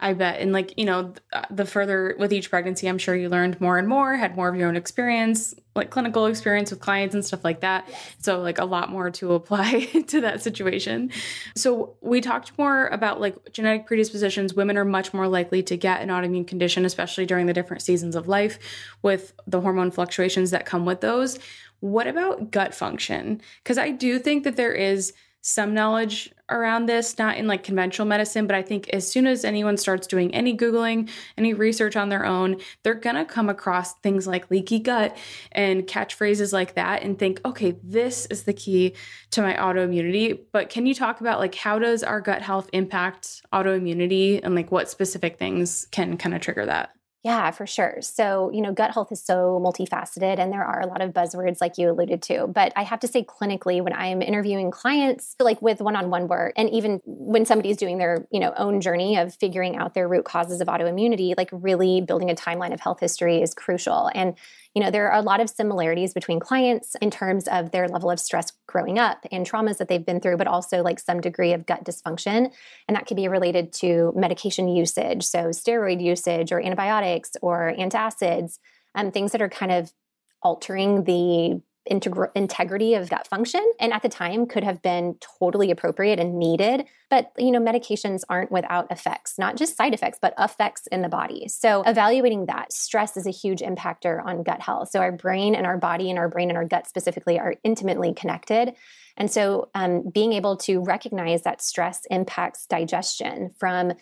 I 0.00 0.12
bet. 0.12 0.40
And 0.40 0.52
like, 0.52 0.74
you 0.76 0.84
know, 0.84 1.12
uh, 1.32 1.42
the 1.50 1.64
further 1.64 2.14
with 2.20 2.32
each 2.32 2.50
pregnancy, 2.50 2.86
I'm 2.86 2.98
sure 2.98 3.16
you 3.16 3.28
learned 3.28 3.60
more 3.60 3.78
and 3.78 3.88
more, 3.88 4.14
had 4.14 4.36
more 4.36 4.48
of 4.48 4.54
your 4.54 4.68
own 4.68 4.76
experience, 4.76 5.54
like 5.74 5.90
clinical 5.90 6.26
experience 6.26 6.70
with 6.70 6.78
clients 6.78 7.16
and 7.16 7.24
stuff 7.24 7.42
like 7.42 7.60
that. 7.62 7.88
So, 8.20 8.40
like, 8.40 8.58
a 8.58 8.64
lot 8.64 8.90
more 8.90 9.10
to 9.10 9.32
apply 9.34 9.86
to 10.06 10.20
that 10.20 10.40
situation. 10.40 11.10
So, 11.56 11.96
we 12.00 12.20
talked 12.20 12.56
more 12.56 12.86
about 12.88 13.20
like 13.20 13.52
genetic 13.52 13.86
predispositions. 13.86 14.54
Women 14.54 14.78
are 14.78 14.84
much 14.84 15.12
more 15.12 15.26
likely 15.26 15.64
to 15.64 15.76
get 15.76 16.00
an 16.00 16.10
autoimmune 16.10 16.46
condition, 16.46 16.84
especially 16.84 17.26
during 17.26 17.46
the 17.46 17.52
different 17.52 17.82
seasons 17.82 18.14
of 18.14 18.28
life 18.28 18.60
with 19.02 19.32
the 19.48 19.60
hormone 19.60 19.90
fluctuations 19.90 20.52
that 20.52 20.64
come 20.64 20.86
with 20.86 21.00
those. 21.00 21.40
What 21.80 22.06
about 22.06 22.52
gut 22.52 22.72
function? 22.72 23.40
Because 23.64 23.78
I 23.78 23.90
do 23.90 24.20
think 24.20 24.44
that 24.44 24.56
there 24.56 24.74
is 24.74 25.12
some 25.40 25.74
knowledge 25.74 26.32
around 26.50 26.86
this, 26.86 27.18
not 27.18 27.36
in 27.36 27.46
like 27.46 27.62
conventional 27.62 28.06
medicine, 28.06 28.46
but 28.46 28.56
I 28.56 28.62
think 28.62 28.88
as 28.90 29.10
soon 29.10 29.26
as 29.26 29.44
anyone 29.44 29.76
starts 29.76 30.06
doing 30.06 30.34
any 30.34 30.56
Googling, 30.56 31.10
any 31.36 31.54
research 31.54 31.96
on 31.96 32.08
their 32.08 32.24
own, 32.24 32.56
they're 32.82 32.94
gonna 32.94 33.24
come 33.24 33.48
across 33.48 33.94
things 33.94 34.26
like 34.26 34.50
leaky 34.50 34.78
gut 34.78 35.16
and 35.52 35.86
catchphrases 35.86 36.52
like 36.52 36.74
that 36.74 37.02
and 37.02 37.18
think, 37.18 37.40
okay, 37.44 37.76
this 37.82 38.26
is 38.26 38.44
the 38.44 38.52
key 38.52 38.94
to 39.30 39.42
my 39.42 39.54
autoimmunity. 39.54 40.38
But 40.52 40.70
can 40.70 40.86
you 40.86 40.94
talk 40.94 41.20
about 41.20 41.38
like 41.38 41.54
how 41.54 41.78
does 41.78 42.02
our 42.02 42.20
gut 42.20 42.42
health 42.42 42.70
impact 42.72 43.42
autoimmunity 43.52 44.40
and 44.42 44.54
like 44.54 44.72
what 44.72 44.88
specific 44.88 45.38
things 45.38 45.86
can 45.90 46.16
kind 46.16 46.34
of 46.34 46.40
trigger 46.40 46.66
that? 46.66 46.97
Yeah, 47.24 47.50
for 47.50 47.66
sure. 47.66 47.98
So, 48.00 48.50
you 48.54 48.62
know, 48.62 48.72
gut 48.72 48.92
health 48.92 49.10
is 49.10 49.20
so 49.22 49.60
multifaceted 49.62 50.38
and 50.38 50.52
there 50.52 50.64
are 50.64 50.80
a 50.80 50.86
lot 50.86 51.02
of 51.02 51.10
buzzwords 51.12 51.60
like 51.60 51.76
you 51.76 51.90
alluded 51.90 52.22
to. 52.22 52.46
But 52.46 52.72
I 52.76 52.84
have 52.84 53.00
to 53.00 53.08
say, 53.08 53.24
clinically, 53.24 53.82
when 53.82 53.92
I 53.92 54.06
am 54.06 54.22
interviewing 54.22 54.70
clients, 54.70 55.34
like 55.40 55.60
with 55.60 55.80
one 55.80 55.96
on 55.96 56.10
one 56.10 56.28
work, 56.28 56.52
and 56.56 56.70
even 56.70 57.00
when 57.04 57.44
somebody's 57.44 57.76
doing 57.76 57.98
their, 57.98 58.24
you 58.30 58.38
know, 58.38 58.54
own 58.56 58.80
journey 58.80 59.16
of 59.16 59.34
figuring 59.34 59.76
out 59.76 59.94
their 59.94 60.06
root 60.06 60.26
causes 60.26 60.60
of 60.60 60.68
autoimmunity, 60.68 61.34
like 61.36 61.48
really 61.50 62.00
building 62.00 62.30
a 62.30 62.36
timeline 62.36 62.72
of 62.72 62.78
health 62.80 63.00
history 63.00 63.42
is 63.42 63.52
crucial. 63.52 64.08
And 64.14 64.34
you 64.74 64.82
know, 64.82 64.90
there 64.90 65.10
are 65.10 65.18
a 65.18 65.22
lot 65.22 65.40
of 65.40 65.50
similarities 65.50 66.12
between 66.12 66.40
clients 66.40 66.94
in 67.00 67.10
terms 67.10 67.48
of 67.48 67.70
their 67.70 67.88
level 67.88 68.10
of 68.10 68.20
stress 68.20 68.52
growing 68.66 68.98
up 68.98 69.26
and 69.32 69.48
traumas 69.48 69.78
that 69.78 69.88
they've 69.88 70.04
been 70.04 70.20
through, 70.20 70.36
but 70.36 70.46
also 70.46 70.82
like 70.82 71.00
some 71.00 71.20
degree 71.20 71.52
of 71.52 71.66
gut 71.66 71.84
dysfunction. 71.84 72.52
And 72.86 72.96
that 72.96 73.06
could 73.06 73.16
be 73.16 73.28
related 73.28 73.72
to 73.74 74.12
medication 74.14 74.68
usage, 74.68 75.24
so 75.24 75.48
steroid 75.48 76.02
usage 76.02 76.52
or 76.52 76.60
antibiotics 76.60 77.30
or 77.42 77.74
antacids, 77.78 78.58
um, 78.94 79.10
things 79.10 79.32
that 79.32 79.42
are 79.42 79.48
kind 79.48 79.72
of 79.72 79.92
altering 80.42 81.04
the 81.04 81.60
integr- 81.90 82.30
integrity 82.34 82.94
of 82.94 83.08
that 83.10 83.26
function 83.26 83.64
and 83.80 83.92
at 83.92 84.02
the 84.02 84.08
time 84.08 84.46
could 84.46 84.64
have 84.64 84.82
been 84.82 85.16
totally 85.38 85.70
appropriate 85.70 86.18
and 86.18 86.38
needed. 86.38 86.84
But 87.10 87.32
you 87.38 87.50
know 87.50 87.60
medications 87.60 88.22
aren't 88.28 88.52
without 88.52 88.90
effects 88.90 89.38
not 89.38 89.56
just 89.56 89.76
side 89.76 89.94
effects 89.94 90.18
but 90.20 90.34
effects 90.38 90.86
in 90.88 91.02
the 91.02 91.08
body. 91.08 91.48
So 91.48 91.82
evaluating 91.82 92.46
that 92.46 92.72
stress 92.72 93.16
is 93.16 93.26
a 93.26 93.30
huge 93.30 93.60
impactor 93.60 94.24
on 94.24 94.42
gut 94.42 94.60
health. 94.60 94.90
So 94.90 95.00
our 95.00 95.12
brain 95.12 95.54
and 95.54 95.66
our 95.66 95.78
body 95.78 96.10
and 96.10 96.18
our 96.18 96.28
brain 96.28 96.50
and 96.50 96.56
our 96.56 96.66
gut 96.66 96.86
specifically 96.86 97.38
are 97.38 97.54
intimately 97.64 98.12
connected. 98.14 98.74
And 99.18 99.30
so 99.30 99.68
um, 99.74 100.08
being 100.08 100.32
able 100.32 100.56
to 100.58 100.80
recognize 100.80 101.42
that 101.42 101.60
stress 101.60 102.02
impacts 102.10 102.66
digestion 102.66 103.50
from 103.58 103.92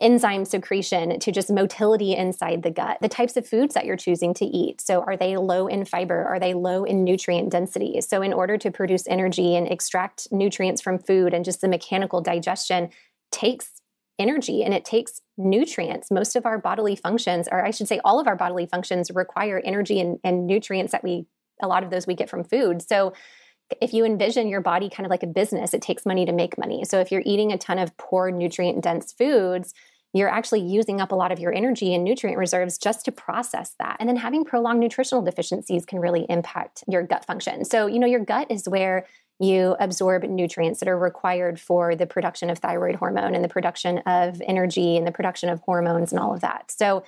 enzyme 0.00 0.44
secretion 0.44 1.18
to 1.18 1.32
just 1.32 1.50
motility 1.50 2.14
inside 2.14 2.62
the 2.62 2.70
gut, 2.70 2.98
the 3.00 3.08
types 3.08 3.36
of 3.36 3.48
foods 3.48 3.74
that 3.74 3.86
you're 3.86 3.96
choosing 3.96 4.34
to 4.34 4.44
eat. 4.44 4.80
So, 4.80 5.02
are 5.02 5.16
they 5.16 5.36
low 5.36 5.66
in 5.66 5.84
fiber? 5.84 6.24
Are 6.24 6.38
they 6.38 6.54
low 6.54 6.84
in 6.84 7.04
nutrient 7.04 7.50
density? 7.50 8.00
So, 8.00 8.22
in 8.22 8.32
order 8.32 8.58
to 8.58 8.70
produce 8.70 9.06
energy 9.08 9.56
and 9.56 9.66
extract 9.66 10.28
nutrients 10.30 10.82
from 10.82 10.98
food 10.98 11.32
and 11.32 11.44
just 11.44 11.60
the 11.60 11.68
mechanical 11.68 12.20
digestion 12.20 12.90
takes 13.32 13.80
energy 14.18 14.62
and 14.62 14.72
it 14.72 14.84
takes 14.84 15.20
nutrients. 15.36 16.10
Most 16.10 16.36
of 16.36 16.46
our 16.46 16.58
bodily 16.58 16.96
functions, 16.96 17.48
or 17.50 17.64
I 17.64 17.70
should 17.70 17.88
say, 17.88 18.00
all 18.04 18.18
of 18.18 18.26
our 18.26 18.36
bodily 18.36 18.66
functions 18.66 19.10
require 19.10 19.60
energy 19.64 20.00
and, 20.00 20.18
and 20.24 20.46
nutrients 20.46 20.92
that 20.92 21.04
we, 21.04 21.26
a 21.62 21.68
lot 21.68 21.84
of 21.84 21.90
those 21.90 22.06
we 22.06 22.14
get 22.14 22.30
from 22.30 22.44
food. 22.44 22.82
So, 22.82 23.12
if 23.80 23.92
you 23.92 24.04
envision 24.04 24.48
your 24.48 24.60
body 24.60 24.88
kind 24.88 25.06
of 25.06 25.10
like 25.10 25.22
a 25.22 25.28
business, 25.28 25.74
it 25.74 25.82
takes 25.82 26.06
money 26.06 26.24
to 26.24 26.32
make 26.32 26.56
money. 26.58 26.84
So 26.84 27.00
if 27.00 27.10
you're 27.10 27.22
eating 27.24 27.52
a 27.52 27.58
ton 27.58 27.78
of 27.78 27.96
poor 27.96 28.30
nutrient 28.30 28.82
dense 28.82 29.12
foods, 29.12 29.74
you're 30.12 30.28
actually 30.28 30.60
using 30.60 31.00
up 31.00 31.12
a 31.12 31.14
lot 31.14 31.32
of 31.32 31.38
your 31.38 31.52
energy 31.52 31.94
and 31.94 32.02
nutrient 32.02 32.38
reserves 32.38 32.78
just 32.78 33.04
to 33.04 33.12
process 33.12 33.74
that. 33.78 33.96
And 34.00 34.08
then 34.08 34.16
having 34.16 34.44
prolonged 34.44 34.80
nutritional 34.80 35.22
deficiencies 35.22 35.84
can 35.84 35.98
really 35.98 36.24
impact 36.28 36.84
your 36.88 37.02
gut 37.02 37.24
function. 37.24 37.64
So, 37.64 37.86
you 37.86 37.98
know, 37.98 38.06
your 38.06 38.24
gut 38.24 38.50
is 38.50 38.68
where 38.68 39.06
you 39.38 39.76
absorb 39.78 40.22
nutrients 40.22 40.80
that 40.80 40.88
are 40.88 40.98
required 40.98 41.60
for 41.60 41.94
the 41.94 42.06
production 42.06 42.48
of 42.48 42.58
thyroid 42.58 42.94
hormone 42.94 43.34
and 43.34 43.44
the 43.44 43.48
production 43.48 43.98
of 44.06 44.40
energy 44.46 44.96
and 44.96 45.06
the 45.06 45.12
production 45.12 45.50
of 45.50 45.60
hormones 45.60 46.12
and 46.12 46.18
all 46.18 46.32
of 46.32 46.40
that. 46.40 46.70
So, 46.70 47.04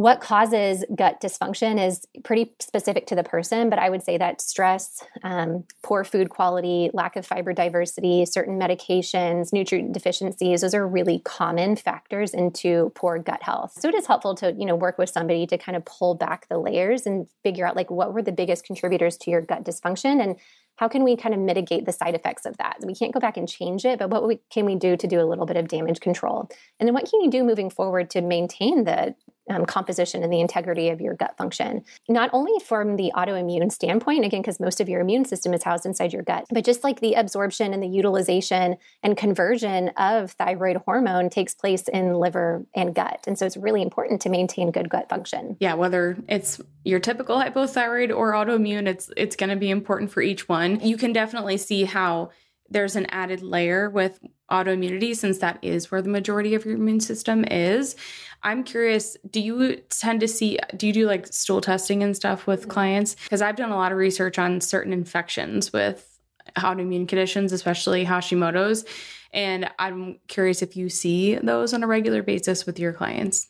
what 0.00 0.22
causes 0.22 0.82
gut 0.94 1.20
dysfunction 1.20 1.78
is 1.78 2.06
pretty 2.24 2.54
specific 2.58 3.06
to 3.06 3.14
the 3.14 3.22
person, 3.22 3.68
but 3.68 3.78
I 3.78 3.90
would 3.90 4.02
say 4.02 4.16
that 4.16 4.40
stress, 4.40 5.04
um, 5.22 5.64
poor 5.82 6.04
food 6.04 6.30
quality, 6.30 6.88
lack 6.94 7.16
of 7.16 7.26
fiber 7.26 7.52
diversity, 7.52 8.24
certain 8.24 8.58
medications, 8.58 9.52
nutrient 9.52 9.92
deficiencies, 9.92 10.62
those 10.62 10.72
are 10.72 10.88
really 10.88 11.18
common 11.18 11.76
factors 11.76 12.32
into 12.32 12.90
poor 12.94 13.18
gut 13.18 13.42
health. 13.42 13.74
So 13.78 13.90
it 13.90 13.94
is 13.94 14.06
helpful 14.06 14.34
to, 14.36 14.52
you 14.52 14.64
know, 14.64 14.74
work 14.74 14.96
with 14.96 15.10
somebody 15.10 15.46
to 15.48 15.58
kind 15.58 15.76
of 15.76 15.84
pull 15.84 16.14
back 16.14 16.48
the 16.48 16.56
layers 16.56 17.04
and 17.04 17.26
figure 17.42 17.66
out 17.66 17.76
like 17.76 17.90
what 17.90 18.14
were 18.14 18.22
the 18.22 18.32
biggest 18.32 18.64
contributors 18.64 19.18
to 19.18 19.30
your 19.30 19.42
gut 19.42 19.64
dysfunction 19.64 20.18
and 20.22 20.36
how 20.76 20.88
can 20.88 21.04
we 21.04 21.14
kind 21.14 21.34
of 21.34 21.40
mitigate 21.42 21.84
the 21.84 21.92
side 21.92 22.14
effects 22.14 22.46
of 22.46 22.56
that? 22.56 22.78
We 22.82 22.94
can't 22.94 23.12
go 23.12 23.20
back 23.20 23.36
and 23.36 23.46
change 23.46 23.84
it, 23.84 23.98
but 23.98 24.08
what 24.08 24.26
we, 24.26 24.40
can 24.48 24.64
we 24.64 24.76
do 24.76 24.96
to 24.96 25.06
do 25.06 25.20
a 25.20 25.28
little 25.28 25.44
bit 25.44 25.58
of 25.58 25.68
damage 25.68 26.00
control? 26.00 26.48
And 26.78 26.86
then 26.86 26.94
what 26.94 27.04
can 27.04 27.20
you 27.20 27.30
do 27.30 27.44
moving 27.44 27.68
forward 27.68 28.08
to 28.12 28.22
maintain 28.22 28.84
the 28.84 29.14
um, 29.50 29.66
composition 29.66 30.22
and 30.22 30.32
the 30.32 30.40
integrity 30.40 30.88
of 30.88 31.00
your 31.00 31.14
gut 31.14 31.36
function. 31.36 31.82
Not 32.08 32.30
only 32.32 32.52
from 32.64 32.96
the 32.96 33.12
autoimmune 33.14 33.70
standpoint, 33.70 34.24
again, 34.24 34.40
because 34.40 34.60
most 34.60 34.80
of 34.80 34.88
your 34.88 35.00
immune 35.00 35.24
system 35.24 35.52
is 35.52 35.62
housed 35.62 35.84
inside 35.84 36.12
your 36.12 36.22
gut, 36.22 36.46
but 36.50 36.64
just 36.64 36.84
like 36.84 37.00
the 37.00 37.14
absorption 37.14 37.74
and 37.74 37.82
the 37.82 37.88
utilization 37.88 38.76
and 39.02 39.16
conversion 39.16 39.88
of 39.90 40.32
thyroid 40.32 40.76
hormone 40.86 41.28
takes 41.28 41.54
place 41.54 41.88
in 41.88 42.14
liver 42.14 42.64
and 42.74 42.94
gut. 42.94 43.24
And 43.26 43.38
so 43.38 43.44
it's 43.44 43.56
really 43.56 43.82
important 43.82 44.22
to 44.22 44.28
maintain 44.28 44.70
good 44.70 44.88
gut 44.88 45.08
function. 45.08 45.56
Yeah, 45.60 45.74
whether 45.74 46.16
it's 46.28 46.60
your 46.84 47.00
typical 47.00 47.36
hypothyroid 47.36 48.14
or 48.16 48.32
autoimmune, 48.32 48.86
it's 48.86 49.10
it's 49.16 49.36
going 49.36 49.50
to 49.50 49.56
be 49.56 49.70
important 49.70 50.10
for 50.10 50.22
each 50.22 50.48
one. 50.48 50.80
You 50.80 50.96
can 50.96 51.12
definitely 51.12 51.56
see 51.56 51.84
how 51.84 52.30
there's 52.70 52.96
an 52.96 53.06
added 53.06 53.42
layer 53.42 53.90
with 53.90 54.20
autoimmunity 54.50 55.14
since 55.14 55.38
that 55.38 55.58
is 55.62 55.90
where 55.90 56.02
the 56.02 56.08
majority 56.08 56.54
of 56.54 56.64
your 56.64 56.74
immune 56.74 57.00
system 57.00 57.44
is. 57.44 57.96
I'm 58.42 58.64
curious, 58.64 59.16
do 59.28 59.40
you 59.40 59.76
tend 59.90 60.20
to 60.20 60.28
see, 60.28 60.58
do 60.76 60.86
you 60.86 60.92
do 60.92 61.06
like 61.06 61.26
stool 61.26 61.60
testing 61.60 62.02
and 62.02 62.16
stuff 62.16 62.46
with 62.46 62.68
clients? 62.68 63.16
Because 63.24 63.42
I've 63.42 63.56
done 63.56 63.70
a 63.70 63.76
lot 63.76 63.92
of 63.92 63.98
research 63.98 64.38
on 64.38 64.60
certain 64.60 64.92
infections 64.92 65.72
with 65.72 66.18
autoimmune 66.56 67.06
conditions, 67.06 67.52
especially 67.52 68.06
Hashimoto's. 68.06 68.84
And 69.32 69.70
I'm 69.78 70.18
curious 70.26 70.62
if 70.62 70.76
you 70.76 70.88
see 70.88 71.36
those 71.36 71.74
on 71.74 71.84
a 71.84 71.86
regular 71.86 72.22
basis 72.22 72.66
with 72.66 72.78
your 72.78 72.92
clients. 72.92 73.49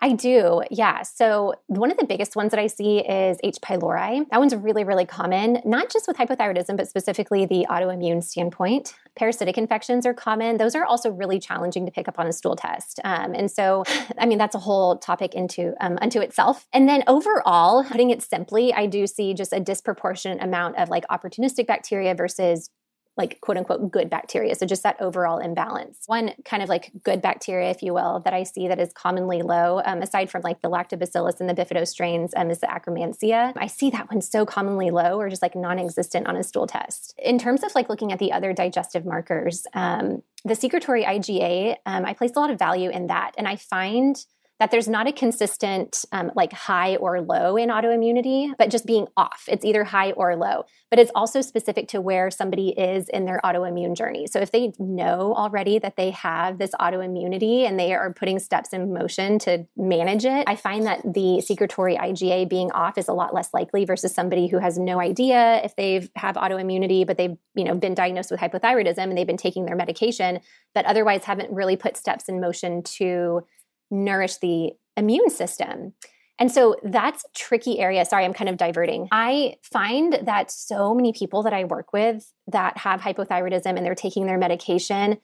I 0.00 0.12
do, 0.12 0.62
yeah. 0.70 1.02
So 1.02 1.54
one 1.66 1.90
of 1.90 1.96
the 1.96 2.04
biggest 2.04 2.36
ones 2.36 2.50
that 2.50 2.60
I 2.60 2.66
see 2.66 2.98
is 2.98 3.38
H. 3.42 3.56
pylori. 3.62 4.26
That 4.30 4.38
one's 4.38 4.54
really, 4.54 4.84
really 4.84 5.06
common, 5.06 5.60
not 5.64 5.90
just 5.90 6.06
with 6.06 6.16
hypothyroidism, 6.16 6.76
but 6.76 6.88
specifically 6.88 7.46
the 7.46 7.66
autoimmune 7.70 8.22
standpoint. 8.22 8.94
Parasitic 9.16 9.56
infections 9.56 10.06
are 10.06 10.14
common. 10.14 10.56
Those 10.56 10.74
are 10.74 10.84
also 10.84 11.10
really 11.10 11.38
challenging 11.38 11.86
to 11.86 11.92
pick 11.92 12.08
up 12.08 12.18
on 12.18 12.26
a 12.26 12.32
stool 12.32 12.56
test. 12.56 13.00
Um, 13.04 13.34
and 13.34 13.50
so, 13.50 13.84
I 14.18 14.26
mean, 14.26 14.38
that's 14.38 14.54
a 14.54 14.60
whole 14.60 14.98
topic 14.98 15.34
into 15.34 15.74
um, 15.80 15.98
unto 16.00 16.20
itself. 16.20 16.66
And 16.72 16.88
then 16.88 17.04
overall, 17.06 17.84
putting 17.84 18.10
it 18.10 18.22
simply, 18.22 18.72
I 18.72 18.86
do 18.86 19.06
see 19.06 19.34
just 19.34 19.52
a 19.52 19.60
disproportionate 19.60 20.42
amount 20.42 20.78
of 20.78 20.88
like 20.88 21.06
opportunistic 21.08 21.66
bacteria 21.66 22.14
versus 22.14 22.70
like 23.16 23.40
quote 23.40 23.56
unquote 23.56 23.90
good 23.90 24.10
bacteria. 24.10 24.54
So 24.54 24.66
just 24.66 24.82
that 24.82 25.00
overall 25.00 25.38
imbalance. 25.38 26.04
One 26.06 26.32
kind 26.44 26.62
of 26.62 26.68
like 26.68 26.90
good 27.02 27.22
bacteria, 27.22 27.70
if 27.70 27.82
you 27.82 27.94
will, 27.94 28.20
that 28.20 28.34
I 28.34 28.42
see 28.42 28.68
that 28.68 28.80
is 28.80 28.92
commonly 28.92 29.42
low, 29.42 29.80
um, 29.84 30.02
aside 30.02 30.30
from 30.30 30.42
like 30.42 30.62
the 30.62 30.70
lactobacillus 30.70 31.40
and 31.40 31.48
the 31.48 31.54
bifido 31.54 31.86
strains, 31.86 32.32
um, 32.36 32.50
is 32.50 32.58
the 32.60 32.66
Akkermansia. 32.66 33.52
I 33.56 33.66
see 33.66 33.90
that 33.90 34.10
one 34.10 34.20
so 34.20 34.44
commonly 34.44 34.90
low 34.90 35.18
or 35.18 35.28
just 35.28 35.42
like 35.42 35.54
non-existent 35.54 36.26
on 36.26 36.36
a 36.36 36.42
stool 36.42 36.66
test. 36.66 37.14
In 37.18 37.38
terms 37.38 37.62
of 37.62 37.74
like 37.74 37.88
looking 37.88 38.12
at 38.12 38.18
the 38.18 38.32
other 38.32 38.52
digestive 38.52 39.04
markers, 39.06 39.66
um, 39.74 40.22
the 40.44 40.54
secretory 40.54 41.04
IgA, 41.04 41.76
um, 41.86 42.04
I 42.04 42.12
place 42.12 42.32
a 42.36 42.40
lot 42.40 42.50
of 42.50 42.58
value 42.58 42.90
in 42.90 43.06
that, 43.06 43.32
and 43.38 43.48
I 43.48 43.56
find 43.56 44.16
that 44.60 44.70
there's 44.70 44.88
not 44.88 45.08
a 45.08 45.12
consistent 45.12 46.04
um, 46.12 46.30
like 46.36 46.52
high 46.52 46.96
or 46.96 47.20
low 47.20 47.56
in 47.56 47.70
autoimmunity, 47.70 48.52
but 48.56 48.70
just 48.70 48.86
being 48.86 49.06
off. 49.16 49.44
It's 49.48 49.64
either 49.64 49.82
high 49.82 50.12
or 50.12 50.36
low, 50.36 50.64
but 50.90 50.98
it's 50.98 51.10
also 51.14 51.40
specific 51.40 51.88
to 51.88 52.00
where 52.00 52.30
somebody 52.30 52.68
is 52.68 53.08
in 53.08 53.24
their 53.24 53.40
autoimmune 53.44 53.96
journey. 53.96 54.26
So 54.26 54.40
if 54.40 54.52
they 54.52 54.72
know 54.78 55.34
already 55.34 55.78
that 55.80 55.96
they 55.96 56.10
have 56.10 56.58
this 56.58 56.70
autoimmunity 56.80 57.66
and 57.66 57.78
they 57.78 57.94
are 57.94 58.12
putting 58.12 58.38
steps 58.38 58.72
in 58.72 58.92
motion 58.92 59.38
to 59.40 59.66
manage 59.76 60.24
it, 60.24 60.44
I 60.46 60.54
find 60.54 60.86
that 60.86 61.02
the 61.04 61.40
secretory 61.40 61.96
IgA 61.96 62.48
being 62.48 62.70
off 62.72 62.96
is 62.96 63.08
a 63.08 63.12
lot 63.12 63.34
less 63.34 63.52
likely 63.52 63.84
versus 63.84 64.14
somebody 64.14 64.46
who 64.46 64.58
has 64.58 64.78
no 64.78 65.00
idea 65.00 65.60
if 65.64 65.74
they 65.74 66.08
have 66.14 66.36
autoimmunity, 66.36 67.04
but 67.04 67.18
they've 67.18 67.36
you 67.56 67.64
know 67.64 67.74
been 67.74 67.94
diagnosed 67.94 68.30
with 68.30 68.40
hypothyroidism 68.40 68.98
and 68.98 69.18
they've 69.18 69.26
been 69.26 69.36
taking 69.36 69.66
their 69.66 69.76
medication, 69.76 70.40
but 70.74 70.84
otherwise 70.84 71.24
haven't 71.24 71.52
really 71.52 71.76
put 71.76 71.96
steps 71.96 72.28
in 72.28 72.40
motion 72.40 72.82
to 72.82 73.42
nourish 73.90 74.36
the 74.38 74.72
immune 74.96 75.30
system. 75.30 75.94
And 76.38 76.50
so 76.50 76.74
that's 76.82 77.24
a 77.24 77.28
tricky 77.34 77.78
area. 77.78 78.04
Sorry, 78.04 78.24
I'm 78.24 78.34
kind 78.34 78.50
of 78.50 78.56
diverting. 78.56 79.08
I 79.12 79.56
find 79.62 80.18
that 80.22 80.50
so 80.50 80.94
many 80.94 81.12
people 81.12 81.44
that 81.44 81.52
I 81.52 81.64
work 81.64 81.92
with 81.92 82.32
that 82.48 82.78
have 82.78 83.00
hypothyroidism 83.00 83.76
and 83.76 83.86
they're 83.86 83.94
taking 83.94 84.26
their 84.26 84.38
medication 84.38 85.18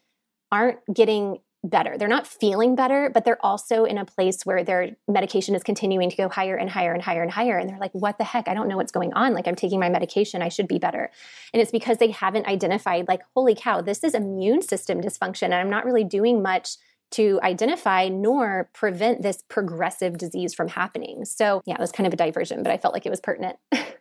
aren't 0.52 0.78
getting 0.92 1.38
better. 1.62 1.98
They're 1.98 2.08
not 2.08 2.26
feeling 2.26 2.74
better, 2.74 3.10
but 3.12 3.24
they're 3.24 3.44
also 3.44 3.84
in 3.84 3.98
a 3.98 4.04
place 4.04 4.46
where 4.46 4.64
their 4.64 4.96
medication 5.08 5.54
is 5.54 5.62
continuing 5.62 6.08
to 6.08 6.16
go 6.16 6.28
higher 6.28 6.56
and 6.56 6.70
higher 6.70 6.94
and 6.94 7.02
higher 7.02 7.22
and 7.22 7.30
higher. 7.30 7.58
And 7.58 7.68
they're 7.68 7.78
like, 7.78 7.92
what 7.92 8.16
the 8.16 8.24
heck? 8.24 8.48
I 8.48 8.54
don't 8.54 8.68
know 8.68 8.76
what's 8.76 8.92
going 8.92 9.12
on. 9.12 9.34
Like, 9.34 9.46
I'm 9.46 9.56
taking 9.56 9.78
my 9.78 9.90
medication. 9.90 10.42
I 10.42 10.48
should 10.48 10.68
be 10.68 10.78
better. 10.78 11.10
And 11.52 11.60
it's 11.60 11.70
because 11.70 11.98
they 11.98 12.10
haven't 12.12 12.46
identified, 12.46 13.08
like, 13.08 13.20
holy 13.34 13.54
cow, 13.54 13.82
this 13.82 14.02
is 14.04 14.14
immune 14.14 14.62
system 14.62 15.00
dysfunction. 15.02 15.44
And 15.44 15.54
I'm 15.54 15.70
not 15.70 15.84
really 15.84 16.04
doing 16.04 16.40
much 16.40 16.76
to 17.12 17.40
identify 17.42 18.08
nor 18.08 18.68
prevent 18.72 19.22
this 19.22 19.42
progressive 19.48 20.18
disease 20.18 20.54
from 20.54 20.68
happening. 20.68 21.24
So, 21.24 21.62
yeah, 21.66 21.74
it 21.74 21.80
was 21.80 21.92
kind 21.92 22.06
of 22.06 22.12
a 22.12 22.16
diversion, 22.16 22.62
but 22.62 22.72
I 22.72 22.76
felt 22.76 22.94
like 22.94 23.06
it 23.06 23.10
was 23.10 23.20
pertinent. 23.20 23.56
It, 23.72 23.96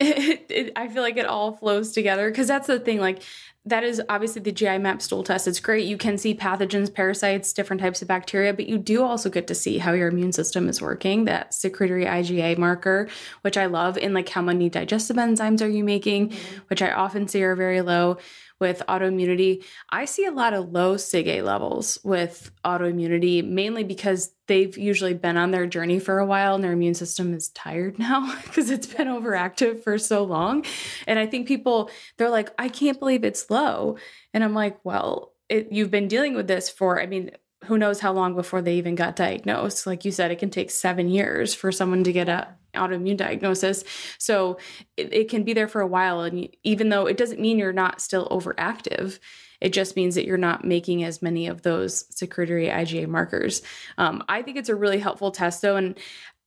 it, 0.00 0.72
I 0.76 0.88
feel 0.88 1.02
like 1.02 1.16
it 1.16 1.26
all 1.26 1.52
flows 1.52 1.92
together 1.92 2.30
because 2.30 2.48
that's 2.48 2.66
the 2.66 2.80
thing. 2.80 3.00
Like, 3.00 3.22
that 3.66 3.82
is 3.82 4.02
obviously 4.10 4.42
the 4.42 4.52
GI 4.52 4.78
map 4.78 5.00
stool 5.00 5.22
test. 5.22 5.48
It's 5.48 5.60
great. 5.60 5.86
You 5.86 5.96
can 5.96 6.18
see 6.18 6.34
pathogens, 6.34 6.92
parasites, 6.92 7.52
different 7.54 7.80
types 7.80 8.02
of 8.02 8.08
bacteria, 8.08 8.52
but 8.52 8.66
you 8.66 8.76
do 8.76 9.02
also 9.02 9.30
get 9.30 9.46
to 9.46 9.54
see 9.54 9.78
how 9.78 9.92
your 9.92 10.08
immune 10.08 10.32
system 10.32 10.68
is 10.68 10.82
working. 10.82 11.24
That 11.24 11.54
secretory 11.54 12.04
IgA 12.04 12.58
marker, 12.58 13.08
which 13.40 13.56
I 13.56 13.66
love, 13.66 13.96
and 13.96 14.12
like 14.12 14.28
how 14.28 14.42
many 14.42 14.68
digestive 14.68 15.16
enzymes 15.16 15.62
are 15.62 15.68
you 15.68 15.82
making, 15.82 16.30
mm-hmm. 16.30 16.58
which 16.68 16.82
I 16.82 16.92
often 16.92 17.26
see 17.26 17.42
are 17.42 17.56
very 17.56 17.80
low 17.80 18.18
with 18.64 18.82
autoimmunity. 18.88 19.62
I 19.90 20.06
see 20.06 20.24
a 20.24 20.30
lot 20.30 20.54
of 20.54 20.72
low 20.72 20.94
SIGA 20.94 21.44
levels 21.44 21.98
with 22.02 22.50
autoimmunity, 22.64 23.46
mainly 23.46 23.84
because 23.84 24.32
they've 24.46 24.74
usually 24.78 25.12
been 25.12 25.36
on 25.36 25.50
their 25.50 25.66
journey 25.66 25.98
for 25.98 26.18
a 26.18 26.24
while 26.24 26.54
and 26.54 26.64
their 26.64 26.72
immune 26.72 26.94
system 26.94 27.34
is 27.34 27.50
tired 27.50 27.98
now 27.98 28.34
because 28.44 28.70
it's 28.70 28.86
been 28.86 29.08
overactive 29.08 29.82
for 29.82 29.98
so 29.98 30.24
long. 30.24 30.64
And 31.06 31.18
I 31.18 31.26
think 31.26 31.46
people, 31.46 31.90
they're 32.16 32.30
like, 32.30 32.54
I 32.58 32.70
can't 32.70 32.98
believe 32.98 33.22
it's 33.22 33.50
low. 33.50 33.98
And 34.32 34.42
I'm 34.42 34.54
like, 34.54 34.82
well, 34.82 35.34
it, 35.50 35.68
you've 35.70 35.90
been 35.90 36.08
dealing 36.08 36.34
with 36.34 36.46
this 36.46 36.70
for, 36.70 36.98
I 36.98 37.04
mean, 37.04 37.32
who 37.66 37.78
knows 37.78 38.00
how 38.00 38.12
long 38.12 38.34
before 38.34 38.62
they 38.62 38.76
even 38.76 38.94
got 38.94 39.16
diagnosed. 39.16 39.86
Like 39.86 40.04
you 40.04 40.12
said, 40.12 40.30
it 40.30 40.38
can 40.38 40.50
take 40.50 40.70
seven 40.70 41.08
years 41.08 41.54
for 41.54 41.72
someone 41.72 42.04
to 42.04 42.12
get 42.12 42.28
a 42.28 42.48
autoimmune 42.74 43.16
diagnosis. 43.16 43.84
So 44.18 44.58
it, 44.96 45.12
it 45.12 45.28
can 45.28 45.44
be 45.44 45.52
there 45.52 45.68
for 45.68 45.80
a 45.80 45.86
while. 45.86 46.22
And 46.22 46.48
even 46.62 46.88
though 46.88 47.06
it 47.06 47.16
doesn't 47.16 47.40
mean 47.40 47.58
you're 47.58 47.72
not 47.72 48.00
still 48.00 48.28
overactive, 48.28 49.18
it 49.60 49.72
just 49.72 49.96
means 49.96 50.14
that 50.16 50.26
you're 50.26 50.36
not 50.36 50.64
making 50.64 51.04
as 51.04 51.22
many 51.22 51.46
of 51.46 51.62
those 51.62 52.04
secretory 52.14 52.66
IgA 52.66 53.08
markers. 53.08 53.62
Um, 53.96 54.22
I 54.28 54.42
think 54.42 54.58
it's 54.58 54.68
a 54.68 54.74
really 54.74 54.98
helpful 54.98 55.30
test 55.30 55.62
though. 55.62 55.76
And 55.76 55.98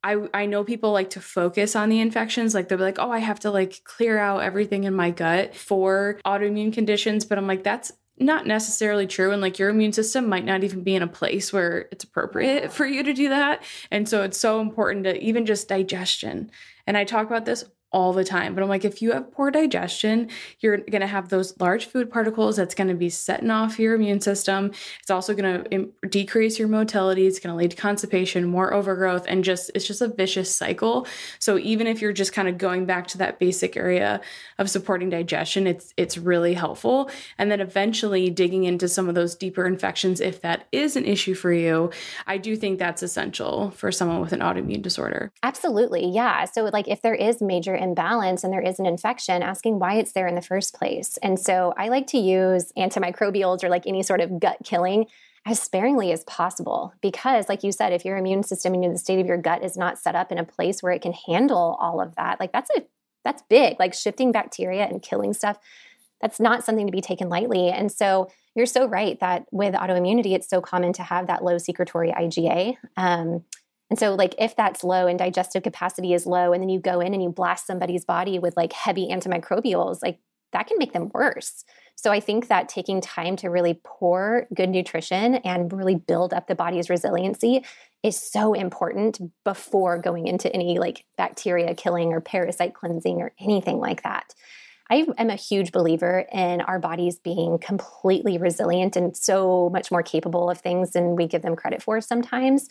I, 0.03 0.28
I 0.34 0.45
know 0.45 0.63
people 0.63 0.91
like 0.91 1.09
to 1.11 1.22
focus 1.22 1.76
on 1.76 1.89
the 1.89 1.99
infections. 1.99 2.53
Like 2.53 2.68
they'll 2.68 2.78
be 2.78 2.84
like, 2.84 2.99
oh, 2.99 3.11
I 3.11 3.20
have 3.20 3.39
to 3.41 3.51
like 3.51 3.84
clear 3.84 4.18
out 4.18 4.43
everything 4.43 4.84
in 4.84 4.93
my 4.93 5.11
gut 5.11 5.55
for 5.55 6.20
autoimmune 6.26 6.72
conditions. 6.72 7.26
But 7.26 7.38
I'm 7.38 7.47
like, 7.47 7.63
that's 7.63 7.91
not 8.20 8.47
necessarily 8.47 9.07
true 9.07 9.32
and 9.32 9.41
like 9.41 9.59
your 9.59 9.70
immune 9.70 9.93
system 9.93 10.28
might 10.28 10.45
not 10.45 10.63
even 10.63 10.84
be 10.84 10.95
in 10.95 11.03
a 11.03 11.07
place 11.07 11.53
where 11.53 11.88
it's 11.91 12.03
appropriate 12.03 12.72
for 12.78 12.86
you 12.86 13.03
to 13.03 13.13
do 13.13 13.30
that. 13.30 13.63
And 13.91 14.07
so 14.07 14.24
it's 14.24 14.39
so 14.39 14.59
important 14.59 15.03
to 15.05 15.22
even 15.22 15.45
just 15.45 15.68
digestion. 15.68 16.51
And 16.86 16.97
i 16.97 17.03
talk 17.03 17.28
about 17.28 17.45
this 17.45 17.65
all 17.92 18.12
the 18.12 18.24
time. 18.24 18.54
But 18.54 18.64
I'm 18.64 18.70
like, 18.70 18.84
if 18.84 19.02
you 19.02 19.14
have 19.14 19.32
poor 19.32 19.50
digestion, 19.50 20.30
you're 20.60 20.78
going 20.78 21.02
to 21.02 21.08
have 21.08 21.30
those 21.30 21.58
large 21.60 21.86
food 21.86 22.10
particles 22.12 22.58
that's 22.58 22.76
going 22.76 22.90
to 22.90 22.94
be 22.94 23.10
setting 23.10 23.50
off 23.50 23.80
your 23.80 23.96
immune 23.96 24.20
system. 24.20 24.72
It's 25.02 25.10
also 25.10 25.34
going 25.34 25.64
to 25.64 26.08
decrease 26.10 26.60
your 26.60 26.68
motility. 26.68 27.28
It's 27.28 27.40
going 27.40 27.54
to 27.54 27.58
lead 27.58 27.72
to 27.72 27.78
constipation, 27.78 28.46
more 28.46 28.74
overgrowth, 28.74 29.26
and 29.28 29.44
just 29.44 29.72
it's 29.74 29.88
just 29.88 30.02
a 30.02 30.10
vicious 30.10 30.54
cycle. 30.54 31.08
So 31.40 31.58
even 31.58 31.88
if 31.88 32.02
you're 32.02 32.12
just 32.12 32.34
kind 32.34 32.50
of 32.50 32.58
going 32.58 32.86
back 32.86 33.08
to 33.08 33.18
that 33.20 33.40
basic 33.40 33.78
area 33.78 34.20
of 34.58 34.70
supporting 34.70 35.10
digestion, 35.10 35.66
it's 35.66 35.94
it's 35.96 36.18
really 36.18 36.56
helpful. 36.56 37.10
And 37.38 37.50
then 37.50 37.62
eventually 37.62 38.30
digging 38.30 38.66
into 38.66 38.90
some 38.90 39.08
of 39.08 39.16
those 39.16 39.34
deeper 39.34 39.66
infections, 39.66 40.20
if 40.20 40.42
that 40.42 40.68
is 40.74 40.98
an 40.98 41.06
issue 41.06 41.36
for 41.36 41.54
you, 41.54 41.92
I 42.26 42.38
do 42.38 42.58
think 42.58 42.80
that's 42.80 43.02
essential 43.02 43.72
for 43.72 43.94
someone 43.94 44.20
with 44.20 44.34
an 44.34 44.42
autoimmune 44.42 44.82
disorder. 44.82 45.32
Absolutely. 45.42 46.10
Yeah. 46.10 46.46
So 46.46 46.66
like 46.66 46.90
if 46.90 47.02
there 47.02 47.16
is 47.16 47.42
major 47.42 47.77
imbalance 47.78 48.44
and 48.44 48.52
there 48.52 48.62
is 48.62 48.80
an 48.80 48.86
infection, 48.86 49.42
asking 49.42 49.80
why 49.80 49.96
it's 49.96 50.12
there 50.12 50.28
in 50.28 50.36
the 50.36 50.42
first 50.42 50.74
place. 50.74 51.18
And 51.24 51.40
so 51.40 51.74
I 51.78 51.88
like 51.88 52.08
to 52.08 52.18
use 52.18 52.72
antimicrobials 52.78 53.64
or 53.64 53.70
like 53.70 53.88
any 53.88 54.04
sort 54.04 54.22
of 54.22 54.40
gut 54.40 54.58
killing 54.64 55.06
as 55.46 55.62
sparingly 55.62 56.12
as 56.12 56.26
possible 56.26 56.94
because 57.02 57.48
like 57.48 57.64
you 57.64 57.72
said 57.72 57.94
if 57.94 58.04
your 58.04 58.18
immune 58.18 58.44
system 58.44 58.74
and 58.74 58.94
the 58.94 58.98
state 58.98 59.20
of 59.20 59.28
your 59.28 59.38
gut 59.38 59.64
is 59.64 59.78
not 59.78 59.98
set 59.98 60.14
up 60.14 60.30
in 60.30 60.38
a 60.38 60.44
place 60.44 60.84
where 60.84 60.92
it 60.92 61.02
can 61.02 61.14
handle 61.14 61.78
all 61.80 62.02
of 62.02 62.14
that 62.16 62.38
like 62.38 62.52
that's 62.52 62.70
a 62.76 62.82
that's 63.28 63.44
big. 63.50 63.78
Like 63.78 63.94
shifting 63.94 64.32
bacteria 64.32 64.86
and 64.86 65.02
killing 65.02 65.34
stuff 65.34 65.58
that's 66.22 66.40
not 66.40 66.64
something 66.64 66.88
to 66.88 66.92
be 66.92 67.02
taken 67.02 67.30
lightly. 67.30 67.70
And 67.70 67.92
so 67.92 68.30
you're 68.56 68.66
so 68.66 68.88
right 68.88 69.20
that 69.20 69.46
with 69.52 69.76
autoimmunity 69.76 70.34
it's 70.34 70.50
so 70.50 70.62
common 70.62 70.94
to 70.94 71.04
have 71.04 71.28
that 71.28 71.44
low 71.44 71.58
secretory 71.58 72.12
iga 72.12 72.76
um, 72.96 73.44
and 73.90 73.98
so, 73.98 74.16
like, 74.16 74.36
if 74.38 74.56
that's 74.56 74.84
low 74.84 75.08
and 75.08 75.18
digestive 75.18 75.64
capacity 75.64 76.14
is 76.14 76.26
low, 76.26 76.52
and 76.52 76.62
then 76.62 76.70
you 76.70 76.80
go 76.80 77.00
in 77.00 77.14
and 77.14 77.24
you 77.24 77.30
blast 77.30 77.66
somebody's 77.66 78.04
body 78.04 78.38
with 78.38 78.58
like 78.58 78.74
heavy 78.74 79.08
antimicrobials, 79.10 80.00
like 80.02 80.20
that 80.54 80.68
can 80.68 80.78
make 80.78 80.94
them 80.94 81.10
worse. 81.14 81.64
So, 81.96 82.12
I 82.12 82.20
think 82.20 82.48
that 82.48 82.68
taking 82.70 83.00
time 83.00 83.38
to 83.38 83.50
really 83.50 83.80
pour 83.84 84.48
good 84.54 84.70
nutrition 84.70 85.36
and 85.36 85.72
really 85.72 85.96
build 85.96 86.34
up 86.34 86.48
the 86.48 86.56
body's 86.56 86.90
resiliency 86.90 87.64
is 88.04 88.18
so 88.18 88.54
important 88.54 89.20
before 89.44 89.98
going 89.98 90.28
into 90.28 90.54
any 90.54 90.80
like 90.80 91.06
bacteria 91.18 91.74
killing 91.74 92.14
or 92.14 92.22
parasite 92.22 92.74
cleansing 92.74 93.22
or 93.22 93.34
anything 93.40 93.80
like 93.80 94.04
that. 94.04 94.34
I 94.90 95.06
am 95.18 95.30
a 95.30 95.36
huge 95.36 95.72
believer 95.72 96.26
in 96.32 96.62
our 96.62 96.80
bodies 96.80 97.20
being 97.20 97.58
completely 97.58 98.38
resilient 98.38 98.96
and 98.96 99.16
so 99.18 99.70
much 99.74 99.92
more 99.92 100.04
capable 100.04 100.50
of 100.50 100.60
things 100.60 100.92
than 100.92 101.16
we 101.16 101.28
give 101.28 101.42
them 101.42 101.56
credit 101.56 101.82
for 101.82 102.00
sometimes. 102.00 102.70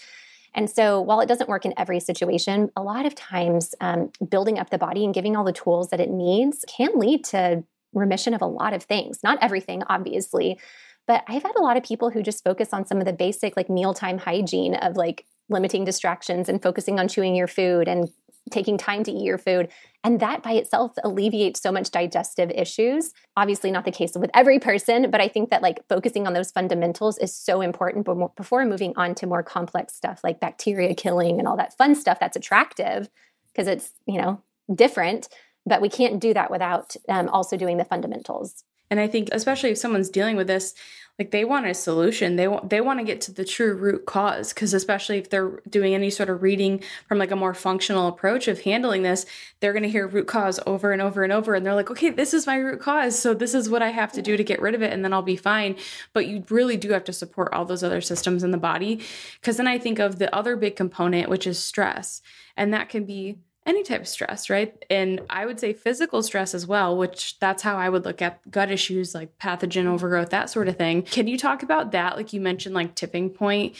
And 0.57 0.71
so, 0.71 1.01
while 1.01 1.21
it 1.21 1.27
doesn't 1.27 1.49
work 1.49 1.67
in 1.67 1.75
every 1.77 2.01
situation, 2.01 2.71
a 2.75 2.83
lot 2.83 3.05
of 3.05 3.15
times 3.15 3.75
um, 3.81 4.11
building 4.29 4.59
up 4.59 4.71
the 4.71 4.79
body 4.79 5.05
and 5.05 5.13
giving 5.13 5.37
all 5.37 5.45
the 5.45 5.53
tools 5.53 5.91
that 5.91 6.01
it 6.01 6.11
needs 6.11 6.65
can 6.67 6.99
lead 6.99 7.25
to 7.27 7.63
remission 7.93 8.35
of 8.35 8.41
a 8.41 8.47
lot 8.47 8.73
of 8.73 8.83
things. 8.83 9.21
Not 9.23 9.39
everything, 9.43 9.83
obviously, 9.89 10.59
but 11.07 11.23
I've 11.29 11.43
had 11.43 11.57
a 11.57 11.63
lot 11.63 11.77
of 11.77 11.85
people 11.85 12.11
who 12.11 12.23
just 12.23 12.43
focus 12.43 12.71
on 12.73 12.87
some 12.87 12.99
of 12.99 13.05
the 13.05 13.13
basic, 13.13 13.57
like 13.57 13.69
mealtime 13.69 14.19
hygiene 14.19 14.75
of 14.75 14.97
like 14.97 15.27
limiting 15.49 15.85
distractions 15.85 16.49
and 16.49 16.63
focusing 16.63 16.99
on 16.99 17.07
chewing 17.07 17.37
your 17.37 17.47
food 17.47 17.87
and 17.87 18.09
taking 18.51 18.78
time 18.78 19.03
to 19.05 19.11
eat 19.11 19.24
your 19.24 19.38
food. 19.38 19.68
And 20.05 20.20
that 20.20 20.42
by 20.42 20.53
itself 20.53 20.92
alleviates 21.03 21.61
so 21.61 21.72
much 21.72 21.90
digestive 21.90 22.51
issues. 22.51 23.12
Obviously, 23.36 23.70
not 23.70 23.84
the 23.84 23.90
case 23.90 24.14
with 24.14 24.30
every 24.34 24.59
person, 24.59 25.11
but 25.11 25.20
I 25.20 25.28
think 25.28 25.51
that 25.51 25.62
like 25.62 25.86
focusing 25.88 26.26
on 26.26 26.32
those 26.32 26.53
fundamentals 26.53 27.18
is 27.18 27.34
so 27.34 27.61
important 27.61 28.07
before 28.36 28.64
moving 28.64 28.92
on 28.97 29.14
to 29.16 29.26
more 29.26 29.42
complex 29.42 29.94
stuff 29.94 30.20
like 30.22 30.40
bacteria 30.40 30.94
killing 30.94 31.38
and 31.38 31.49
all 31.49 31.57
that 31.57 31.76
fun 31.76 31.94
stuff 31.94 32.20
that's 32.20 32.36
attractive 32.36 33.09
because 33.53 33.66
it's, 33.66 33.92
you 34.07 34.20
know, 34.20 34.40
different. 34.72 35.28
But 35.64 35.80
we 35.80 35.88
can't 35.88 36.20
do 36.20 36.32
that 36.34 36.51
without 36.51 36.94
um, 37.09 37.28
also 37.28 37.57
doing 37.57 37.76
the 37.76 37.84
fundamentals. 37.84 38.62
And 38.91 39.01
I 39.01 39.09
think, 39.09 39.28
especially 39.32 39.70
if 39.70 39.78
someone's 39.78 40.11
dealing 40.11 40.37
with 40.37 40.47
this, 40.47 40.74
like 41.18 41.30
they 41.30 41.45
want 41.45 41.66
a 41.66 41.72
solution. 41.72 42.37
They 42.37 42.47
want 42.47 42.68
they 42.68 42.80
want 42.80 43.01
to 43.01 43.05
get 43.05 43.22
to 43.22 43.32
the 43.32 43.45
true 43.45 43.74
root 43.74 44.05
cause 44.05 44.53
because 44.53 44.74
especially 44.74 45.18
if 45.18 45.30
they're 45.30 45.62
doing 45.68 45.95
any 45.95 46.11
sort 46.11 46.28
of 46.28 46.43
reading 46.43 46.82
from 47.09 47.18
like 47.18 47.30
a 47.30 47.37
more 47.37 47.55
functional 47.55 48.07
approach 48.07 48.49
of 48.49 48.61
handling 48.62 49.03
this 49.03 49.24
they're 49.61 49.72
going 49.72 49.82
to 49.82 49.89
hear 49.89 50.07
root 50.07 50.26
cause 50.26 50.61
over 50.66 50.93
and 50.93 51.01
over 51.01 51.24
and 51.24 51.32
over 51.32 51.55
and 51.55 51.64
they're 51.64 51.74
like 51.74 51.91
okay 51.91 52.11
this 52.11 52.34
is 52.34 52.47
my 52.47 52.57
root 52.57 52.80
cause 52.80 53.18
so 53.18 53.32
this 53.32 53.55
is 53.55 53.70
what 53.70 53.82
i 53.82 53.89
have 53.89 54.12
to 54.12 54.20
do 54.20 54.37
to 54.37 54.45
get 54.45 54.61
rid 54.61 54.74
of 54.74 54.82
it 54.82 54.93
and 54.93 55.05
then 55.05 55.12
i'll 55.12 55.22
be 55.22 55.37
fine. 55.37 55.76
But 56.12 56.26
you 56.26 56.45
really 56.51 56.76
do 56.76 56.91
have 56.91 57.05
to 57.05 57.12
support 57.12 57.53
all 57.53 57.64
those 57.64 57.82
other 57.82 58.01
systems 58.01 58.43
in 58.43 58.51
the 58.51 58.59
body 58.59 59.01
because 59.41 59.57
then 59.57 59.66
i 59.66 59.78
think 59.78 59.99
of 59.99 60.18
the 60.18 60.34
other 60.34 60.57
big 60.57 60.76
component 60.76 61.30
which 61.30 61.47
is 61.47 61.59
stress 61.59 62.20
and 62.57 62.74
that 62.74 62.89
can 62.89 63.05
be 63.05 63.39
any 63.67 63.83
type 63.83 64.03
of 64.03 64.09
stress, 64.09 64.49
right? 64.49 64.85
And 64.89 65.21
I 65.29 65.45
would 65.45 65.59
say 65.59 65.73
physical 65.73 66.23
stress 66.23 66.55
as 66.55 66.67
well, 66.67 66.97
which 66.97 67.39
that's 67.41 67.62
how 67.62 67.77
I 67.77 67.89
would 67.89 68.05
look 68.05 68.23
at 68.23 68.49
gut 68.51 68.71
issues 68.71 69.14
like 69.14 69.37
pathogen 69.39 69.87
overgrowth, 69.87 70.31
that 70.31 70.49
sort 70.49 70.69
of 70.69 70.77
thing. 70.77 71.03
Can 71.03 71.27
you 71.27 71.37
talk 71.37 71.62
about 71.62 71.93
that? 71.93 72.17
Like 72.17 72.33
you 72.33 72.41
mentioned, 72.41 72.75
like 72.75 72.95
tipping 72.95 73.31
point. 73.31 73.75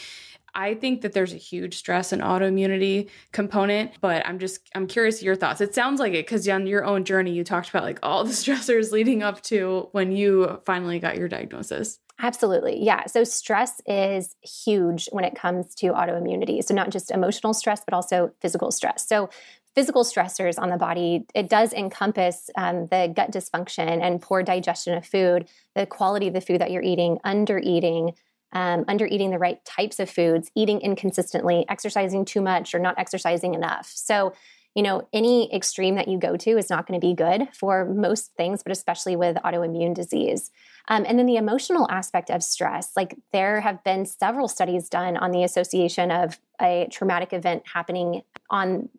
I 0.53 0.73
think 0.73 1.01
that 1.01 1.13
there's 1.13 1.33
a 1.33 1.37
huge 1.37 1.77
stress 1.77 2.11
and 2.11 2.21
autoimmunity 2.21 3.09
component, 3.31 3.91
but 4.01 4.25
I'm 4.25 4.39
just 4.39 4.67
I'm 4.73 4.87
curious 4.87 5.21
your 5.21 5.35
thoughts. 5.35 5.61
It 5.61 5.75
sounds 5.75 5.99
like 5.99 6.13
it 6.13 6.25
because 6.25 6.47
on 6.49 6.65
your 6.65 6.83
own 6.83 7.05
journey 7.05 7.31
you 7.31 7.43
talked 7.43 7.69
about 7.69 7.83
like 7.83 7.99
all 8.01 8.23
the 8.23 8.31
stressors 8.33 8.91
leading 8.91 9.23
up 9.23 9.41
to 9.43 9.87
when 9.91 10.11
you 10.11 10.59
finally 10.65 10.99
got 10.99 11.15
your 11.15 11.27
diagnosis. 11.27 11.99
Absolutely. 12.19 12.83
Yeah. 12.83 13.05
So 13.05 13.23
stress 13.23 13.79
is 13.85 14.35
huge 14.41 15.07
when 15.11 15.23
it 15.23 15.35
comes 15.35 15.75
to 15.75 15.87
autoimmunity. 15.87 16.63
So 16.63 16.73
not 16.73 16.89
just 16.89 17.11
emotional 17.11 17.53
stress, 17.53 17.83
but 17.85 17.93
also 17.93 18.31
physical 18.41 18.71
stress. 18.71 19.07
So 19.07 19.29
physical 19.77 20.03
stressors 20.03 20.57
on 20.57 20.69
the 20.69 20.75
body, 20.75 21.23
it 21.35 21.47
does 21.47 21.71
encompass 21.71 22.49
um, 22.57 22.87
the 22.87 23.13
gut 23.15 23.29
dysfunction 23.29 24.01
and 24.01 24.19
poor 24.19 24.41
digestion 24.41 24.95
of 24.95 25.05
food, 25.05 25.47
the 25.75 25.85
quality 25.85 26.27
of 26.27 26.33
the 26.33 26.41
food 26.41 26.59
that 26.59 26.71
you're 26.71 26.81
eating, 26.81 27.19
under 27.23 27.59
eating, 27.59 28.13
um, 28.53 28.85
under 28.87 29.05
eating 29.05 29.29
the 29.29 29.37
right 29.37 29.63
types 29.65 29.99
of 29.99 30.09
foods, 30.09 30.49
eating 30.55 30.81
inconsistently, 30.81 31.63
exercising 31.69 32.25
too 32.25 32.41
much 32.41 32.73
or 32.73 32.79
not 32.79 32.97
exercising 32.97 33.53
enough. 33.53 33.91
So, 33.93 34.33
you 34.73 34.81
know, 34.81 35.07
any 35.13 35.53
extreme 35.53 35.93
that 35.93 36.07
you 36.07 36.17
go 36.17 36.37
to 36.37 36.57
is 36.57 36.71
not 36.71 36.87
going 36.87 36.99
to 36.99 37.07
be 37.07 37.13
good 37.13 37.47
for 37.53 37.85
most 37.85 38.33
things, 38.35 38.63
but 38.63 38.71
especially 38.71 39.15
with 39.15 39.37
autoimmune 39.45 39.93
disease. 39.93 40.49
Um, 40.87 41.05
and 41.07 41.19
then 41.19 41.27
the 41.27 41.35
emotional 41.35 41.85
aspect 41.91 42.31
of 42.31 42.41
stress, 42.41 42.93
like 42.95 43.15
there 43.31 43.61
have 43.61 43.83
been 43.83 44.07
several 44.07 44.47
studies 44.47 44.89
done 44.89 45.17
on 45.17 45.29
the 45.29 45.43
association 45.43 46.09
of 46.09 46.39
a 46.59 46.87
traumatic 46.91 47.31
event 47.31 47.61
happening 47.71 48.23
on 48.49 48.89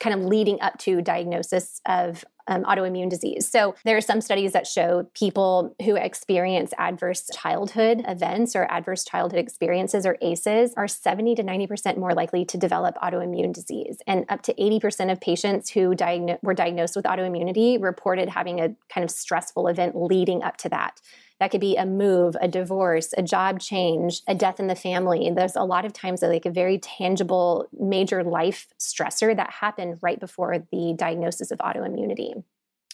kind 0.00 0.14
of 0.14 0.24
leading 0.24 0.60
up 0.60 0.78
to 0.78 1.02
diagnosis 1.02 1.80
of 1.86 2.24
um, 2.48 2.64
autoimmune 2.64 3.10
disease. 3.10 3.46
So 3.46 3.74
there 3.84 3.96
are 3.96 4.00
some 4.00 4.20
studies 4.20 4.52
that 4.52 4.66
show 4.66 5.06
people 5.14 5.76
who 5.84 5.96
experience 5.96 6.72
adverse 6.78 7.28
childhood 7.32 8.02
events 8.08 8.56
or 8.56 8.64
adverse 8.70 9.04
childhood 9.04 9.38
experiences 9.38 10.06
or 10.06 10.16
ACEs 10.22 10.72
are 10.76 10.88
70 10.88 11.34
to 11.36 11.44
90% 11.44 11.98
more 11.98 12.14
likely 12.14 12.44
to 12.46 12.56
develop 12.56 12.96
autoimmune 12.96 13.52
disease. 13.52 13.98
And 14.06 14.24
up 14.28 14.42
to 14.42 14.54
80% 14.54 15.12
of 15.12 15.20
patients 15.20 15.70
who 15.70 15.94
diagno- 15.94 16.38
were 16.42 16.54
diagnosed 16.54 16.96
with 16.96 17.04
autoimmunity 17.04 17.80
reported 17.80 18.30
having 18.30 18.60
a 18.60 18.74
kind 18.92 19.04
of 19.04 19.10
stressful 19.10 19.68
event 19.68 19.94
leading 19.94 20.42
up 20.42 20.56
to 20.58 20.68
that. 20.70 21.00
That 21.40 21.50
could 21.50 21.60
be 21.60 21.76
a 21.76 21.86
move, 21.86 22.36
a 22.40 22.48
divorce, 22.48 23.14
a 23.16 23.22
job 23.22 23.60
change, 23.60 24.22
a 24.26 24.34
death 24.34 24.58
in 24.58 24.66
the 24.66 24.74
family. 24.74 25.30
There's 25.30 25.54
a 25.54 25.62
lot 25.62 25.84
of 25.84 25.92
times 25.92 26.20
that 26.20 26.28
like 26.28 26.46
a 26.46 26.50
very 26.50 26.78
tangible, 26.78 27.68
major 27.78 28.24
life 28.24 28.66
stressor 28.78 29.36
that 29.36 29.50
happened 29.50 29.98
right 30.02 30.18
before 30.18 30.66
the 30.72 30.94
diagnosis 30.96 31.50
of 31.50 31.58
autoimmunity. 31.58 32.42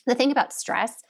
The 0.07 0.15
thing 0.15 0.31
about 0.31 0.53
stress 0.53 1.03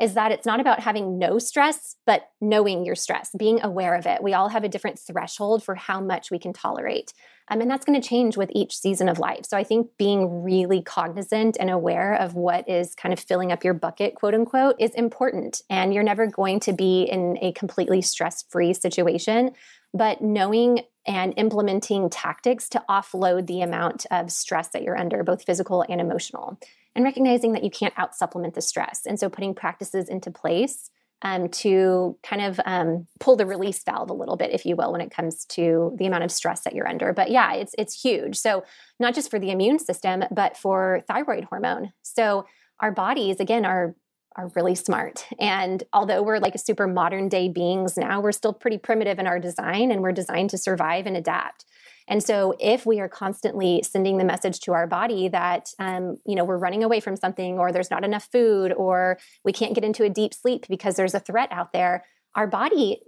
is 0.00 0.14
that 0.14 0.32
it's 0.32 0.46
not 0.46 0.60
about 0.60 0.80
having 0.80 1.18
no 1.18 1.38
stress, 1.38 1.96
but 2.06 2.28
knowing 2.40 2.84
your 2.84 2.94
stress, 2.94 3.30
being 3.36 3.60
aware 3.62 3.94
of 3.94 4.06
it. 4.06 4.22
We 4.22 4.34
all 4.34 4.48
have 4.48 4.64
a 4.64 4.68
different 4.68 4.98
threshold 4.98 5.64
for 5.64 5.74
how 5.74 6.00
much 6.00 6.30
we 6.30 6.38
can 6.38 6.52
tolerate. 6.52 7.12
Um, 7.50 7.60
and 7.60 7.70
that's 7.70 7.84
going 7.84 8.00
to 8.00 8.06
change 8.06 8.36
with 8.36 8.50
each 8.52 8.76
season 8.76 9.08
of 9.08 9.18
life. 9.18 9.46
So 9.46 9.56
I 9.56 9.64
think 9.64 9.88
being 9.98 10.42
really 10.42 10.82
cognizant 10.82 11.56
and 11.58 11.70
aware 11.70 12.14
of 12.14 12.34
what 12.34 12.68
is 12.68 12.94
kind 12.94 13.12
of 13.12 13.18
filling 13.18 13.52
up 13.52 13.64
your 13.64 13.74
bucket, 13.74 14.14
quote 14.14 14.34
unquote, 14.34 14.76
is 14.78 14.90
important. 14.90 15.62
And 15.70 15.94
you're 15.94 16.02
never 16.02 16.26
going 16.26 16.60
to 16.60 16.72
be 16.72 17.02
in 17.04 17.38
a 17.40 17.52
completely 17.52 18.02
stress 18.02 18.44
free 18.50 18.74
situation. 18.74 19.52
But 19.94 20.20
knowing 20.22 20.80
and 21.06 21.32
implementing 21.36 22.10
tactics 22.10 22.68
to 22.68 22.84
offload 22.88 23.46
the 23.46 23.62
amount 23.62 24.04
of 24.10 24.30
stress 24.30 24.68
that 24.68 24.82
you're 24.82 24.98
under, 24.98 25.24
both 25.24 25.44
physical 25.44 25.84
and 25.88 26.00
emotional, 26.00 26.58
and 26.94 27.04
recognizing 27.04 27.52
that 27.52 27.64
you 27.64 27.70
can't 27.70 27.94
out 27.96 28.14
supplement 28.14 28.54
the 28.54 28.60
stress. 28.60 29.06
And 29.06 29.18
so 29.18 29.30
putting 29.30 29.54
practices 29.54 30.08
into 30.08 30.30
place 30.30 30.90
um, 31.22 31.48
to 31.48 32.16
kind 32.22 32.42
of 32.42 32.60
um, 32.64 33.06
pull 33.18 33.36
the 33.36 33.46
release 33.46 33.82
valve 33.82 34.10
a 34.10 34.14
little 34.14 34.36
bit, 34.36 34.52
if 34.52 34.64
you 34.64 34.76
will, 34.76 34.92
when 34.92 35.00
it 35.00 35.10
comes 35.10 35.44
to 35.46 35.94
the 35.96 36.06
amount 36.06 36.24
of 36.24 36.30
stress 36.30 36.60
that 36.62 36.74
you're 36.74 36.88
under. 36.88 37.12
But 37.12 37.30
yeah, 37.30 37.54
it's 37.54 37.74
it's 37.76 38.00
huge. 38.00 38.36
So 38.36 38.64
not 39.00 39.14
just 39.14 39.30
for 39.30 39.38
the 39.38 39.50
immune 39.50 39.78
system, 39.78 40.24
but 40.30 40.56
for 40.56 41.02
thyroid 41.08 41.44
hormone. 41.44 41.92
So 42.02 42.46
our 42.80 42.92
bodies, 42.92 43.40
again, 43.40 43.64
are 43.64 43.96
are 44.38 44.50
really 44.54 44.76
smart. 44.76 45.26
And 45.38 45.82
although 45.92 46.22
we're 46.22 46.38
like 46.38 46.58
super 46.58 46.86
modern 46.86 47.28
day 47.28 47.48
beings 47.48 47.96
now, 47.96 48.20
we're 48.20 48.32
still 48.32 48.54
pretty 48.54 48.78
primitive 48.78 49.18
in 49.18 49.26
our 49.26 49.40
design, 49.40 49.90
and 49.90 50.00
we're 50.00 50.12
designed 50.12 50.50
to 50.50 50.58
survive 50.58 51.06
and 51.06 51.16
adapt. 51.16 51.64
And 52.06 52.22
so, 52.22 52.54
if 52.58 52.86
we 52.86 53.00
are 53.00 53.08
constantly 53.08 53.82
sending 53.82 54.16
the 54.16 54.24
message 54.24 54.60
to 54.60 54.72
our 54.72 54.86
body 54.86 55.28
that, 55.28 55.70
um, 55.78 56.18
you 56.24 56.36
know, 56.36 56.44
we're 56.44 56.56
running 56.56 56.82
away 56.82 57.00
from 57.00 57.16
something, 57.16 57.58
or 57.58 57.72
there's 57.72 57.90
not 57.90 58.04
enough 58.04 58.28
food, 58.32 58.72
or 58.72 59.18
we 59.44 59.52
can't 59.52 59.74
get 59.74 59.84
into 59.84 60.04
a 60.04 60.08
deep 60.08 60.32
sleep 60.32 60.66
because 60.68 60.96
there's 60.96 61.14
a 61.14 61.20
threat 61.20 61.50
out 61.50 61.72
there, 61.72 62.04
our 62.34 62.46
body 62.46 63.02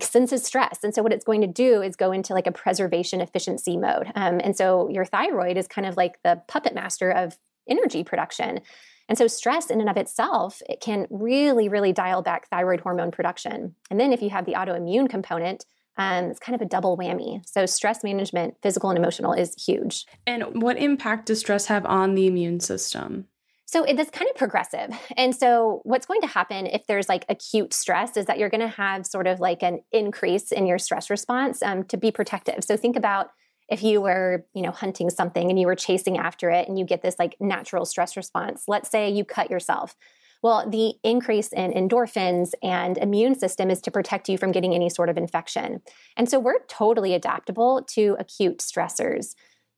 senses 0.00 0.44
stress. 0.44 0.78
And 0.82 0.94
so, 0.94 1.02
what 1.02 1.12
it's 1.12 1.24
going 1.24 1.42
to 1.42 1.46
do 1.46 1.82
is 1.82 1.96
go 1.96 2.12
into 2.12 2.32
like 2.32 2.46
a 2.46 2.52
preservation 2.52 3.20
efficiency 3.20 3.76
mode. 3.76 4.10
Um, 4.14 4.40
and 4.42 4.56
so, 4.56 4.88
your 4.88 5.04
thyroid 5.04 5.58
is 5.58 5.66
kind 5.66 5.86
of 5.86 5.96
like 5.96 6.22
the 6.22 6.40
puppet 6.48 6.74
master 6.74 7.10
of 7.10 7.36
energy 7.68 8.04
production. 8.04 8.60
And 9.08 9.16
so, 9.16 9.26
stress 9.26 9.70
in 9.70 9.80
and 9.80 9.88
of 9.88 9.96
itself, 9.96 10.62
it 10.68 10.80
can 10.80 11.06
really, 11.10 11.68
really 11.68 11.92
dial 11.92 12.22
back 12.22 12.48
thyroid 12.48 12.80
hormone 12.80 13.10
production. 13.10 13.74
And 13.90 14.00
then, 14.00 14.12
if 14.12 14.22
you 14.22 14.30
have 14.30 14.46
the 14.46 14.54
autoimmune 14.54 15.08
component, 15.08 15.64
um, 15.96 16.26
it's 16.26 16.40
kind 16.40 16.54
of 16.54 16.60
a 16.60 16.68
double 16.68 16.96
whammy. 16.96 17.46
So, 17.48 17.66
stress 17.66 18.02
management, 18.02 18.56
physical 18.62 18.90
and 18.90 18.98
emotional, 18.98 19.32
is 19.32 19.54
huge. 19.62 20.06
And 20.26 20.62
what 20.62 20.76
impact 20.76 21.26
does 21.26 21.40
stress 21.40 21.66
have 21.66 21.86
on 21.86 22.14
the 22.14 22.26
immune 22.26 22.60
system? 22.60 23.28
So 23.68 23.82
it's 23.82 24.10
kind 24.10 24.30
of 24.30 24.36
progressive. 24.36 24.90
And 25.16 25.34
so 25.34 25.80
what's 25.82 26.06
going 26.06 26.20
to 26.20 26.28
happen 26.28 26.66
if 26.66 26.86
there's 26.86 27.08
like 27.08 27.24
acute 27.28 27.74
stress 27.74 28.16
is 28.16 28.26
that 28.26 28.38
you're 28.38 28.48
going 28.48 28.60
to 28.60 28.68
have 28.68 29.04
sort 29.04 29.26
of 29.26 29.40
like 29.40 29.62
an 29.62 29.80
increase 29.90 30.52
in 30.52 30.66
your 30.66 30.78
stress 30.78 31.10
response 31.10 31.62
um, 31.62 31.82
to 31.84 31.96
be 31.96 32.12
protective. 32.12 32.62
So 32.62 32.76
think 32.76 32.96
about 32.96 33.30
if 33.68 33.82
you 33.82 34.00
were, 34.00 34.46
you 34.54 34.62
know, 34.62 34.70
hunting 34.70 35.10
something 35.10 35.50
and 35.50 35.58
you 35.58 35.66
were 35.66 35.74
chasing 35.74 36.18
after 36.18 36.50
it 36.50 36.68
and 36.68 36.78
you 36.78 36.84
get 36.84 37.02
this 37.02 37.18
like 37.18 37.36
natural 37.40 37.84
stress 37.84 38.16
response. 38.16 38.64
Let's 38.68 38.90
say 38.90 39.10
you 39.10 39.24
cut 39.24 39.50
yourself. 39.50 39.96
Well, 40.42 40.68
the 40.68 40.94
increase 41.02 41.48
in 41.52 41.72
endorphins 41.72 42.52
and 42.62 42.98
immune 42.98 43.34
system 43.34 43.70
is 43.70 43.80
to 43.82 43.90
protect 43.90 44.28
you 44.28 44.38
from 44.38 44.52
getting 44.52 44.74
any 44.74 44.90
sort 44.90 45.08
of 45.08 45.16
infection. 45.16 45.80
And 46.16 46.28
so 46.28 46.38
we're 46.38 46.64
totally 46.68 47.14
adaptable 47.14 47.82
to 47.94 48.16
acute 48.18 48.58
stressors 48.58 49.34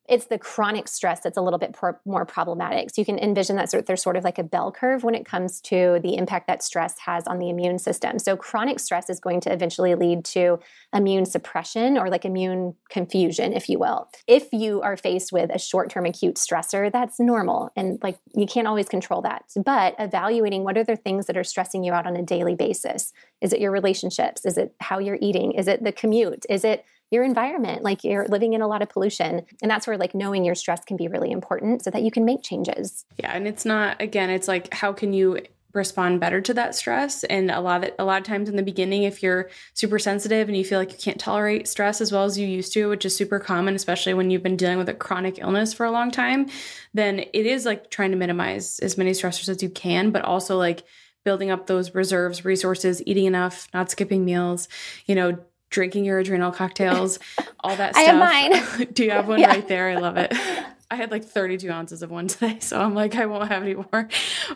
it's 0.08 0.26
the 0.26 0.38
chronic 0.38 0.88
stress 0.88 1.20
that's 1.20 1.36
a 1.36 1.42
little 1.42 1.58
bit 1.58 1.76
more 2.06 2.24
problematic. 2.24 2.90
So 2.90 3.00
you 3.02 3.04
can 3.04 3.18
envision 3.18 3.56
that 3.56 3.70
there's 3.86 4.02
sort 4.02 4.16
of 4.16 4.24
like 4.24 4.38
a 4.38 4.42
bell 4.42 4.72
curve 4.72 5.04
when 5.04 5.14
it 5.14 5.26
comes 5.26 5.60
to 5.62 6.00
the 6.02 6.16
impact 6.16 6.46
that 6.46 6.62
stress 6.62 6.98
has 7.00 7.26
on 7.26 7.38
the 7.38 7.50
immune 7.50 7.78
system. 7.78 8.18
So 8.18 8.36
chronic 8.36 8.80
stress 8.80 9.10
is 9.10 9.20
going 9.20 9.40
to 9.42 9.52
eventually 9.52 9.94
lead 9.94 10.24
to 10.26 10.60
immune 10.94 11.26
suppression 11.26 11.98
or 11.98 12.08
like 12.08 12.24
immune 12.24 12.74
confusion, 12.88 13.52
if 13.52 13.68
you 13.68 13.78
will. 13.78 14.08
If 14.26 14.48
you 14.52 14.80
are 14.80 14.96
faced 14.96 15.30
with 15.30 15.50
a 15.54 15.58
short 15.58 15.90
term 15.90 16.06
acute 16.06 16.36
stressor, 16.36 16.90
that's 16.90 17.20
normal. 17.20 17.70
And 17.76 17.98
like 18.02 18.18
you 18.34 18.46
can't 18.46 18.66
always 18.66 18.88
control 18.88 19.20
that. 19.22 19.44
But 19.62 19.94
evaluating 19.98 20.64
what 20.64 20.78
are 20.78 20.84
the 20.84 20.96
things 20.96 21.26
that 21.26 21.36
are 21.36 21.44
stressing 21.44 21.84
you 21.84 21.92
out 21.92 22.06
on 22.06 22.16
a 22.16 22.22
daily 22.22 22.54
basis? 22.54 23.12
Is 23.42 23.52
it 23.52 23.60
your 23.60 23.70
relationships? 23.70 24.46
Is 24.46 24.56
it 24.56 24.74
how 24.80 24.98
you're 24.98 25.18
eating? 25.20 25.52
Is 25.52 25.68
it 25.68 25.84
the 25.84 25.92
commute? 25.92 26.46
Is 26.48 26.64
it 26.64 26.84
your 27.10 27.24
environment 27.24 27.82
like 27.82 28.04
you're 28.04 28.26
living 28.28 28.52
in 28.52 28.62
a 28.62 28.68
lot 28.68 28.82
of 28.82 28.88
pollution 28.88 29.42
and 29.62 29.70
that's 29.70 29.86
where 29.86 29.96
like 29.96 30.14
knowing 30.14 30.44
your 30.44 30.54
stress 30.54 30.84
can 30.84 30.96
be 30.96 31.08
really 31.08 31.30
important 31.30 31.82
so 31.82 31.90
that 31.90 32.02
you 32.02 32.10
can 32.10 32.24
make 32.24 32.42
changes. 32.42 33.04
Yeah 33.18 33.32
and 33.32 33.46
it's 33.46 33.64
not 33.64 34.00
again 34.00 34.30
it's 34.30 34.48
like 34.48 34.72
how 34.72 34.92
can 34.92 35.12
you 35.12 35.38
respond 35.74 36.20
better 36.20 36.40
to 36.40 36.54
that 36.54 36.74
stress? 36.74 37.24
And 37.24 37.50
a 37.50 37.60
lot 37.60 37.84
of 37.84 37.90
a 37.98 38.04
lot 38.04 38.20
of 38.20 38.26
times 38.26 38.48
in 38.48 38.56
the 38.56 38.62
beginning 38.62 39.02
if 39.02 39.22
you're 39.22 39.50
super 39.74 39.98
sensitive 39.98 40.48
and 40.48 40.56
you 40.56 40.64
feel 40.64 40.78
like 40.78 40.92
you 40.92 40.98
can't 40.98 41.20
tolerate 41.20 41.68
stress 41.68 42.00
as 42.00 42.10
well 42.10 42.24
as 42.24 42.38
you 42.38 42.46
used 42.46 42.72
to 42.72 42.88
which 42.88 43.04
is 43.04 43.14
super 43.14 43.38
common 43.38 43.74
especially 43.74 44.14
when 44.14 44.30
you've 44.30 44.42
been 44.42 44.56
dealing 44.56 44.78
with 44.78 44.88
a 44.88 44.94
chronic 44.94 45.38
illness 45.38 45.72
for 45.72 45.84
a 45.84 45.90
long 45.90 46.10
time 46.10 46.48
then 46.94 47.18
it 47.18 47.46
is 47.46 47.66
like 47.66 47.90
trying 47.90 48.10
to 48.10 48.16
minimize 48.16 48.78
as 48.80 48.96
many 48.96 49.10
stressors 49.12 49.48
as 49.48 49.62
you 49.62 49.68
can 49.70 50.10
but 50.10 50.24
also 50.24 50.56
like 50.56 50.84
building 51.24 51.50
up 51.50 51.66
those 51.66 51.94
reserves 51.94 52.44
resources 52.44 53.02
eating 53.06 53.26
enough 53.26 53.68
not 53.74 53.90
skipping 53.90 54.24
meals 54.24 54.68
you 55.06 55.14
know 55.14 55.38
drinking 55.70 56.04
your 56.04 56.18
adrenal 56.18 56.52
cocktails, 56.52 57.18
all 57.60 57.76
that 57.76 57.94
stuff. 57.94 58.08
I 58.08 58.10
have 58.10 58.74
mine. 58.78 58.88
Do 58.92 59.04
you 59.04 59.10
have 59.10 59.28
one 59.28 59.40
yeah. 59.40 59.48
right 59.48 59.68
there? 59.68 59.90
I 59.90 59.96
love 59.96 60.16
it. 60.16 60.32
I 60.90 60.96
had 60.96 61.10
like 61.10 61.24
32 61.24 61.70
ounces 61.70 62.02
of 62.02 62.10
one 62.10 62.28
today, 62.28 62.58
so 62.60 62.80
I'm 62.80 62.94
like, 62.94 63.14
I 63.14 63.26
won't 63.26 63.50
have 63.50 63.62
any 63.62 63.74
more. 63.74 64.08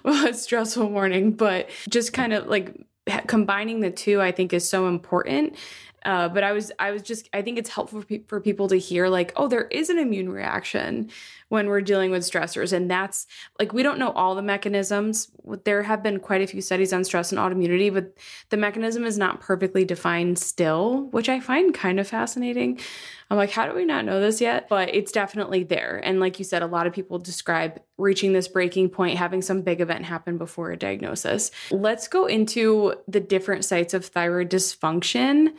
well, 0.02 0.26
it's 0.26 0.42
stressful 0.42 0.88
morning, 0.88 1.32
but 1.32 1.68
just 1.90 2.14
kind 2.14 2.32
of 2.32 2.46
like 2.46 2.86
combining 3.26 3.80
the 3.80 3.90
two, 3.90 4.20
I 4.20 4.32
think, 4.32 4.54
is 4.54 4.66
so 4.66 4.88
important. 4.88 5.56
Uh, 6.04 6.28
but 6.28 6.42
I 6.42 6.52
was, 6.52 6.72
I 6.78 6.90
was 6.90 7.02
just, 7.02 7.28
I 7.32 7.42
think 7.42 7.58
it's 7.58 7.70
helpful 7.70 8.00
for, 8.00 8.06
pe- 8.06 8.24
for 8.26 8.40
people 8.40 8.68
to 8.68 8.76
hear 8.76 9.08
like, 9.08 9.32
oh, 9.36 9.46
there 9.46 9.66
is 9.66 9.88
an 9.88 9.98
immune 9.98 10.30
reaction 10.30 11.10
when 11.52 11.68
we're 11.68 11.82
dealing 11.82 12.10
with 12.10 12.22
stressors, 12.22 12.72
and 12.72 12.90
that's 12.90 13.26
like 13.58 13.74
we 13.74 13.82
don't 13.82 13.98
know 13.98 14.10
all 14.12 14.34
the 14.34 14.40
mechanisms. 14.40 15.30
There 15.64 15.82
have 15.82 16.02
been 16.02 16.18
quite 16.18 16.40
a 16.40 16.46
few 16.46 16.62
studies 16.62 16.94
on 16.94 17.04
stress 17.04 17.30
and 17.30 17.38
autoimmunity, 17.38 17.92
but 17.92 18.16
the 18.48 18.56
mechanism 18.56 19.04
is 19.04 19.18
not 19.18 19.42
perfectly 19.42 19.84
defined 19.84 20.38
still, 20.38 21.08
which 21.10 21.28
I 21.28 21.40
find 21.40 21.74
kind 21.74 22.00
of 22.00 22.08
fascinating. 22.08 22.80
I'm 23.28 23.36
like, 23.36 23.50
how 23.50 23.66
do 23.66 23.74
we 23.74 23.84
not 23.84 24.06
know 24.06 24.18
this 24.18 24.40
yet? 24.40 24.66
But 24.70 24.94
it's 24.94 25.12
definitely 25.12 25.62
there. 25.62 26.00
And 26.02 26.20
like 26.20 26.38
you 26.38 26.44
said, 26.46 26.62
a 26.62 26.66
lot 26.66 26.86
of 26.86 26.94
people 26.94 27.18
describe 27.18 27.82
reaching 27.98 28.32
this 28.32 28.48
breaking 28.48 28.88
point, 28.88 29.18
having 29.18 29.42
some 29.42 29.60
big 29.60 29.82
event 29.82 30.06
happen 30.06 30.38
before 30.38 30.70
a 30.70 30.76
diagnosis. 30.78 31.50
Let's 31.70 32.08
go 32.08 32.24
into 32.24 32.94
the 33.08 33.20
different 33.20 33.66
sites 33.66 33.92
of 33.92 34.06
thyroid 34.06 34.48
dysfunction 34.48 35.52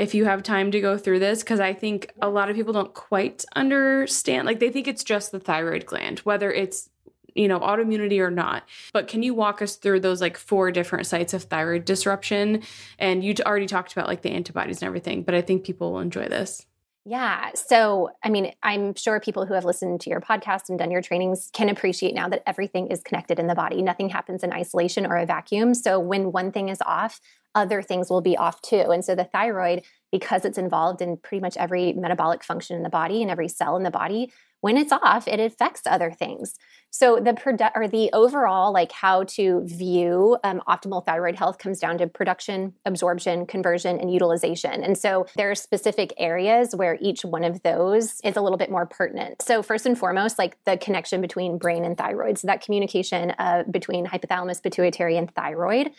if 0.00 0.14
you 0.14 0.24
have 0.24 0.42
time 0.42 0.70
to 0.70 0.80
go 0.80 0.96
through 0.96 1.18
this 1.18 1.40
because 1.40 1.60
I 1.60 1.74
think 1.74 2.10
a 2.22 2.30
lot 2.30 2.48
of 2.48 2.56
people 2.56 2.72
don't 2.72 2.94
quite 2.94 3.44
understand. 3.54 4.46
Like 4.46 4.58
they 4.58 4.70
think 4.70 4.88
it's 4.88 5.04
just 5.04 5.30
the 5.30 5.38
thyroid 5.38 5.84
gland, 5.84 6.20
whether 6.20 6.50
it's 6.50 6.88
you 7.34 7.46
know 7.46 7.60
autoimmunity 7.60 8.18
or 8.18 8.28
not 8.28 8.64
but 8.92 9.06
can 9.06 9.22
you 9.22 9.32
walk 9.32 9.62
us 9.62 9.76
through 9.76 10.00
those 10.00 10.20
like 10.20 10.36
four 10.36 10.72
different 10.72 11.06
sites 11.06 11.32
of 11.32 11.44
thyroid 11.44 11.84
disruption 11.84 12.60
and 12.98 13.22
you 13.22 13.32
already 13.46 13.68
talked 13.68 13.92
about 13.92 14.08
like 14.08 14.22
the 14.22 14.30
antibodies 14.30 14.82
and 14.82 14.88
everything 14.88 15.22
but 15.22 15.32
i 15.32 15.40
think 15.40 15.62
people 15.62 15.92
will 15.92 16.00
enjoy 16.00 16.26
this 16.26 16.66
yeah. 17.06 17.50
So, 17.54 18.10
I 18.22 18.28
mean, 18.28 18.52
I'm 18.62 18.94
sure 18.94 19.20
people 19.20 19.46
who 19.46 19.54
have 19.54 19.64
listened 19.64 20.02
to 20.02 20.10
your 20.10 20.20
podcast 20.20 20.68
and 20.68 20.78
done 20.78 20.90
your 20.90 21.00
trainings 21.00 21.48
can 21.54 21.70
appreciate 21.70 22.14
now 22.14 22.28
that 22.28 22.42
everything 22.46 22.88
is 22.88 23.02
connected 23.02 23.38
in 23.38 23.46
the 23.46 23.54
body. 23.54 23.80
Nothing 23.80 24.10
happens 24.10 24.44
in 24.44 24.52
isolation 24.52 25.06
or 25.06 25.16
a 25.16 25.24
vacuum. 25.24 25.72
So, 25.72 25.98
when 25.98 26.30
one 26.30 26.52
thing 26.52 26.68
is 26.68 26.82
off, 26.84 27.18
other 27.54 27.82
things 27.82 28.10
will 28.10 28.20
be 28.20 28.36
off 28.36 28.60
too. 28.62 28.90
And 28.90 29.04
so, 29.04 29.14
the 29.14 29.24
thyroid, 29.24 29.82
because 30.12 30.44
it's 30.44 30.58
involved 30.58 31.00
in 31.00 31.16
pretty 31.16 31.40
much 31.40 31.56
every 31.56 31.92
metabolic 31.92 32.42
function 32.44 32.76
in 32.76 32.82
the 32.82 32.88
body 32.88 33.22
and 33.22 33.30
every 33.30 33.48
cell 33.48 33.76
in 33.76 33.82
the 33.82 33.90
body, 33.90 34.32
when 34.60 34.76
it's 34.76 34.92
off, 34.92 35.26
it 35.26 35.40
affects 35.40 35.82
other 35.86 36.10
things. 36.10 36.54
So 36.90 37.16
the 37.16 37.32
produ- 37.32 37.70
or 37.74 37.86
the 37.86 38.10
overall 38.12 38.72
like 38.72 38.92
how 38.92 39.24
to 39.24 39.62
view 39.64 40.36
um, 40.42 40.60
optimal 40.68 41.04
thyroid 41.04 41.36
health 41.36 41.58
comes 41.58 41.78
down 41.78 41.98
to 41.98 42.06
production, 42.06 42.74
absorption, 42.84 43.46
conversion, 43.46 43.98
and 43.98 44.12
utilization. 44.12 44.82
And 44.82 44.98
so 44.98 45.26
there 45.36 45.50
are 45.50 45.54
specific 45.54 46.12
areas 46.18 46.74
where 46.74 46.98
each 47.00 47.24
one 47.24 47.44
of 47.44 47.62
those 47.62 48.20
is 48.22 48.36
a 48.36 48.40
little 48.40 48.58
bit 48.58 48.70
more 48.70 48.86
pertinent. 48.86 49.40
So 49.40 49.62
first 49.62 49.86
and 49.86 49.96
foremost, 49.96 50.38
like 50.38 50.58
the 50.64 50.76
connection 50.76 51.20
between 51.20 51.58
brain 51.58 51.84
and 51.84 51.96
thyroid. 51.96 52.38
So 52.38 52.48
that 52.48 52.60
communication 52.60 53.30
uh, 53.38 53.62
between 53.70 54.06
hypothalamus, 54.06 54.62
pituitary, 54.62 55.16
and 55.16 55.32
thyroid. 55.34 55.92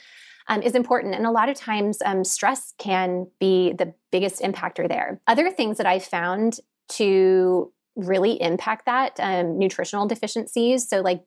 Um, 0.48 0.62
is 0.62 0.76
important. 0.76 1.16
And 1.16 1.26
a 1.26 1.32
lot 1.32 1.50
of 1.50 1.56
times, 1.56 2.00
um, 2.06 2.24
stress 2.24 2.74
can 2.78 3.28
be 3.40 3.74
the 3.74 3.94
biggest 4.12 4.42
impactor 4.42 4.88
there. 4.88 5.22
Other 5.28 5.52
things 5.52 5.78
that 5.78 5.86
I've 5.86 6.04
found 6.04 6.60
to 6.90 7.72
really 7.96 8.42
impact 8.42 8.86
that 8.86 9.14
um, 9.20 9.58
nutritional 9.58 10.08
deficiencies. 10.08 10.88
So, 10.88 11.02
like 11.02 11.24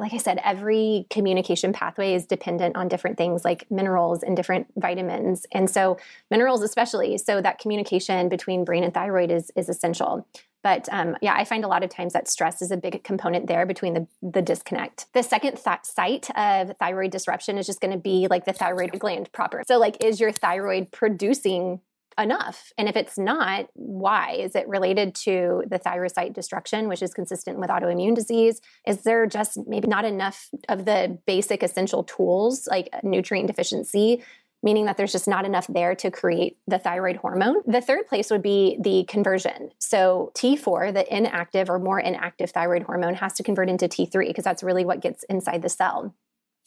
like 0.00 0.14
I 0.14 0.18
said, 0.18 0.40
every 0.42 1.06
communication 1.10 1.72
pathway 1.72 2.14
is 2.14 2.24
dependent 2.24 2.76
on 2.76 2.88
different 2.88 3.18
things 3.18 3.44
like 3.44 3.70
minerals 3.70 4.22
and 4.22 4.34
different 4.34 4.66
vitamins. 4.76 5.44
And 5.52 5.68
so 5.68 5.98
minerals 6.30 6.62
especially. 6.62 7.18
So 7.18 7.42
that 7.42 7.58
communication 7.58 8.30
between 8.30 8.64
brain 8.64 8.84
and 8.84 8.94
thyroid 8.94 9.30
is 9.30 9.50
is 9.54 9.68
essential. 9.68 10.26
But 10.62 10.88
um, 10.92 11.16
yeah, 11.20 11.34
I 11.34 11.44
find 11.44 11.64
a 11.64 11.68
lot 11.68 11.82
of 11.82 11.90
times 11.90 12.12
that 12.12 12.28
stress 12.28 12.62
is 12.62 12.70
a 12.70 12.76
big 12.76 13.02
component 13.04 13.46
there 13.46 13.66
between 13.66 13.94
the, 13.94 14.06
the 14.22 14.42
disconnect. 14.42 15.06
The 15.12 15.22
second 15.22 15.56
th- 15.56 15.78
site 15.84 16.30
of 16.36 16.76
thyroid 16.76 17.10
disruption 17.10 17.58
is 17.58 17.66
just 17.66 17.80
going 17.80 17.92
to 17.92 17.98
be 17.98 18.26
like 18.28 18.44
the 18.44 18.52
thyroid 18.52 18.98
gland 18.98 19.32
proper. 19.32 19.62
So, 19.66 19.78
like, 19.78 20.02
is 20.02 20.20
your 20.20 20.32
thyroid 20.32 20.92
producing 20.92 21.80
enough? 22.18 22.72
And 22.78 22.88
if 22.88 22.96
it's 22.96 23.18
not, 23.18 23.68
why? 23.74 24.32
Is 24.32 24.54
it 24.54 24.68
related 24.68 25.14
to 25.16 25.64
the 25.66 25.78
thyrocyte 25.78 26.34
destruction, 26.34 26.88
which 26.88 27.02
is 27.02 27.14
consistent 27.14 27.58
with 27.58 27.70
autoimmune 27.70 28.14
disease? 28.14 28.60
Is 28.86 29.02
there 29.02 29.26
just 29.26 29.58
maybe 29.66 29.88
not 29.88 30.04
enough 30.04 30.48
of 30.68 30.84
the 30.84 31.18
basic 31.26 31.62
essential 31.62 32.04
tools 32.04 32.68
like 32.70 32.88
nutrient 33.02 33.46
deficiency? 33.46 34.22
Meaning 34.62 34.84
that 34.84 34.96
there's 34.96 35.12
just 35.12 35.26
not 35.26 35.44
enough 35.44 35.66
there 35.66 35.94
to 35.96 36.10
create 36.10 36.56
the 36.68 36.78
thyroid 36.78 37.16
hormone. 37.16 37.56
The 37.66 37.80
third 37.80 38.06
place 38.06 38.30
would 38.30 38.42
be 38.42 38.78
the 38.80 39.04
conversion. 39.08 39.70
So, 39.78 40.30
T4, 40.34 40.94
the 40.94 41.14
inactive 41.14 41.68
or 41.68 41.80
more 41.80 41.98
inactive 41.98 42.50
thyroid 42.50 42.84
hormone, 42.84 43.14
has 43.14 43.32
to 43.34 43.42
convert 43.42 43.68
into 43.68 43.88
T3 43.88 44.28
because 44.28 44.44
that's 44.44 44.62
really 44.62 44.84
what 44.84 45.00
gets 45.00 45.24
inside 45.24 45.62
the 45.62 45.68
cell. 45.68 46.14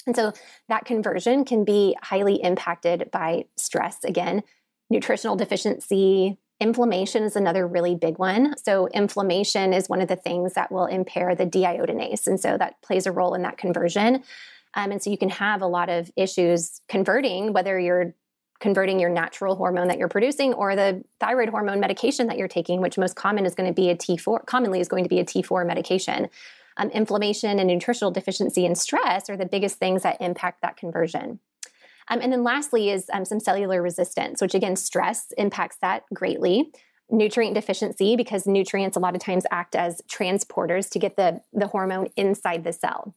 And 0.06 0.16
so 0.16 0.34
that 0.70 0.86
conversion 0.86 1.46
can 1.46 1.64
be 1.64 1.96
highly 2.02 2.36
impacted 2.36 3.10
by 3.12 3.46
stress 3.58 4.04
again, 4.04 4.44
nutritional 4.90 5.36
deficiency. 5.36 6.38
Inflammation 6.60 7.24
is 7.24 7.36
another 7.36 7.68
really 7.68 7.96
big 7.96 8.18
one. 8.18 8.56
So, 8.58 8.88
inflammation 8.88 9.74
is 9.74 9.90
one 9.90 10.02
of 10.02 10.08
the 10.08 10.16
things 10.16 10.54
that 10.54 10.72
will 10.72 10.86
impair 10.86 11.36
the 11.36 11.46
deiodinase. 11.46 12.28
And 12.28 12.40
so 12.40 12.58
that 12.58 12.82
plays 12.82 13.06
a 13.06 13.12
role 13.12 13.34
in 13.34 13.42
that 13.42 13.58
conversion. 13.58 14.24
Um, 14.76 14.92
and 14.92 15.02
so 15.02 15.10
you 15.10 15.18
can 15.18 15.30
have 15.30 15.62
a 15.62 15.68
lot 15.68 15.90
of 15.90 16.12
issues 16.16 16.82
converting, 16.88 17.54
whether 17.54 17.80
you're 17.80 18.14
converting 18.60 19.00
your 19.00 19.10
natural 19.10 19.56
hormone 19.56 19.88
that 19.88 19.98
you're 19.98 20.08
producing 20.08 20.54
or 20.54 20.76
the 20.76 21.04
thyroid 21.20 21.50
hormone 21.50 21.80
medication 21.80 22.28
that 22.28 22.38
you're 22.38 22.48
taking, 22.48 22.82
which 22.82 22.98
most 22.98 23.16
common 23.16 23.46
is 23.46 23.54
going 23.54 23.68
to 23.68 23.74
be 23.74 23.90
a 23.90 23.96
T4, 23.96 24.46
commonly 24.46 24.80
is 24.80 24.88
going 24.88 25.04
to 25.04 25.10
be 25.10 25.20
a 25.20 25.26
T4 25.26 25.66
medication. 25.66 26.30
Um, 26.78 26.90
inflammation 26.90 27.60
and 27.60 27.68
nutritional 27.68 28.12
deficiency 28.12 28.66
and 28.66 28.78
stress 28.78 29.30
are 29.30 29.38
the 29.38 29.46
biggest 29.46 29.78
things 29.78 30.04
that 30.04 30.18
impact 30.22 30.62
that 30.62 30.78
conversion. 30.78 31.40
Um, 32.10 32.20
and 32.22 32.32
then 32.32 32.44
lastly 32.44 32.90
is 32.90 33.10
um, 33.14 33.26
some 33.26 33.40
cellular 33.40 33.82
resistance, 33.82 34.42
which 34.42 34.54
again, 34.54 34.76
stress 34.76 35.32
impacts 35.38 35.78
that 35.82 36.04
greatly. 36.14 36.72
Nutrient 37.10 37.56
deficiency, 37.56 38.16
because 38.16 38.48
nutrients 38.48 38.98
a 38.98 39.00
lot 39.00 39.16
of 39.16 39.22
times 39.22 39.46
act 39.52 39.76
as 39.76 40.02
transporters 40.12 40.90
to 40.90 41.00
get 41.00 41.16
the, 41.16 41.42
the 41.54 41.68
hormone 41.68 42.08
inside 42.16 42.64
the 42.64 42.74
cell. 42.74 43.14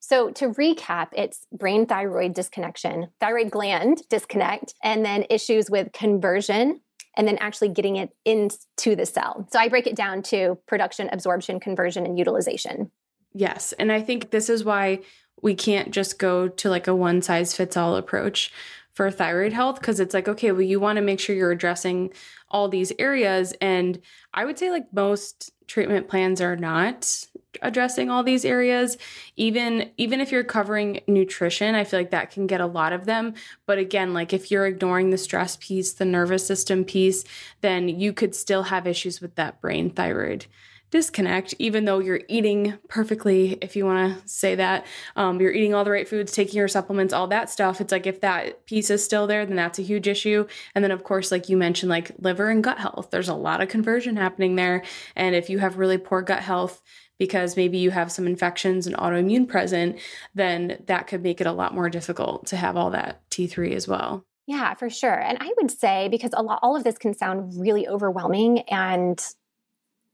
So, 0.00 0.30
to 0.32 0.50
recap, 0.50 1.08
it's 1.12 1.46
brain 1.52 1.86
thyroid 1.86 2.34
disconnection, 2.34 3.08
thyroid 3.20 3.50
gland 3.50 4.02
disconnect, 4.08 4.74
and 4.82 5.04
then 5.04 5.26
issues 5.28 5.70
with 5.70 5.92
conversion, 5.92 6.80
and 7.16 7.28
then 7.28 7.36
actually 7.38 7.68
getting 7.68 7.96
it 7.96 8.10
into 8.24 8.96
the 8.96 9.04
cell. 9.04 9.46
So, 9.52 9.58
I 9.58 9.68
break 9.68 9.86
it 9.86 9.94
down 9.94 10.22
to 10.24 10.58
production, 10.66 11.10
absorption, 11.12 11.60
conversion, 11.60 12.06
and 12.06 12.18
utilization. 12.18 12.90
Yes. 13.34 13.72
And 13.74 13.92
I 13.92 14.00
think 14.00 14.30
this 14.30 14.48
is 14.48 14.64
why 14.64 15.00
we 15.42 15.54
can't 15.54 15.90
just 15.90 16.18
go 16.18 16.48
to 16.48 16.70
like 16.70 16.86
a 16.86 16.94
one 16.94 17.22
size 17.22 17.54
fits 17.54 17.76
all 17.76 17.96
approach 17.96 18.50
for 18.92 19.10
thyroid 19.10 19.52
health 19.52 19.80
because 19.80 20.00
it's 20.00 20.14
like 20.14 20.28
okay 20.28 20.52
well 20.52 20.62
you 20.62 20.80
want 20.80 20.96
to 20.96 21.02
make 21.02 21.20
sure 21.20 21.34
you're 21.34 21.52
addressing 21.52 22.12
all 22.50 22.68
these 22.68 22.92
areas 22.98 23.54
and 23.60 24.00
i 24.34 24.44
would 24.44 24.58
say 24.58 24.70
like 24.70 24.92
most 24.92 25.52
treatment 25.70 26.08
plans 26.08 26.40
are 26.40 26.56
not 26.56 27.24
addressing 27.62 28.10
all 28.10 28.22
these 28.22 28.44
areas. 28.44 28.98
Even 29.36 29.90
even 29.96 30.20
if 30.20 30.32
you're 30.32 30.44
covering 30.44 31.00
nutrition 31.06 31.74
i 31.74 31.84
feel 31.84 32.00
like 32.00 32.10
that 32.10 32.30
can 32.30 32.46
get 32.46 32.60
a 32.60 32.66
lot 32.66 32.92
of 32.92 33.06
them. 33.06 33.34
But 33.66 33.78
again 33.78 34.12
like 34.12 34.32
if 34.32 34.50
you're 34.50 34.66
ignoring 34.66 35.10
the 35.10 35.18
stress 35.18 35.56
piece 35.56 35.92
the 35.92 36.04
nervous 36.04 36.46
system 36.46 36.84
piece 36.84 37.24
then 37.60 37.88
you 37.88 38.12
could 38.12 38.34
still 38.34 38.64
have 38.64 38.86
issues 38.86 39.20
with 39.20 39.36
that 39.36 39.60
brain 39.60 39.90
thyroid 39.90 40.46
disconnect, 40.90 41.54
even 41.58 41.84
though 41.84 41.98
you're 41.98 42.20
eating 42.28 42.78
perfectly, 42.88 43.52
if 43.62 43.76
you 43.76 43.86
want 43.86 44.22
to 44.22 44.28
say 44.28 44.54
that. 44.56 44.86
Um, 45.16 45.40
you're 45.40 45.52
eating 45.52 45.74
all 45.74 45.84
the 45.84 45.90
right 45.90 46.08
foods, 46.08 46.32
taking 46.32 46.56
your 46.56 46.68
supplements, 46.68 47.14
all 47.14 47.28
that 47.28 47.50
stuff. 47.50 47.80
It's 47.80 47.92
like 47.92 48.06
if 48.06 48.20
that 48.20 48.66
piece 48.66 48.90
is 48.90 49.04
still 49.04 49.26
there, 49.26 49.46
then 49.46 49.56
that's 49.56 49.78
a 49.78 49.82
huge 49.82 50.08
issue. 50.08 50.46
And 50.74 50.84
then, 50.84 50.90
of 50.90 51.04
course, 51.04 51.30
like 51.30 51.48
you 51.48 51.56
mentioned, 51.56 51.90
like 51.90 52.10
liver 52.18 52.50
and 52.50 52.62
gut 52.64 52.78
health, 52.78 53.10
there's 53.10 53.28
a 53.28 53.34
lot 53.34 53.60
of 53.60 53.68
conversion 53.68 54.16
happening 54.16 54.56
there. 54.56 54.82
And 55.16 55.34
if 55.34 55.48
you 55.48 55.58
have 55.58 55.78
really 55.78 55.98
poor 55.98 56.22
gut 56.22 56.42
health, 56.42 56.82
because 57.18 57.54
maybe 57.54 57.76
you 57.76 57.90
have 57.90 58.10
some 58.10 58.26
infections 58.26 58.86
and 58.86 58.96
autoimmune 58.96 59.46
present, 59.46 59.98
then 60.34 60.82
that 60.86 61.06
could 61.06 61.22
make 61.22 61.40
it 61.40 61.46
a 61.46 61.52
lot 61.52 61.74
more 61.74 61.90
difficult 61.90 62.46
to 62.46 62.56
have 62.56 62.76
all 62.78 62.90
that 62.90 63.20
T3 63.30 63.74
as 63.74 63.86
well. 63.86 64.24
Yeah, 64.46 64.74
for 64.74 64.90
sure. 64.90 65.20
And 65.20 65.38
I 65.40 65.52
would 65.58 65.70
say 65.70 66.08
because 66.08 66.30
a 66.32 66.42
lot 66.42 66.58
all 66.62 66.74
of 66.74 66.82
this 66.82 66.98
can 66.98 67.14
sound 67.14 67.60
really 67.60 67.86
overwhelming 67.86 68.60
and 68.62 69.24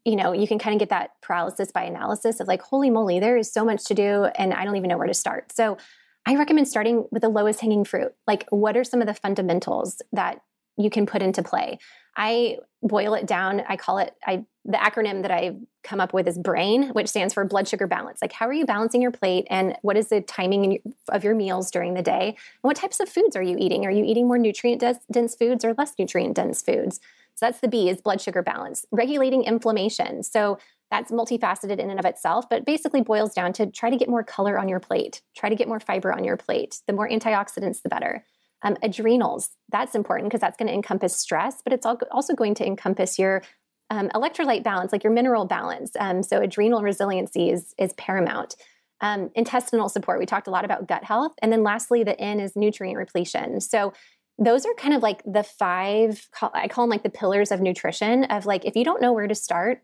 you 0.07 0.15
know, 0.15 0.33
you 0.33 0.47
can 0.47 0.59
kind 0.59 0.73
of 0.73 0.79
get 0.79 0.91
that 0.91 1.21
paralysis 1.21 1.73
by 1.73 1.83
analysis 1.83 2.39
of 2.39 2.47
like, 2.47 2.63
holy 2.63 2.91
moly, 2.91 3.19
there 3.19 3.37
is 3.37 3.53
so 3.53 3.65
much 3.65 3.85
to 3.87 3.95
do 3.95 4.27
and 4.37 4.55
I 4.55 4.65
don't 4.65 4.77
even 4.77 4.89
know 4.89 4.97
where 4.97 5.09
to 5.09 5.15
start. 5.15 5.51
So 5.51 5.79
I 6.25 6.37
recommend 6.37 6.69
starting 6.69 7.07
with 7.11 7.23
the 7.23 7.29
lowest 7.29 7.61
hanging 7.61 7.85
fruit. 7.85 8.15
Like, 8.27 8.47
what 8.51 8.77
are 8.77 8.85
some 8.85 9.01
of 9.01 9.09
the 9.09 9.15
fundamentals 9.15 10.01
that 10.13 10.43
you 10.77 10.91
can 10.91 11.07
put 11.07 11.23
into 11.23 11.43
play? 11.43 11.81
I 12.17 12.59
boil 12.83 13.15
it 13.15 13.27
down. 13.27 13.63
I 13.69 13.77
call 13.77 13.99
it, 13.99 14.15
I, 14.25 14.45
the 14.65 14.79
acronym 14.79 15.23
that 15.23 15.33
I've 15.33 15.57
come 15.83 16.01
up 16.01 16.13
with 16.13 16.29
is 16.29 16.39
BRAIN, 16.39 16.91
which 16.91 17.09
stands 17.09 17.35
for 17.35 17.45
blood 17.45 17.67
sugar 17.67 17.89
balance. 17.89 18.23
Like, 18.23 18.33
how 18.33 18.47
are 18.47 18.53
you 18.53 18.65
balancing 18.65 19.03
your 19.03 19.11
plate 19.11 19.47
and 19.51 19.77
what 19.83 19.97
is 19.97 20.09
the 20.09 20.21
timing 20.21 20.79
of 21.09 21.25
your 21.25 21.35
meals 21.35 21.71
during 21.71 21.95
the 21.95 22.03
day? 22.03 22.29
And 22.29 22.37
what 22.63 22.77
types 22.77 23.01
of 23.01 23.09
foods 23.09 23.35
are 23.35 23.43
you 23.43 23.57
eating? 23.59 23.85
Are 23.85 23.91
you 23.91 24.05
eating 24.05 24.29
more 24.29 24.39
nutrient 24.39 24.85
dense 25.11 25.35
foods 25.35 25.65
or 25.65 25.75
less 25.77 25.95
nutrient 25.99 26.37
dense 26.37 26.63
foods? 26.63 27.01
So 27.37 27.47
that's 27.47 27.61
the 27.61 27.69
B 27.69 27.89
is 27.89 28.01
blood 28.01 28.21
sugar 28.21 28.43
balance, 28.43 28.85
regulating 28.91 29.45
inflammation. 29.45 30.23
So 30.23 30.59
that's 30.91 31.11
multifaceted 31.13 31.79
in 31.79 31.91
and 31.91 31.99
of 31.99 32.07
itself, 32.07 32.49
but 32.49 32.65
basically 32.65 33.03
boils 33.03 33.35
down 33.35 33.53
to 33.55 33.67
try 33.67 33.91
to 33.91 33.97
get 33.97 34.09
more 34.09 34.25
color 34.25 34.59
on 34.59 34.69
your 34.69 34.81
plate, 34.81 35.21
try 35.37 35.49
to 35.49 35.55
get 35.55 35.69
more 35.69 35.81
fiber 35.81 36.13
on 36.13 36.25
your 36.25 36.37
plate. 36.37 36.81
The 36.87 36.93
more 36.93 37.09
antioxidants, 37.09 37.83
the 37.83 37.89
better. 37.89 38.25
Um, 38.63 38.77
adrenals, 38.83 39.51
that's 39.71 39.95
important 39.95 40.31
because 40.31 40.41
that's 40.41 40.57
going 40.57 40.69
to 40.69 40.75
encompass 40.75 41.15
stress, 41.15 41.61
but 41.63 41.73
it's 41.73 41.85
also 41.85 42.35
going 42.35 42.55
to 42.55 42.67
encompass 42.67 43.19
your 43.19 43.43
um, 43.91 44.09
electrolyte 44.11 44.65
balance, 44.65 44.93
like 44.93 45.05
your 45.05 45.13
mineral 45.13 45.45
balance. 45.45 45.93
Um, 45.99 46.23
so 46.23 46.41
adrenal 46.41 46.83
resiliency 46.83 47.51
is, 47.51 47.75
is 47.79 47.93
paramount. 47.95 48.57
Um, 49.03 49.31
intestinal 49.35 49.91
support, 49.91 50.19
we 50.19 50.27
talked 50.27 50.47
a 50.47 50.51
lot 50.51 50.65
about 50.65 50.89
gut 50.89 51.05
health. 51.05 51.33
And 51.43 51.53
then 51.53 51.63
lastly, 51.63 52.03
the 52.03 52.19
N 52.19 52.41
is 52.41 52.57
nutrient 52.57 52.97
repletion. 52.97 53.61
So 53.61 53.93
those 54.39 54.67
are 54.67 54.75
kind 54.75 54.95
of 54.95 55.03
like 55.03 55.23
the 55.25 55.43
five 55.43 56.29
i 56.53 56.69
call 56.69 56.85
them 56.85 56.91
like 56.91 57.03
the 57.03 57.11
pillars 57.11 57.51
of 57.51 57.61
nutrition 57.61 58.25
of 58.25 58.47
like 58.47 58.65
if 58.65 58.77
you 58.77 58.85
don't 58.85 59.01
know 59.01 59.13
where 59.13 59.27
to 59.27 59.35
start 59.35 59.83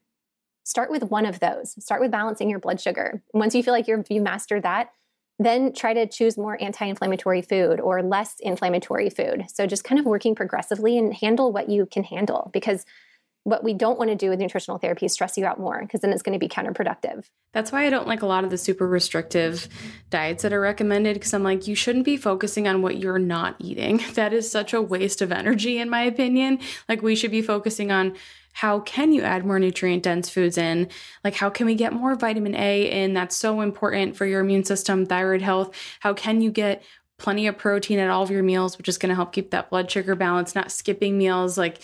start 0.64 0.92
with 0.92 1.02
one 1.02 1.26
of 1.26 1.40
those. 1.40 1.74
Start 1.84 2.00
with 2.00 2.12
balancing 2.12 2.48
your 2.48 2.60
blood 2.60 2.80
sugar. 2.80 3.20
Once 3.34 3.52
you 3.52 3.64
feel 3.64 3.74
like 3.74 3.88
you're 3.88 4.04
you 4.08 4.20
mastered 4.20 4.62
that 4.62 4.90
then 5.38 5.72
try 5.72 5.92
to 5.94 6.06
choose 6.06 6.36
more 6.36 6.60
anti-inflammatory 6.62 7.42
food 7.42 7.80
or 7.80 8.02
less 8.02 8.36
inflammatory 8.40 9.10
food. 9.10 9.44
So 9.52 9.66
just 9.66 9.82
kind 9.84 9.98
of 9.98 10.06
working 10.06 10.34
progressively 10.34 10.96
and 10.98 11.12
handle 11.12 11.52
what 11.52 11.68
you 11.68 11.86
can 11.86 12.04
handle 12.04 12.50
because 12.52 12.84
what 13.44 13.64
we 13.64 13.74
don't 13.74 13.98
want 13.98 14.08
to 14.10 14.14
do 14.14 14.30
with 14.30 14.38
nutritional 14.38 14.78
therapy 14.78 15.06
is 15.06 15.12
stress 15.12 15.36
you 15.36 15.44
out 15.44 15.58
more 15.58 15.80
because 15.80 16.00
then 16.00 16.12
it's 16.12 16.22
going 16.22 16.32
to 16.32 16.38
be 16.38 16.48
counterproductive. 16.48 17.26
That's 17.52 17.72
why 17.72 17.86
I 17.86 17.90
don't 17.90 18.06
like 18.06 18.22
a 18.22 18.26
lot 18.26 18.44
of 18.44 18.50
the 18.50 18.58
super 18.58 18.86
restrictive 18.86 19.68
diets 20.10 20.44
that 20.44 20.52
are 20.52 20.60
recommended 20.60 21.14
because 21.14 21.34
I'm 21.34 21.42
like, 21.42 21.66
you 21.66 21.74
shouldn't 21.74 22.04
be 22.04 22.16
focusing 22.16 22.68
on 22.68 22.82
what 22.82 22.98
you're 22.98 23.18
not 23.18 23.56
eating. 23.58 24.00
That 24.12 24.34
is 24.34 24.48
such 24.48 24.74
a 24.74 24.82
waste 24.82 25.22
of 25.22 25.32
energy, 25.32 25.78
in 25.78 25.88
my 25.88 26.02
opinion. 26.02 26.60
Like, 26.88 27.02
we 27.02 27.16
should 27.16 27.30
be 27.30 27.40
focusing 27.40 27.90
on 27.90 28.14
how 28.52 28.80
can 28.80 29.12
you 29.12 29.22
add 29.22 29.44
more 29.44 29.58
nutrient 29.58 30.02
dense 30.02 30.28
foods 30.28 30.58
in 30.58 30.88
like 31.24 31.34
how 31.34 31.48
can 31.48 31.64
we 31.64 31.74
get 31.74 31.92
more 31.92 32.14
vitamin 32.14 32.54
a 32.54 33.02
in 33.02 33.14
that's 33.14 33.34
so 33.34 33.62
important 33.62 34.14
for 34.14 34.26
your 34.26 34.40
immune 34.40 34.62
system 34.62 35.06
thyroid 35.06 35.40
health 35.40 35.74
how 36.00 36.12
can 36.12 36.42
you 36.42 36.50
get 36.50 36.82
plenty 37.18 37.46
of 37.46 37.56
protein 37.56 37.98
at 37.98 38.10
all 38.10 38.22
of 38.22 38.30
your 38.30 38.42
meals 38.42 38.76
which 38.76 38.88
is 38.88 38.98
going 38.98 39.08
to 39.08 39.14
help 39.14 39.32
keep 39.32 39.50
that 39.50 39.70
blood 39.70 39.90
sugar 39.90 40.14
balance 40.14 40.54
not 40.54 40.70
skipping 40.70 41.16
meals 41.16 41.56
like 41.56 41.78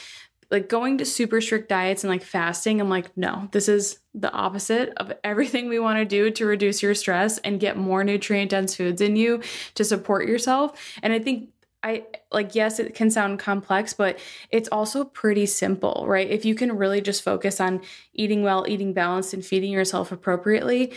like 0.51 0.69
going 0.69 0.99
to 0.99 1.05
super 1.05 1.41
strict 1.41 1.69
diets 1.69 2.05
and 2.05 2.11
like 2.11 2.23
fasting, 2.23 2.81
I'm 2.81 2.89
like, 2.89 3.17
no, 3.17 3.49
this 3.53 3.69
is 3.69 3.99
the 4.15 4.33
opposite 4.33 4.93
of 4.97 5.13
everything 5.23 5.69
we 5.69 5.79
want 5.79 5.99
to 5.99 6.05
do 6.05 6.31
to 6.31 6.47
reduce 6.47 6.83
your 6.83 6.95
stress 6.95 7.39
and 7.39 7.61
get 7.61 7.77
more 7.77 8.03
nutrient 8.03 8.51
dense 8.51 8.75
foods 8.75 9.01
in 9.01 9.17
you 9.17 9.43
to 9.75 9.85
support 9.85 10.27
yourself. 10.27 10.99
And 11.03 11.13
I 11.13 11.19
think 11.19 11.51
I 11.83 12.05
like, 12.33 12.55
yes, 12.55 12.81
it 12.81 12.95
can 12.95 13.11
sound 13.11 13.39
complex, 13.39 13.93
but 13.93 14.19
it's 14.51 14.69
also 14.71 15.05
pretty 15.05 15.47
simple, 15.47 16.05
right? 16.09 16.29
If 16.29 16.45
you 16.45 16.55
can 16.55 16.77
really 16.77 17.01
just 17.01 17.23
focus 17.23 17.61
on 17.61 17.83
eating 18.15 18.43
well, 18.43 18.65
eating 18.67 18.93
balanced, 18.93 19.33
and 19.33 19.45
feeding 19.45 19.71
yourself 19.71 20.11
appropriately, 20.11 20.93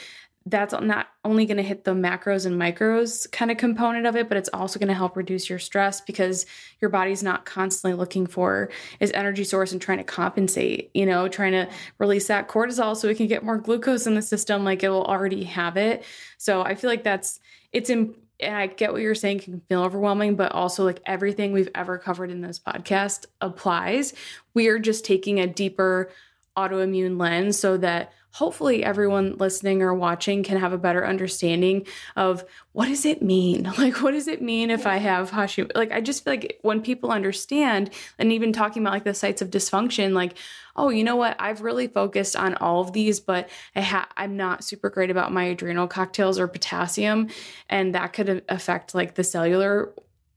that's 0.48 0.74
not 0.74 1.08
only 1.24 1.46
going 1.46 1.58
to 1.58 1.64
hit 1.64 1.84
the 1.84 1.94
macros 1.94 2.48
and 2.48 2.60
micros 2.60 3.32
kind 3.32 3.52
of 3.52 3.58
component 3.58 4.08
of 4.08 4.16
it, 4.16 4.28
but 4.28 4.38
it's 4.38 4.50
also 4.54 4.80
going 4.80 4.88
to 4.88 4.94
help 4.94 5.16
reduce 5.16 5.50
your 5.50 5.60
stress 5.60 6.02
because 6.02 6.48
your 6.80 6.90
body's 6.90 7.22
not 7.22 7.46
constantly 7.46 7.96
looking 7.96 8.26
for 8.26 8.72
its 9.00 9.12
energy 9.14 9.44
source 9.44 9.72
and 9.72 9.80
trying 9.80 10.00
to 10.00 10.04
compensate, 10.04 10.90
you 10.96 11.06
know, 11.06 11.28
trying 11.28 11.52
to 11.52 11.70
release 12.00 12.28
that 12.28 12.48
cortisol 12.48 12.98
so 12.98 13.08
it 13.08 13.18
can 13.18 13.28
get 13.28 13.44
more 13.44 13.58
glucose 13.58 14.08
in 14.08 14.16
the 14.16 14.22
system 14.22 14.64
like 14.64 14.82
it 14.82 14.90
will 14.90 15.06
already 15.06 15.44
have 15.44 15.78
it. 15.78 16.04
So 16.40 16.64
I 16.64 16.74
feel 16.74 16.90
like 16.90 17.04
that's 17.04 17.40
it's 17.72 17.92
in 17.92 18.16
and 18.40 18.56
I 18.56 18.66
get 18.66 18.92
what 18.92 19.04
you're 19.04 19.14
saying 19.14 19.42
can 19.42 19.62
feel 19.70 19.84
overwhelming, 19.84 20.36
but 20.36 20.52
also 20.52 20.84
like 20.84 21.00
everything 21.06 21.52
we've 21.52 21.70
ever 21.76 22.00
covered 22.00 22.32
in 22.32 22.42
this 22.42 22.60
podcast 22.60 23.28
applies. 23.40 24.16
We 24.56 24.68
are 24.70 24.80
just 24.80 25.06
taking 25.06 25.40
a 25.40 25.46
deeper 25.46 26.10
autoimmune 26.58 27.20
lens 27.20 27.60
so 27.60 27.78
that 27.78 28.12
hopefully 28.34 28.84
everyone 28.84 29.36
listening 29.38 29.82
or 29.82 29.94
watching 29.94 30.44
can 30.44 30.58
have 30.58 30.74
a 30.74 30.78
better 30.78 31.06
understanding 31.06 31.86
of 32.16 32.46
what 32.72 32.88
does 32.88 33.06
it 33.06 33.22
mean? 33.22 33.72
Like 33.82 34.02
what 34.02 34.12
does 34.12 34.28
it 34.28 34.44
mean 34.44 34.70
if 34.70 34.86
i 34.86 34.98
have 34.98 35.32
hashimoto 35.32 35.72
like 35.76 35.92
i 35.92 36.02
just 36.02 36.24
feel 36.24 36.34
like 36.34 36.60
when 36.62 36.82
people 36.82 37.10
understand 37.10 37.90
and 38.20 38.32
even 38.32 38.54
talking 38.54 38.84
about 38.84 38.94
like 38.94 39.06
the 39.06 39.14
sites 39.16 39.42
of 39.42 39.50
dysfunction 39.50 40.14
like 40.14 40.38
oh 40.76 40.90
you 40.90 41.04
know 41.04 41.16
what? 41.16 41.36
I've 41.40 41.62
really 41.62 41.88
focused 41.88 42.36
on 42.36 42.54
all 42.56 42.82
of 42.82 42.94
these 42.94 43.20
but 43.20 43.50
i 43.76 43.82
ha- 43.82 44.10
i'm 44.18 44.38
not 44.38 44.64
super 44.64 44.90
great 44.90 45.10
about 45.10 45.32
my 45.32 45.46
adrenal 45.46 45.88
cocktails 45.88 46.38
or 46.38 46.48
potassium 46.48 47.30
and 47.70 47.96
that 47.96 48.14
could 48.14 48.44
affect 48.50 48.94
like 48.94 49.16
the 49.16 49.24
cellular 49.24 49.94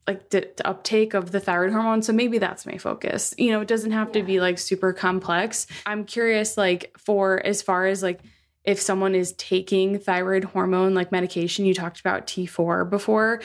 like 0.07 0.31
the, 0.31 0.51
the, 0.57 0.67
uptake 0.67 1.15
of 1.15 1.33
the 1.33 1.41
thyroid 1.41 1.73
hormone 1.73 2.03
so 2.03 2.13
maybe 2.13 2.39
that's 2.39 2.67
my 2.67 2.79
focus. 2.79 3.35
You 3.39 3.53
know 3.53 3.61
it 3.61 3.69
doesn't 3.69 3.93
have 3.93 4.09
yeah. 4.09 4.21
to 4.21 4.23
be 4.23 4.41
like 4.41 4.59
super 4.59 4.93
complex. 4.93 5.67
I'm 5.87 6.05
curious 6.05 6.57
like 6.57 6.97
for 6.99 7.45
as 7.45 7.63
far 7.63 7.87
as 7.87 8.03
like 8.03 8.21
if 8.65 8.81
someone 8.81 9.15
is 9.15 9.33
taking 9.35 9.99
thyroid 9.99 10.45
hormone 10.45 10.95
like 10.95 11.13
medication 11.13 11.67
you 11.67 11.75
talked 11.75 12.01
about 12.01 12.27
t4 12.27 12.89
before 12.89 13.43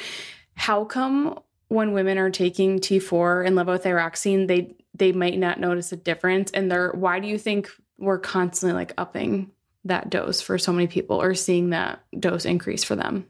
how 0.55 0.85
come 0.85 1.39
when 1.67 1.93
women 1.93 2.17
are 2.17 2.29
taking 2.29 2.79
t4 2.79 3.45
and 3.45 3.55
levothyroxine 3.55 4.47
they 4.47 4.75
they 4.99 5.11
might 5.11 5.39
not 5.39 5.59
notice 5.59 5.91
a 5.91 5.97
difference? 5.97 6.51
And 6.51 6.71
they're 6.71 6.91
why 6.91 7.19
do 7.19 7.27
you 7.27 7.37
think 7.39 7.69
we're 7.97 8.19
constantly 8.19 8.73
like 8.73 8.93
upping 8.97 9.51
that 9.85 10.09
dose 10.09 10.41
for 10.41 10.57
so 10.57 10.71
many 10.71 10.87
people 10.87 11.21
or 11.21 11.33
seeing 11.33 11.71
that 11.71 12.03
dose 12.19 12.45
increase 12.45 12.83
for 12.83 12.95
them 12.95 13.25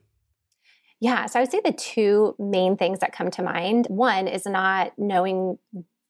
yeah. 0.99 1.25
So 1.27 1.39
I 1.39 1.43
would 1.43 1.51
say 1.51 1.61
the 1.63 1.71
two 1.71 2.35
main 2.37 2.75
things 2.75 2.99
that 2.99 3.13
come 3.13 3.31
to 3.31 3.43
mind 3.43 3.87
one 3.89 4.27
is 4.27 4.45
not 4.45 4.93
knowing 4.97 5.57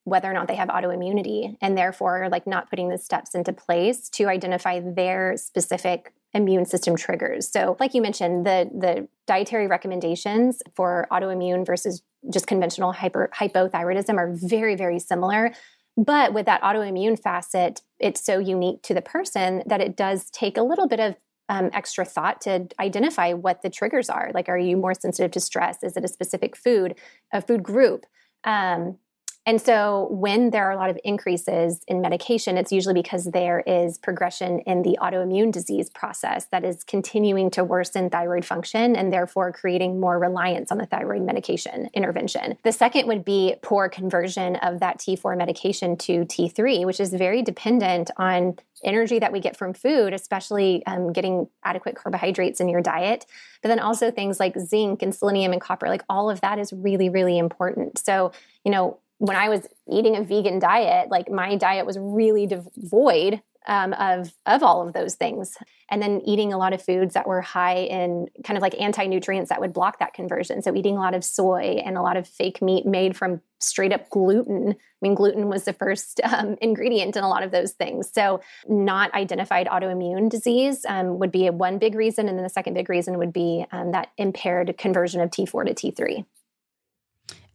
whether 0.04 0.30
or 0.30 0.34
not 0.34 0.48
they 0.48 0.56
have 0.56 0.70
autoimmunity 0.70 1.56
and 1.62 1.78
therefore 1.78 2.28
like 2.32 2.48
not 2.48 2.70
putting 2.70 2.90
the 2.90 2.98
steps 2.98 3.36
into 3.36 3.54
place 3.54 4.10
to 4.10 4.26
identify 4.26 4.80
their 4.80 5.38
specific 5.38 6.14
immune 6.34 6.66
system 6.66 6.96
triggers. 6.96 7.52
So 7.52 7.78
like 7.80 7.94
you 7.94 8.02
mentioned 8.02 8.46
the 8.46 8.70
the 8.72 9.08
dietary 9.28 9.68
recommendations 9.68 10.62
for 10.76 11.08
autoimmune 11.12 11.66
versus 11.66 12.02
just 12.32 12.48
conventional 12.48 12.92
hyper 12.92 13.30
hypothyroidism 13.34 14.18
are 14.18 14.34
very 14.34 14.76
very 14.76 15.00
similar. 15.00 15.54
But 15.98 16.34
with 16.34 16.46
that 16.46 16.62
autoimmune 16.62 17.22
facet, 17.22 17.82
it's 18.00 18.24
so 18.24 18.40
unique 18.40 18.82
to 18.84 18.94
the 18.94 19.02
person 19.02 19.64
that 19.66 19.82
it 19.82 19.98
does 19.98 20.30
take 20.32 20.58
a 20.58 20.64
little 20.64 20.88
bit 20.88 21.00
of 21.00 21.16
um, 21.50 21.70
extra 21.74 22.06
thought 22.06 22.42
to 22.42 22.68
identify 22.80 23.34
what 23.34 23.62
the 23.62 23.70
triggers 23.70 24.10
are. 24.10 24.32
Like, 24.34 24.48
are 24.48 24.58
you 24.58 24.78
more 24.78 24.94
sensitive 24.94 25.32
to 25.32 25.40
stress? 25.40 25.84
Is 25.84 25.98
it 25.98 26.06
a 26.06 26.08
specific 26.08 26.56
food, 26.56 26.96
a 27.34 27.42
food 27.42 27.64
group? 27.64 28.06
Um, 28.44 28.98
and 29.46 29.62
so, 29.62 30.10
when 30.12 30.52
there 30.52 30.66
are 30.66 30.72
a 30.72 30.76
lot 30.76 30.90
of 30.90 31.00
increases 31.04 31.82
in 31.88 32.02
medication, 32.02 32.58
it's 32.58 32.72
usually 32.72 32.94
because 32.94 33.26
there 33.26 33.64
is 33.66 33.98
progression 33.98 34.60
in 34.60 34.84
the 34.84 34.98
autoimmune 35.02 35.52
disease 35.52 35.90
process 35.90 36.46
that 36.52 36.64
is 36.64 36.84
continuing 36.84 37.50
to 37.52 37.64
worsen 37.64 38.10
thyroid 38.10 38.46
function 38.46 38.96
and 38.96 39.12
therefore 39.12 39.52
creating 39.52 40.00
more 40.00 40.20
reliance 40.20 40.72
on 40.72 40.78
the 40.78 40.86
thyroid 40.86 41.24
medication 41.24 41.90
intervention. 41.94 42.58
The 42.64 42.72
second 42.72 43.08
would 43.08 43.26
be 43.26 43.56
poor 43.64 43.90
conversion 43.90 44.58
of 44.58 44.82
that 44.82 45.00
T4 45.00 45.38
medication 45.38 45.98
to 45.98 46.26
T3, 46.26 46.86
which 46.86 47.00
is 47.00 47.14
very 47.14 47.42
dependent 47.42 48.12
on 48.18 48.58
energy 48.84 49.20
that 49.20 49.32
we 49.32 49.40
get 49.40 49.58
from 49.58 49.74
food, 49.74 50.14
especially 50.14 50.86
um, 50.86 51.12
getting 51.12 51.48
adequate 51.64 51.96
carbohydrates 51.96 52.60
in 52.60 52.70
your 52.70 52.82
diet, 52.82 53.26
but 53.62 53.70
then 53.70 53.80
also 53.80 54.12
things 54.12 54.40
like 54.40 54.58
zinc 54.60 55.02
and 55.02 55.16
selenium 55.16 55.54
and 55.54 55.62
copper, 55.62 55.88
like 55.88 56.04
all 56.10 56.30
of 56.30 56.42
that 56.42 56.60
is 56.60 56.72
really, 56.72 57.10
really 57.10 57.38
important. 57.38 57.98
So, 57.98 58.32
you 58.64 58.72
know, 58.72 59.00
when 59.20 59.36
I 59.36 59.50
was 59.50 59.68
eating 59.88 60.16
a 60.16 60.24
vegan 60.24 60.60
diet, 60.60 61.10
like 61.10 61.30
my 61.30 61.56
diet 61.56 61.86
was 61.86 61.98
really 62.00 62.48
devoid 62.48 63.42
um, 63.68 63.94
of 63.94 64.34
of 64.46 64.64
all 64.64 64.86
of 64.86 64.94
those 64.94 65.16
things, 65.16 65.58
and 65.92 66.02
then 66.02 66.22
eating 66.26 66.54
a 66.54 66.58
lot 66.58 66.72
of 66.72 66.82
foods 66.82 67.14
that 67.14 67.28
were 67.28 67.42
high 67.42 67.80
in 67.80 68.28
kind 68.46 68.58
of 68.58 68.62
like 68.62 68.80
anti 68.80 69.06
nutrients 69.08 69.50
that 69.50 69.60
would 69.60 69.74
block 69.74 70.00
that 70.00 70.14
conversion. 70.14 70.62
So 70.62 70.74
eating 70.74 70.96
a 70.96 71.00
lot 71.00 71.14
of 71.14 71.26
soy 71.26 71.82
and 71.86 71.98
a 71.98 72.02
lot 72.02 72.16
of 72.16 72.28
fake 72.28 72.62
meat 72.62 72.86
made 72.86 73.18
from 73.18 73.42
straight 73.60 73.92
up 73.92 74.10
gluten. 74.10 74.70
I 74.72 74.76
mean, 75.02 75.16
gluten 75.16 75.50
was 75.50 75.66
the 75.66 75.74
first 75.74 76.22
um, 76.24 76.56
ingredient 76.62 77.18
in 77.18 77.24
a 77.24 77.30
lot 77.30 77.44
of 77.44 77.52
those 77.52 77.74
things. 77.74 78.10
So 78.12 78.40
not 78.70 79.14
identified 79.14 79.68
autoimmune 79.68 80.30
disease 80.30 80.86
um, 80.88 81.20
would 81.20 81.32
be 81.32 81.50
one 81.50 81.78
big 81.78 81.94
reason, 81.94 82.30
and 82.30 82.38
then 82.38 82.44
the 82.44 82.50
second 82.50 82.74
big 82.74 82.90
reason 82.90 83.18
would 83.18 83.34
be 83.34 83.66
um, 83.74 83.92
that 83.92 84.12
impaired 84.18 84.78
conversion 84.78 85.20
of 85.20 85.30
T4 85.30 85.68
to 85.68 85.92
T3. 85.92 86.26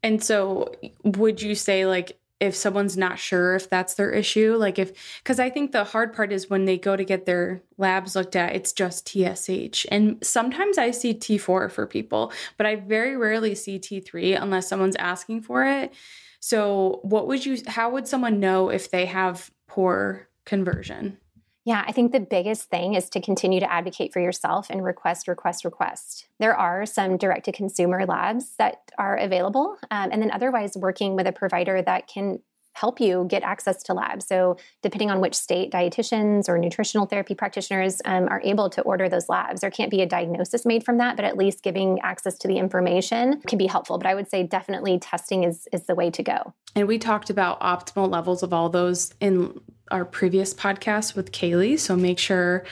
And 0.04 0.22
so, 0.22 0.70
would 1.02 1.40
you 1.40 1.54
say, 1.54 1.86
like, 1.86 2.18
if 2.38 2.54
someone's 2.54 2.96
not 2.96 3.18
sure 3.18 3.54
if 3.54 3.70
that's 3.70 3.94
their 3.94 4.10
issue, 4.10 4.54
like, 4.56 4.78
if, 4.78 4.92
because 5.22 5.40
I 5.40 5.48
think 5.48 5.72
the 5.72 5.82
hard 5.82 6.12
part 6.12 6.30
is 6.30 6.50
when 6.50 6.66
they 6.66 6.76
go 6.76 6.94
to 6.94 7.04
get 7.04 7.24
their 7.24 7.62
labs 7.78 8.14
looked 8.14 8.36
at, 8.36 8.54
it's 8.54 8.74
just 8.74 9.08
TSH. 9.08 9.86
And 9.90 10.18
sometimes 10.22 10.76
I 10.76 10.90
see 10.90 11.14
T4 11.14 11.72
for 11.72 11.86
people, 11.86 12.32
but 12.58 12.66
I 12.66 12.76
very 12.76 13.16
rarely 13.16 13.54
see 13.54 13.78
T3 13.78 14.40
unless 14.40 14.68
someone's 14.68 14.96
asking 14.96 15.40
for 15.40 15.64
it. 15.64 15.94
So, 16.38 17.00
what 17.02 17.26
would 17.26 17.46
you, 17.46 17.56
how 17.66 17.88
would 17.88 18.06
someone 18.06 18.40
know 18.40 18.68
if 18.68 18.90
they 18.90 19.06
have 19.06 19.50
poor 19.68 20.28
conversion? 20.44 21.16
Yeah, 21.64 21.82
I 21.86 21.92
think 21.92 22.12
the 22.12 22.20
biggest 22.20 22.68
thing 22.68 22.94
is 22.94 23.08
to 23.10 23.20
continue 23.20 23.58
to 23.60 23.72
advocate 23.72 24.12
for 24.12 24.20
yourself 24.20 24.68
and 24.68 24.84
request, 24.84 25.28
request, 25.28 25.64
request. 25.64 26.28
There 26.38 26.54
are 26.54 26.84
some 26.84 27.16
direct 27.16 27.46
to 27.46 27.52
consumer 27.52 28.04
labs 28.04 28.54
that 28.58 28.90
are 28.98 29.16
available, 29.16 29.78
um, 29.90 30.10
and 30.12 30.20
then 30.20 30.30
otherwise 30.30 30.76
working 30.76 31.16
with 31.16 31.26
a 31.26 31.32
provider 31.32 31.80
that 31.80 32.06
can 32.06 32.40
help 32.74 33.00
you 33.00 33.24
get 33.28 33.42
access 33.42 33.82
to 33.84 33.94
labs. 33.94 34.26
So, 34.26 34.56
depending 34.82 35.10
on 35.10 35.20
which 35.20 35.34
state, 35.34 35.70
dietitians 35.70 36.48
or 36.48 36.58
nutritional 36.58 37.06
therapy 37.06 37.34
practitioners 37.34 38.02
um, 38.04 38.28
are 38.28 38.42
able 38.44 38.68
to 38.70 38.82
order 38.82 39.08
those 39.08 39.28
labs. 39.28 39.60
There 39.60 39.70
can't 39.70 39.90
be 39.90 40.02
a 40.02 40.06
diagnosis 40.06 40.66
made 40.66 40.84
from 40.84 40.98
that, 40.98 41.16
but 41.16 41.24
at 41.24 41.36
least 41.36 41.62
giving 41.62 42.00
access 42.02 42.36
to 42.38 42.48
the 42.48 42.58
information 42.58 43.40
can 43.46 43.58
be 43.58 43.66
helpful. 43.66 43.96
But 43.96 44.08
I 44.08 44.14
would 44.14 44.28
say 44.28 44.42
definitely 44.42 44.98
testing 44.98 45.44
is 45.44 45.66
is 45.72 45.84
the 45.84 45.94
way 45.94 46.10
to 46.10 46.22
go. 46.22 46.52
And 46.76 46.88
we 46.88 46.98
talked 46.98 47.30
about 47.30 47.60
optimal 47.60 48.10
levels 48.10 48.42
of 48.42 48.52
all 48.52 48.68
those 48.68 49.14
in 49.20 49.60
our 49.90 50.04
previous 50.04 50.54
podcast 50.54 51.14
with 51.14 51.32
Kaylee. 51.32 51.78
So 51.78 51.96
make 51.96 52.18
sure 52.18 52.64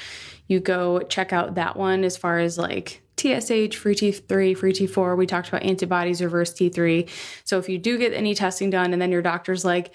you 0.48 0.60
go 0.60 1.00
check 1.00 1.32
out 1.32 1.54
that 1.54 1.76
one 1.76 2.04
as 2.04 2.16
far 2.16 2.38
as 2.38 2.58
like 2.58 3.02
TSH, 3.16 3.76
free 3.76 3.94
T3, 3.94 4.56
free 4.56 4.72
T4. 4.72 5.16
We 5.16 5.26
talked 5.26 5.48
about 5.48 5.62
antibodies, 5.62 6.22
reverse 6.22 6.52
T3. 6.52 7.08
So 7.44 7.58
if 7.58 7.68
you 7.68 7.78
do 7.78 7.98
get 7.98 8.12
any 8.12 8.34
testing 8.34 8.70
done 8.70 8.92
and 8.92 9.00
then 9.00 9.12
your 9.12 9.22
doctor's 9.22 9.64
like, 9.64 9.92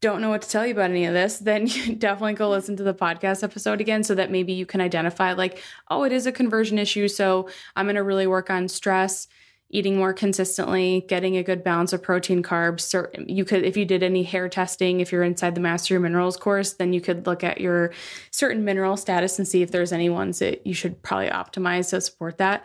don't 0.00 0.20
know 0.20 0.28
what 0.28 0.42
to 0.42 0.48
tell 0.48 0.66
you 0.66 0.72
about 0.72 0.90
any 0.90 1.06
of 1.06 1.14
this, 1.14 1.38
then 1.50 1.66
you 1.66 1.94
definitely 1.94 2.34
go 2.34 2.50
listen 2.50 2.76
to 2.76 2.82
the 2.82 2.94
podcast 2.94 3.42
episode 3.42 3.80
again 3.80 4.04
so 4.04 4.14
that 4.14 4.30
maybe 4.30 4.52
you 4.52 4.66
can 4.66 4.80
identify, 4.80 5.32
like, 5.32 5.62
oh, 5.90 6.04
it 6.04 6.12
is 6.12 6.26
a 6.26 6.32
conversion 6.32 6.78
issue. 6.78 7.08
So 7.08 7.48
I'm 7.74 7.86
going 7.86 7.96
to 7.96 8.02
really 8.02 8.26
work 8.26 8.50
on 8.50 8.68
stress 8.68 9.28
eating 9.74 9.96
more 9.96 10.12
consistently, 10.12 11.04
getting 11.08 11.36
a 11.36 11.42
good 11.42 11.64
balance 11.64 11.92
of 11.92 12.00
protein, 12.00 12.44
carbs. 12.44 12.94
You 13.28 13.44
could, 13.44 13.64
if 13.64 13.76
you 13.76 13.84
did 13.84 14.04
any 14.04 14.22
hair 14.22 14.48
testing, 14.48 15.00
if 15.00 15.10
you're 15.10 15.24
inside 15.24 15.56
the 15.56 15.60
Master 15.60 15.98
Minerals 15.98 16.36
course, 16.36 16.74
then 16.74 16.92
you 16.92 17.00
could 17.00 17.26
look 17.26 17.42
at 17.42 17.60
your 17.60 17.92
certain 18.30 18.64
mineral 18.64 18.96
status 18.96 19.36
and 19.36 19.48
see 19.48 19.62
if 19.62 19.72
there's 19.72 19.92
any 19.92 20.08
ones 20.08 20.38
that 20.38 20.64
you 20.64 20.74
should 20.74 21.02
probably 21.02 21.28
optimize 21.28 21.90
to 21.90 22.00
support 22.00 22.38
that. 22.38 22.64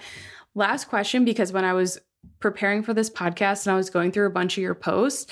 Last 0.54 0.88
question, 0.88 1.26
because 1.26 1.52
when 1.52 1.66
I 1.66 1.74
was 1.74 2.00
preparing 2.40 2.84
for 2.84 2.94
this 2.94 3.10
podcast 3.10 3.66
and 3.66 3.74
I 3.74 3.78
was 3.78 3.90
going 3.90 4.12
through 4.12 4.28
a 4.28 4.32
bunch 4.32 4.56
of 4.56 4.62
your 4.62 4.76
posts, 4.76 5.32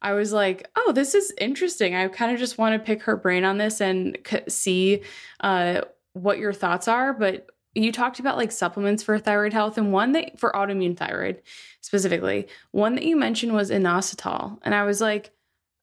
I 0.00 0.14
was 0.14 0.32
like, 0.32 0.70
oh, 0.74 0.92
this 0.92 1.14
is 1.14 1.34
interesting. 1.38 1.94
I 1.94 2.08
kind 2.08 2.32
of 2.32 2.38
just 2.38 2.56
want 2.56 2.74
to 2.74 2.86
pick 2.86 3.02
her 3.02 3.16
brain 3.16 3.44
on 3.44 3.58
this 3.58 3.82
and 3.82 4.16
see 4.48 5.02
uh, 5.40 5.82
what 6.14 6.38
your 6.38 6.54
thoughts 6.54 6.88
are. 6.88 7.12
But 7.12 7.46
you 7.74 7.92
talked 7.92 8.18
about 8.18 8.36
like 8.36 8.52
supplements 8.52 9.02
for 9.02 9.18
thyroid 9.18 9.52
health 9.52 9.78
and 9.78 9.92
one 9.92 10.12
that 10.12 10.38
for 10.38 10.52
autoimmune 10.52 10.96
thyroid 10.96 11.42
specifically 11.80 12.46
one 12.72 12.94
that 12.94 13.04
you 13.04 13.16
mentioned 13.16 13.52
was 13.52 13.70
inositol 13.70 14.58
and 14.62 14.74
i 14.74 14.84
was 14.84 15.00
like 15.00 15.32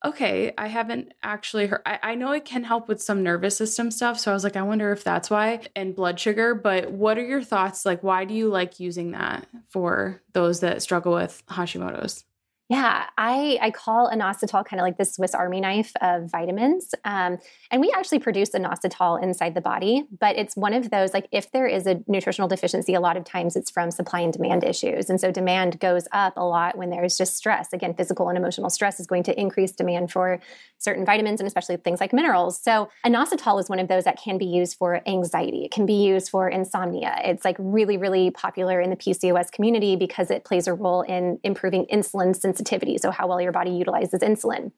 Okay, 0.06 0.54
I 0.58 0.68
haven't 0.68 1.14
actually 1.24 1.66
heard. 1.66 1.82
I, 1.84 2.00
I 2.04 2.16
know 2.16 2.32
it 2.32 2.46
can 2.46 2.64
help 2.64 2.88
with 2.88 3.02
some 3.02 3.24
nervous 3.24 3.58
system 3.58 3.90
stuff. 3.90 4.20
So 4.20 4.30
I 4.30 4.34
was 4.36 4.44
like, 4.44 4.56
I 4.56 4.62
wonder 4.62 4.92
if 4.92 5.04
that's 5.04 5.30
why, 5.30 5.62
and 5.76 5.96
blood 5.96 6.20
sugar. 6.20 6.54
But 6.54 6.92
what 6.92 7.18
are 7.18 7.26
your 7.26 7.42
thoughts? 7.42 7.84
Like, 7.84 8.04
why 8.04 8.24
do 8.24 8.36
you 8.36 8.48
like 8.48 8.80
using 8.80 9.12
that 9.12 9.48
for 9.70 10.22
those 10.34 10.60
that 10.60 10.84
struggle 10.84 11.14
with 11.14 11.42
Hashimoto's? 11.48 12.26
Yeah, 12.70 13.06
I, 13.18 13.58
I 13.62 13.72
call 13.72 14.10
inositol 14.10 14.66
kind 14.66 14.82
of 14.82 14.84
like 14.84 14.98
the 14.98 15.06
Swiss 15.06 15.34
Army 15.34 15.62
knife 15.62 15.94
of 16.02 16.30
vitamins. 16.30 16.94
Um, 17.06 17.38
and 17.72 17.80
we 17.80 17.94
actually 17.96 18.20
produce 18.20 18.50
inositol 18.50 19.24
inside 19.24 19.56
the 19.56 19.62
body, 19.62 20.04
but 20.20 20.36
it's 20.36 20.58
one 20.58 20.74
of 20.74 20.90
those, 20.90 21.14
like 21.14 21.30
if 21.32 21.50
there 21.52 21.66
is 21.66 21.88
a 21.88 22.04
nutritional 22.08 22.50
deficiency, 22.50 22.94
a 22.94 23.00
lot 23.00 23.16
of 23.16 23.24
times 23.24 23.56
it's 23.56 23.72
from 23.72 23.90
supply 23.90 24.20
and 24.20 24.34
demand 24.34 24.66
issues. 24.66 25.10
And 25.10 25.20
so 25.20 25.32
demand 25.32 25.80
goes 25.80 26.10
up 26.12 26.34
a 26.36 26.44
lot 26.44 26.78
when 26.78 26.90
there's 26.90 27.18
just 27.18 27.38
stress. 27.38 27.72
Again, 27.72 27.94
physical 27.94 28.28
and 28.28 28.38
emotional 28.38 28.70
stress 28.70 29.00
is 29.00 29.08
going 29.08 29.24
to 29.24 29.40
increase 29.40 29.72
demand 29.72 30.12
for 30.12 30.42
certain 30.78 31.06
vitamins 31.06 31.40
and 31.40 31.48
especially 31.48 31.78
things 31.78 32.02
like 32.02 32.12
minerals. 32.12 32.62
So 32.62 32.90
inositol 33.06 33.62
is 33.62 33.70
one 33.70 33.80
of 33.80 33.88
those 33.88 34.04
that 34.04 34.20
can 34.22 34.38
be 34.38 34.46
used 34.46 34.78
for 34.78 35.02
anxiety. 35.08 35.64
It 35.64 35.72
can 35.72 35.86
be 35.86 36.06
used 36.06 36.30
for 36.30 36.50
insomnia. 36.50 37.16
It's 37.24 37.46
like 37.46 37.56
really, 37.60 37.96
really 37.96 38.30
popular 38.30 38.82
in 38.82 38.90
the 38.90 38.98
PCOS 38.98 39.54
community 39.54 39.96
because 39.96 40.30
it 40.30 40.44
plays 40.44 40.68
a 40.68 40.74
role 40.74 41.04
in 41.04 41.40
improving 41.46 41.86
insulin 41.86 42.36
sensitivity 42.36 42.57
sensitivity, 42.58 42.98
so 42.98 43.12
how 43.12 43.28
well 43.28 43.40
your 43.40 43.52
body 43.52 43.72
utilizes 43.72 44.22
insulin. 44.22 44.72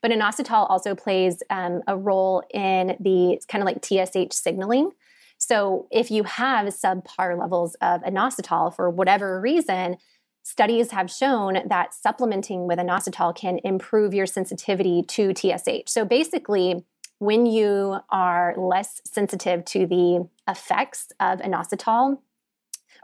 But 0.00 0.10
inositol 0.10 0.70
also 0.70 0.94
plays 0.94 1.42
um, 1.50 1.82
a 1.86 1.96
role 1.96 2.42
in 2.52 2.96
the 3.00 3.40
kind 3.48 3.62
of 3.62 3.66
like 3.66 3.84
TSH 3.84 4.34
signaling. 4.34 4.90
So 5.38 5.88
if 5.90 6.10
you 6.10 6.22
have 6.24 6.66
subpar 6.68 7.38
levels 7.38 7.74
of 7.80 8.02
inositol 8.02 8.74
for 8.74 8.88
whatever 8.88 9.40
reason, 9.40 9.96
studies 10.44 10.92
have 10.92 11.10
shown 11.10 11.58
that 11.68 11.92
supplementing 11.92 12.66
with 12.66 12.78
inositol 12.78 13.34
can 13.34 13.58
improve 13.64 14.14
your 14.14 14.26
sensitivity 14.26 15.02
to 15.08 15.34
TSH. 15.34 15.88
So 15.88 16.04
basically, 16.04 16.84
when 17.18 17.46
you 17.46 17.98
are 18.10 18.54
less 18.56 19.00
sensitive 19.04 19.64
to 19.66 19.86
the 19.86 20.28
effects 20.46 21.08
of 21.20 21.40
inositol, 21.40 22.18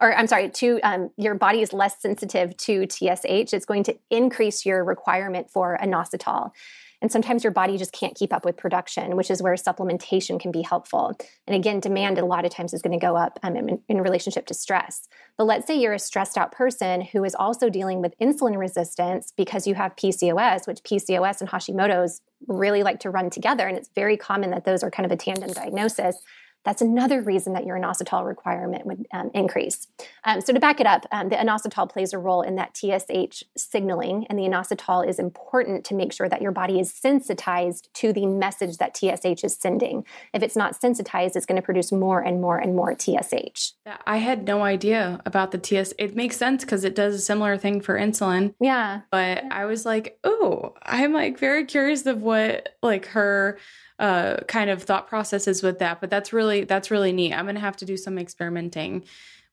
or 0.01 0.17
I'm 0.17 0.27
sorry, 0.27 0.49
to 0.49 0.81
um, 0.83 1.11
your 1.17 1.35
body 1.35 1.61
is 1.61 1.73
less 1.73 2.01
sensitive 2.01 2.57
to 2.59 2.87
TSH, 2.89 3.53
it's 3.53 3.67
going 3.67 3.85
to 3.85 3.99
increase 4.11 4.65
your 4.65 4.83
requirement 4.85 5.51
for 5.51 5.79
inositol. 5.83 6.53
And 7.03 7.11
sometimes 7.11 7.43
your 7.43 7.53
body 7.53 7.79
just 7.79 7.93
can't 7.93 8.15
keep 8.15 8.33
up 8.33 8.45
with 8.45 8.57
production, 8.57 9.17
which 9.17 9.31
is 9.31 9.43
where 9.43 9.55
supplementation 9.55 10.39
can 10.39 10.53
be 10.53 10.63
helpful. 10.63 11.17
And 11.47 11.57
again, 11.57 11.81
demand 11.81 12.19
a 12.19 12.27
lot 12.27 12.45
of 12.45 12.53
times 12.53 12.75
is 12.75 12.83
going 12.83 12.99
to 12.99 13.05
go 13.05 13.17
up 13.17 13.39
um, 13.43 13.57
in, 13.57 13.81
in, 13.89 14.03
relationship 14.03 14.47
to 14.47 14.55
stress. 14.55 15.09
But 15.39 15.45
let's 15.45 15.67
say 15.67 15.81
you're 15.81 15.95
a 15.95 15.99
stressed 15.99 16.37
out 16.37 16.53
person 16.53 17.01
who 17.01 17.25
is 17.25 17.35
also 17.35 17.71
dealing 17.71 18.03
with 18.03 18.19
insulin 18.21 18.59
resistance 18.59 19.33
because 19.35 19.67
you 19.67 19.75
have 19.77 19.97
PCOS, 19.97 20.67
which 20.67 20.83
PCOS 20.83 21.41
and 21.41 21.49
Hashimoto's 21.49 22.21
really 22.47 22.83
like 22.83 23.01
to 23.01 23.11
run 23.11 23.31
together. 23.31 23.67
And 23.67 23.79
it's 23.79 23.91
very 23.95 24.19
common 24.19 24.51
that 24.51 24.65
those 24.65 24.83
are 24.83 24.91
kind 24.91 25.07
of 25.07 25.13
a 25.13 25.17
tandem 25.17 25.53
diagnosis 25.53 26.21
that's 26.65 26.83
another 26.83 27.23
reason 27.23 27.55
that 27.55 27.65
your 27.65 27.79
inositol 27.79 28.27
requirement 28.27 28.87
would 28.87 29.07
um, 29.13 29.31
increase. 29.35 29.87
Um, 30.25 30.41
so, 30.41 30.53
to 30.53 30.61
back 30.61 30.81
it 30.81 30.87
up, 30.87 31.07
um, 31.13 31.29
the 31.29 31.37
inositol 31.37 31.91
plays 31.91 32.13
a 32.13 32.19
role 32.19 32.43
in 32.43 32.57
that 32.57 32.77
TSH 32.77 33.45
signaling, 33.57 34.27
and 34.29 34.39
the 34.39 34.43
inositol 34.45 35.07
is 35.09 35.19
important 35.19 35.85
to 35.87 35.95
make 35.95 36.13
sure 36.13 36.29
that 36.29 36.43
your 36.43 36.53
body 36.53 36.79
is 36.79 36.93
sensitized 36.93 37.89
to 37.95 38.13
the 38.13 38.27
message 38.27 38.77
that 38.77 38.97
TSH 38.97 39.45
is 39.45 39.57
sending. 39.57 40.05
If 40.35 40.43
it's 40.43 40.57
not 40.57 40.77
sensitized, 40.77 41.37
it's 41.37 41.47
going 41.47 41.57
to 41.57 41.63
produce 41.63 41.93
more 41.93 42.21
and 42.21 42.41
more 42.41 42.59
and 42.59 42.77
more 42.77 42.95
TSH. 42.99 43.73
I 44.07 44.19
had 44.19 44.47
no 44.47 44.63
idea 44.63 45.21
about 45.25 45.53
the 45.53 45.59
TSH. 45.59 45.93
It 45.99 46.15
makes 46.15 46.37
sense 46.37 46.65
because 46.65 46.85
it 46.85 46.95
does 46.95 47.15
a 47.15 47.19
similar 47.19 47.57
thing 47.57 47.81
for 47.81 47.99
insulin. 47.99 48.55
Yeah. 48.61 49.01
But 49.11 49.45
I 49.51 49.65
was 49.65 49.87
like, 49.87 50.19
oh, 50.25 50.75
I'm 50.83 51.13
like 51.13 51.39
very 51.39 51.65
curious 51.65 52.07
of 52.07 52.23
what 52.23 52.77
like 52.83 53.07
her 53.07 53.59
uh, 54.01 54.39
kind 54.49 54.71
of 54.71 54.83
thought 54.83 55.07
processes 55.07 55.63
with 55.63 55.79
that. 55.79 56.01
But 56.01 56.11
that's 56.11 56.33
really 56.33 56.65
that's 56.65 56.91
really 56.91 57.13
neat. 57.13 57.35
I'm 57.35 57.47
gonna 57.47 57.61
have 57.61 57.77
to 57.77 57.85
do 57.85 57.97
some 57.97 58.19
experimenting 58.19 59.05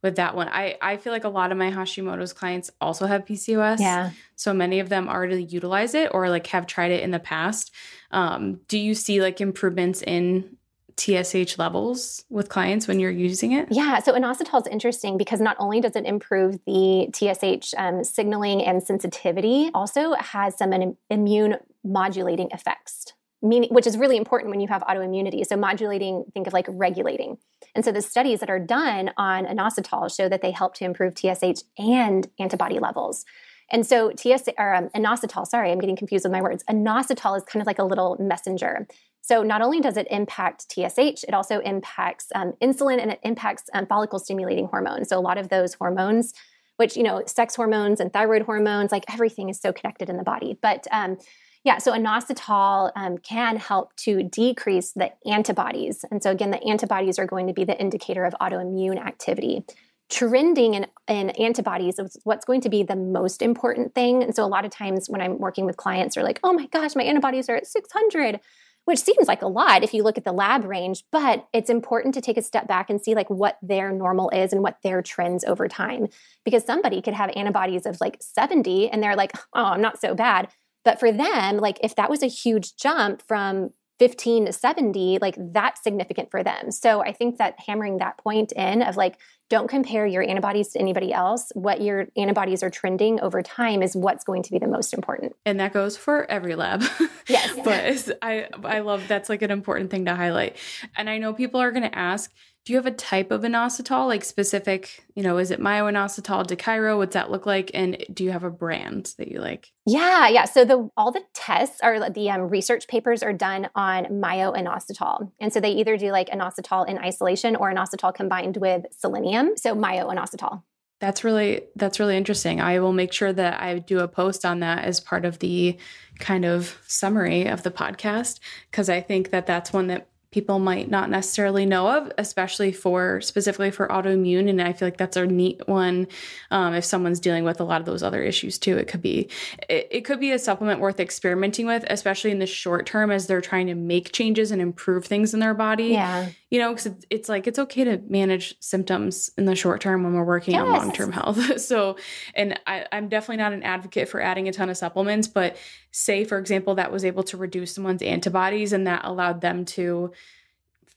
with 0.01 0.15
that 0.15 0.35
one. 0.35 0.47
I 0.47 0.77
I 0.81 0.97
feel 0.97 1.11
like 1.11 1.25
a 1.25 1.29
lot 1.29 1.51
of 1.51 1.57
my 1.57 1.69
Hashimoto's 1.69 2.33
clients 2.33 2.71
also 2.79 3.05
have 3.05 3.25
PCOS. 3.25 3.79
Yeah. 3.79 4.11
So 4.35 4.53
many 4.53 4.79
of 4.79 4.89
them 4.89 5.09
already 5.09 5.43
utilize 5.43 5.93
it 5.93 6.11
or 6.13 6.29
like 6.29 6.47
have 6.47 6.65
tried 6.65 6.91
it 6.91 7.03
in 7.03 7.11
the 7.11 7.19
past. 7.19 7.71
Um, 8.11 8.61
do 8.69 8.79
you 8.79 8.95
see 8.95 9.21
like 9.21 9.41
improvements 9.41 10.01
in 10.01 10.55
TSH 10.97 11.59
levels 11.59 12.23
with 12.29 12.47
clients 12.49 12.87
when 12.87 12.99
you're 12.99 13.11
using 13.11 13.51
it? 13.51 13.67
Yeah, 13.69 13.99
so 13.99 14.13
inositol 14.13 14.61
is 14.61 14.67
interesting 14.67 15.17
because 15.17 15.39
not 15.39 15.55
only 15.59 15.79
does 15.79 15.95
it 15.95 16.05
improve 16.05 16.57
the 16.65 17.09
TSH 17.13 17.75
um, 17.77 18.03
signaling 18.03 18.63
and 18.63 18.81
sensitivity, 18.81 19.69
also 19.75 20.13
has 20.13 20.57
some 20.57 20.95
immune 21.09 21.57
modulating 21.83 22.49
effects 22.51 23.13
meaning 23.41 23.69
which 23.71 23.88
is 23.88 23.97
really 23.97 24.17
important 24.17 24.49
when 24.49 24.59
you 24.59 24.67
have 24.67 24.81
autoimmunity 24.83 25.45
so 25.45 25.55
modulating 25.55 26.25
think 26.33 26.47
of 26.47 26.53
like 26.53 26.65
regulating 26.69 27.38
and 27.75 27.85
so 27.85 27.91
the 27.91 28.01
studies 28.01 28.39
that 28.39 28.49
are 28.49 28.59
done 28.59 29.11
on 29.17 29.45
inositol 29.45 30.13
show 30.15 30.27
that 30.27 30.41
they 30.41 30.51
help 30.51 30.73
to 30.73 30.85
improve 30.85 31.13
tsh 31.13 31.63
and 31.77 32.27
antibody 32.39 32.79
levels 32.79 33.25
and 33.69 33.85
so 33.85 34.11
TSH 34.11 34.49
or 34.57 34.73
um, 34.73 34.89
inositol, 34.95 35.45
sorry, 35.45 35.71
I'm 35.71 35.79
getting 35.79 35.97
confused 35.97 36.23
with 36.23 36.31
my 36.31 36.41
words. 36.41 36.63
Inositol 36.69 37.35
is 37.35 37.43
kind 37.43 37.61
of 37.61 37.67
like 37.67 37.79
a 37.79 37.83
little 37.83 38.15
messenger. 38.19 38.88
So 39.21 39.43
not 39.43 39.61
only 39.61 39.81
does 39.81 39.97
it 39.97 40.07
impact 40.09 40.71
TSH, 40.71 41.25
it 41.27 41.33
also 41.33 41.59
impacts 41.59 42.27
um, 42.33 42.53
insulin 42.61 43.01
and 43.01 43.11
it 43.11 43.19
impacts 43.23 43.63
um, 43.73 43.85
follicle 43.85 44.19
stimulating 44.19 44.67
hormones. 44.67 45.09
So 45.09 45.19
a 45.19 45.21
lot 45.21 45.38
of 45.38 45.49
those 45.49 45.73
hormones, 45.73 46.33
which 46.77 46.95
you 46.95 47.03
know, 47.03 47.23
sex 47.25 47.55
hormones 47.55 47.99
and 47.99 48.13
thyroid 48.13 48.43
hormones, 48.43 48.91
like 48.91 49.03
everything 49.11 49.49
is 49.49 49.59
so 49.59 49.73
connected 49.73 50.09
in 50.09 50.15
the 50.15 50.23
body. 50.23 50.57
But 50.61 50.88
um, 50.91 51.17
yeah, 51.63 51.77
so 51.79 51.91
inositol 51.91 52.91
um, 52.95 53.17
can 53.17 53.57
help 53.57 53.95
to 53.97 54.23
decrease 54.23 54.91
the 54.93 55.11
antibodies. 55.29 56.05
And 56.11 56.21
so, 56.21 56.31
again, 56.31 56.51
the 56.51 56.63
antibodies 56.63 57.19
are 57.19 57.25
going 57.25 57.47
to 57.47 57.53
be 57.53 57.63
the 57.63 57.79
indicator 57.79 58.25
of 58.25 58.33
autoimmune 58.41 59.03
activity. 59.03 59.65
Trending 60.09 60.75
in, 60.75 60.87
in 61.07 61.31
antibodies 61.31 61.99
is 61.99 62.17
what's 62.23 62.45
going 62.45 62.61
to 62.61 62.69
be 62.69 62.83
the 62.83 62.95
most 62.95 63.41
important 63.41 63.93
thing. 63.93 64.23
And 64.23 64.35
so, 64.35 64.45
a 64.45 64.47
lot 64.47 64.65
of 64.65 64.71
times 64.71 65.09
when 65.09 65.21
I'm 65.21 65.39
working 65.39 65.65
with 65.65 65.77
clients, 65.77 66.15
they're 66.15 66.23
like, 66.23 66.39
oh 66.43 66.53
my 66.53 66.67
gosh, 66.67 66.95
my 66.95 67.03
antibodies 67.03 67.49
are 67.49 67.55
at 67.55 67.67
600 67.67 68.39
which 68.87 68.99
seems 68.99 69.27
like 69.27 69.41
a 69.41 69.47
lot 69.47 69.83
if 69.83 69.93
you 69.93 70.01
look 70.01 70.17
at 70.17 70.23
the 70.23 70.31
lab 70.31 70.63
range 70.63 71.03
but 71.11 71.45
it's 71.51 71.69
important 71.69 72.13
to 72.13 72.21
take 72.21 72.37
a 72.37 72.41
step 72.41 72.69
back 72.69 72.89
and 72.89 73.01
see 73.01 73.15
like 73.15 73.29
what 73.29 73.57
their 73.61 73.91
normal 73.91 74.29
is 74.29 74.53
and 74.53 74.63
what 74.63 74.77
their 74.81 75.01
trends 75.01 75.43
over 75.43 75.67
time 75.67 76.07
because 76.45 76.63
somebody 76.63 77.01
could 77.01 77.13
have 77.13 77.29
antibodies 77.35 77.85
of 77.85 77.99
like 77.99 78.15
70 78.21 78.89
and 78.89 79.03
they're 79.03 79.17
like 79.17 79.33
oh 79.53 79.65
i'm 79.65 79.81
not 79.81 79.99
so 79.99 80.15
bad 80.15 80.47
but 80.88 81.01
for 81.01 81.11
them, 81.11 81.57
like 81.57 81.77
if 81.83 81.95
that 81.95 82.09
was 82.09 82.23
a 82.23 82.27
huge 82.27 82.77
jump 82.77 83.21
from 83.27 83.71
15 83.99 84.45
to 84.45 84.53
70, 84.53 85.17
like 85.19 85.35
that's 85.38 85.83
significant 85.83 86.31
for 86.31 86.45
them. 86.45 86.71
So 86.71 87.01
I 87.01 87.11
think 87.11 87.39
that 87.39 87.55
hammering 87.59 87.97
that 87.97 88.17
point 88.17 88.53
in 88.53 88.81
of 88.81 88.95
like, 88.95 89.19
don't 89.49 89.69
compare 89.69 90.05
your 90.05 90.23
antibodies 90.23 90.69
to 90.69 90.79
anybody 90.79 91.13
else. 91.13 91.51
What 91.53 91.81
your 91.81 92.07
antibodies 92.17 92.63
are 92.63 92.69
trending 92.69 93.19
over 93.21 93.41
time 93.41 93.81
is 93.81 93.95
what's 93.95 94.23
going 94.23 94.43
to 94.43 94.51
be 94.51 94.59
the 94.59 94.67
most 94.67 94.93
important. 94.93 95.33
And 95.45 95.59
that 95.59 95.73
goes 95.73 95.97
for 95.97 96.29
every 96.29 96.55
lab. 96.55 96.83
Yes. 97.29 97.59
but 97.65 98.17
I 98.21 98.47
I 98.63 98.79
love 98.79 99.05
that's 99.09 99.27
like 99.27 99.41
an 99.41 99.51
important 99.51 99.91
thing 99.91 100.05
to 100.05 100.15
highlight. 100.15 100.55
And 100.95 101.09
I 101.09 101.17
know 101.17 101.33
people 101.33 101.59
are 101.59 101.71
going 101.71 101.83
to 101.83 101.97
ask, 101.97 102.31
do 102.67 102.73
you 102.73 102.77
have 102.79 102.85
a 102.85 102.91
type 102.91 103.31
of 103.31 103.43
inositol, 103.43 104.07
like 104.07 104.25
specific, 104.25 105.05
you 105.15 105.23
know, 105.23 105.37
is 105.37 105.51
it 105.51 105.61
myo-inositol, 105.61 106.45
D-chiro? 106.47 106.97
What's 106.97 107.13
that 107.13 107.31
look 107.31 107.45
like? 107.45 107.71
And 107.73 108.03
do 108.13 108.25
you 108.25 108.31
have 108.31 108.43
a 108.43 108.49
brand 108.49 109.13
that 109.17 109.29
you 109.29 109.39
like? 109.39 109.71
Yeah, 109.85 110.27
yeah. 110.27 110.43
So 110.43 110.65
the 110.65 110.89
all 110.97 111.13
the 111.13 111.23
tests 111.33 111.79
are 111.81 112.09
the 112.09 112.29
um, 112.29 112.49
research 112.49 112.89
papers 112.89 113.23
are 113.23 113.31
done 113.31 113.69
on 113.73 114.19
myo-inositol. 114.19 115.31
And 115.39 115.53
so 115.53 115.61
they 115.61 115.71
either 115.71 115.95
do 115.95 116.11
like 116.11 116.27
inositol 116.27 116.89
in 116.89 116.97
isolation 116.97 117.55
or 117.55 117.73
inositol 117.73 118.13
combined 118.13 118.57
with 118.57 118.83
selenium. 118.91 119.36
So 119.55 119.75
myo 119.75 120.09
and 120.09 120.19
inositol. 120.19 120.63
That's 120.99 121.23
really 121.23 121.61
that's 121.75 121.99
really 121.99 122.17
interesting. 122.17 122.59
I 122.59 122.79
will 122.79 122.93
make 122.93 123.13
sure 123.13 123.31
that 123.31 123.61
I 123.61 123.79
do 123.79 123.99
a 123.99 124.07
post 124.07 124.45
on 124.45 124.61
that 124.61 124.83
as 124.83 124.99
part 124.99 125.25
of 125.25 125.39
the 125.39 125.77
kind 126.17 126.43
of 126.43 126.75
summary 126.88 127.45
of 127.45 127.61
the 127.61 127.71
podcast 127.71 128.39
because 128.71 128.89
I 128.89 129.01
think 129.01 129.29
that 129.29 129.45
that's 129.45 129.71
one 129.71 129.88
that 129.88 130.09
people 130.31 130.59
might 130.59 130.89
not 130.89 131.09
necessarily 131.09 131.65
know 131.65 131.88
of, 131.88 132.11
especially 132.17 132.71
for 132.71 133.21
specifically 133.21 133.71
for 133.71 133.88
autoimmune. 133.88 134.49
And 134.49 134.61
I 134.61 134.73
feel 134.73 134.88
like 134.88 134.97
that's 134.97 135.15
a 135.15 135.25
neat 135.25 135.61
one. 135.67 136.07
Um, 136.51 136.73
if 136.73 136.83
someone's 136.83 137.19
dealing 137.19 137.43
with 137.43 137.61
a 137.61 137.63
lot 137.63 137.79
of 137.79 137.85
those 137.85 138.03
other 138.03 138.21
issues 138.21 138.59
too, 138.59 138.77
it 138.77 138.88
could 138.88 139.01
be 139.01 139.29
it, 139.69 139.88
it 139.89 140.01
could 140.01 140.19
be 140.19 140.31
a 140.31 140.39
supplement 140.39 140.81
worth 140.81 140.99
experimenting 140.99 141.65
with, 141.65 141.85
especially 141.89 142.31
in 142.31 142.39
the 142.39 142.45
short 142.45 142.85
term 142.85 143.09
as 143.09 143.27
they're 143.27 143.41
trying 143.41 143.67
to 143.67 143.75
make 143.75 144.11
changes 144.11 144.51
and 144.51 144.61
improve 144.61 145.05
things 145.05 145.33
in 145.33 145.39
their 145.39 145.53
body. 145.53 145.85
Yeah, 145.85 146.29
you 146.49 146.59
know, 146.59 146.73
because 146.73 146.89
it's 147.09 147.27
like 147.27 147.45
it's 147.45 147.59
okay 147.59 147.83
to 147.83 148.01
manage 148.07 148.55
symptoms 148.61 149.29
in 149.37 149.45
the 149.45 149.55
short 149.55 149.81
term 149.81 150.03
when 150.03 150.13
we're 150.13 150.23
working 150.23 150.53
yes. 150.53 150.61
on 150.61 150.69
long 150.69 150.91
term 150.93 151.11
health. 151.11 151.59
so, 151.61 151.97
and 152.35 152.59
I, 152.65 152.85
I'm 152.91 153.09
definitely 153.09 153.37
not 153.37 153.53
an 153.53 153.63
advocate 153.63 154.07
for 154.07 154.21
adding 154.21 154.47
a 154.47 154.53
ton 154.53 154.69
of 154.69 154.77
supplements, 154.77 155.27
but 155.27 155.57
say 155.91 156.23
for 156.23 156.37
example 156.37 156.75
that 156.75 156.91
was 156.91 157.03
able 157.03 157.23
to 157.23 157.37
reduce 157.37 157.75
someone's 157.75 158.01
antibodies 158.01 158.71
and 158.71 158.87
that 158.87 159.03
allowed 159.03 159.41
them 159.41 159.65
to 159.65 160.11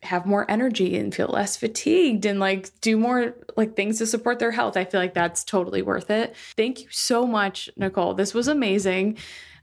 have 0.03 0.25
more 0.25 0.51
energy 0.51 0.97
and 0.97 1.15
feel 1.15 1.29
less 1.29 1.57
fatigued 1.57 2.25
and 2.25 2.41
like 2.41 2.71
do 2.81 2.97
more 2.97 3.35
like 3.57 3.77
things 3.77 3.99
to 3.99 4.07
support 4.07 4.39
their 4.39 4.51
health. 4.51 4.77
I 4.77 4.85
feel 4.85 5.01
like 5.01 5.15
that's 5.15 5.45
totally 5.45 5.83
worth 5.83 6.11
it. 6.11 6.35
Thank 6.57 6.81
you 6.81 6.89
so 6.91 7.27
much, 7.27 7.69
Nicole. 7.77 8.15
This 8.15 8.33
was 8.33 8.49
amazing. 8.49 9.19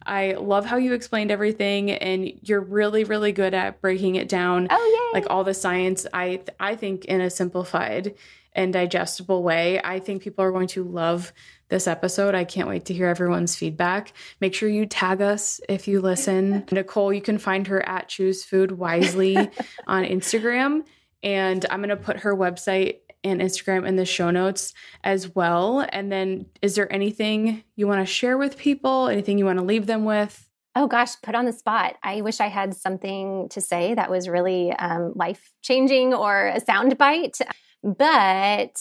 I 0.08 0.34
love 0.34 0.66
how 0.66 0.78
you 0.78 0.94
explained 0.94 1.32
everything 1.32 1.92
and 1.92 2.32
you're 2.42 2.62
really 2.62 3.04
really 3.04 3.32
good 3.32 3.54
at 3.54 3.82
breaking 3.82 4.16
it 4.16 4.30
down. 4.30 4.68
Oh 4.70 5.12
yeah. 5.14 5.20
Like 5.20 5.30
all 5.30 5.44
the 5.44 5.54
science 5.54 6.08
I 6.14 6.42
I 6.60 6.76
think 6.76 7.06
in 7.06 7.22
a 7.22 7.30
simplified 7.30 8.16
and 8.58 8.74
digestible 8.74 9.44
way. 9.44 9.80
I 9.82 10.00
think 10.00 10.24
people 10.24 10.44
are 10.44 10.52
going 10.52 10.68
to 10.70 10.84
love 10.84 11.32
this 11.70 11.88
episode. 11.88 12.34
I 12.34 12.44
can't 12.44 12.68
wait 12.68 12.86
to 12.86 12.94
hear 12.94 13.08
everyone's 13.08 13.56
feedback. 13.56 14.14
Make 14.42 14.56
sure 14.56 14.68
you 14.68 14.88
tag 14.88 15.22
us 15.22 15.62
if 15.70 15.88
you 15.88 16.02
listen. 16.02 16.66
Nicole, 16.72 17.14
you 17.14 17.22
can 17.22 17.38
find 17.38 17.68
her 17.68 17.88
at 17.88 18.10
Choose 18.10 18.44
Food 18.44 18.72
Wisely 18.72 19.38
on 19.88 20.04
Instagram. 20.04 20.86
And 21.22 21.66
I'm 21.70 21.80
going 21.80 21.90
to 21.90 21.98
put 21.98 22.22
her 22.22 22.36
website 22.36 22.98
and 23.30 23.42
Instagram 23.42 23.88
in 23.88 23.96
the 23.96 24.06
show 24.06 24.32
notes 24.32 24.74
as 25.04 25.34
well. 25.36 25.88
And 25.90 26.12
then, 26.12 26.46
is 26.62 26.76
there 26.76 26.92
anything 26.92 27.64
you 27.76 27.88
want 27.88 28.02
to 28.02 28.06
share 28.06 28.38
with 28.38 28.58
people? 28.58 29.08
Anything 29.08 29.38
you 29.38 29.46
want 29.46 29.60
to 29.60 29.66
leave 29.66 29.86
them 29.86 30.06
with? 30.06 30.50
Oh 30.76 30.88
gosh, 30.88 31.20
put 31.22 31.36
on 31.36 31.46
the 31.46 31.54
spot. 31.54 31.96
I 32.04 32.22
wish 32.22 32.40
I 32.40 32.48
had 32.48 32.76
something 32.76 33.50
to 33.50 33.62
say 33.62 33.94
that 33.96 34.10
was 34.10 34.30
really 34.30 34.72
um, 34.74 35.14
life 35.16 35.52
changing 35.62 36.14
or 36.14 36.48
a 36.48 36.60
sound 36.60 36.98
bite. 36.98 37.40
But 37.84 38.80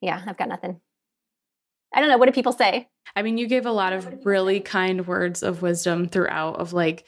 yeah, 0.00 0.22
I've 0.26 0.36
got 0.36 0.48
nothing. 0.48 0.80
I 1.94 2.00
don't 2.00 2.08
know. 2.08 2.18
What 2.18 2.26
do 2.26 2.32
people 2.32 2.52
say? 2.52 2.88
I 3.14 3.22
mean, 3.22 3.36
you 3.36 3.46
gave 3.46 3.66
a 3.66 3.72
lot 3.72 3.92
of 3.92 4.24
really 4.24 4.60
kind 4.60 5.06
words 5.06 5.42
of 5.42 5.60
wisdom 5.60 6.08
throughout, 6.08 6.58
of 6.58 6.72
like, 6.72 7.04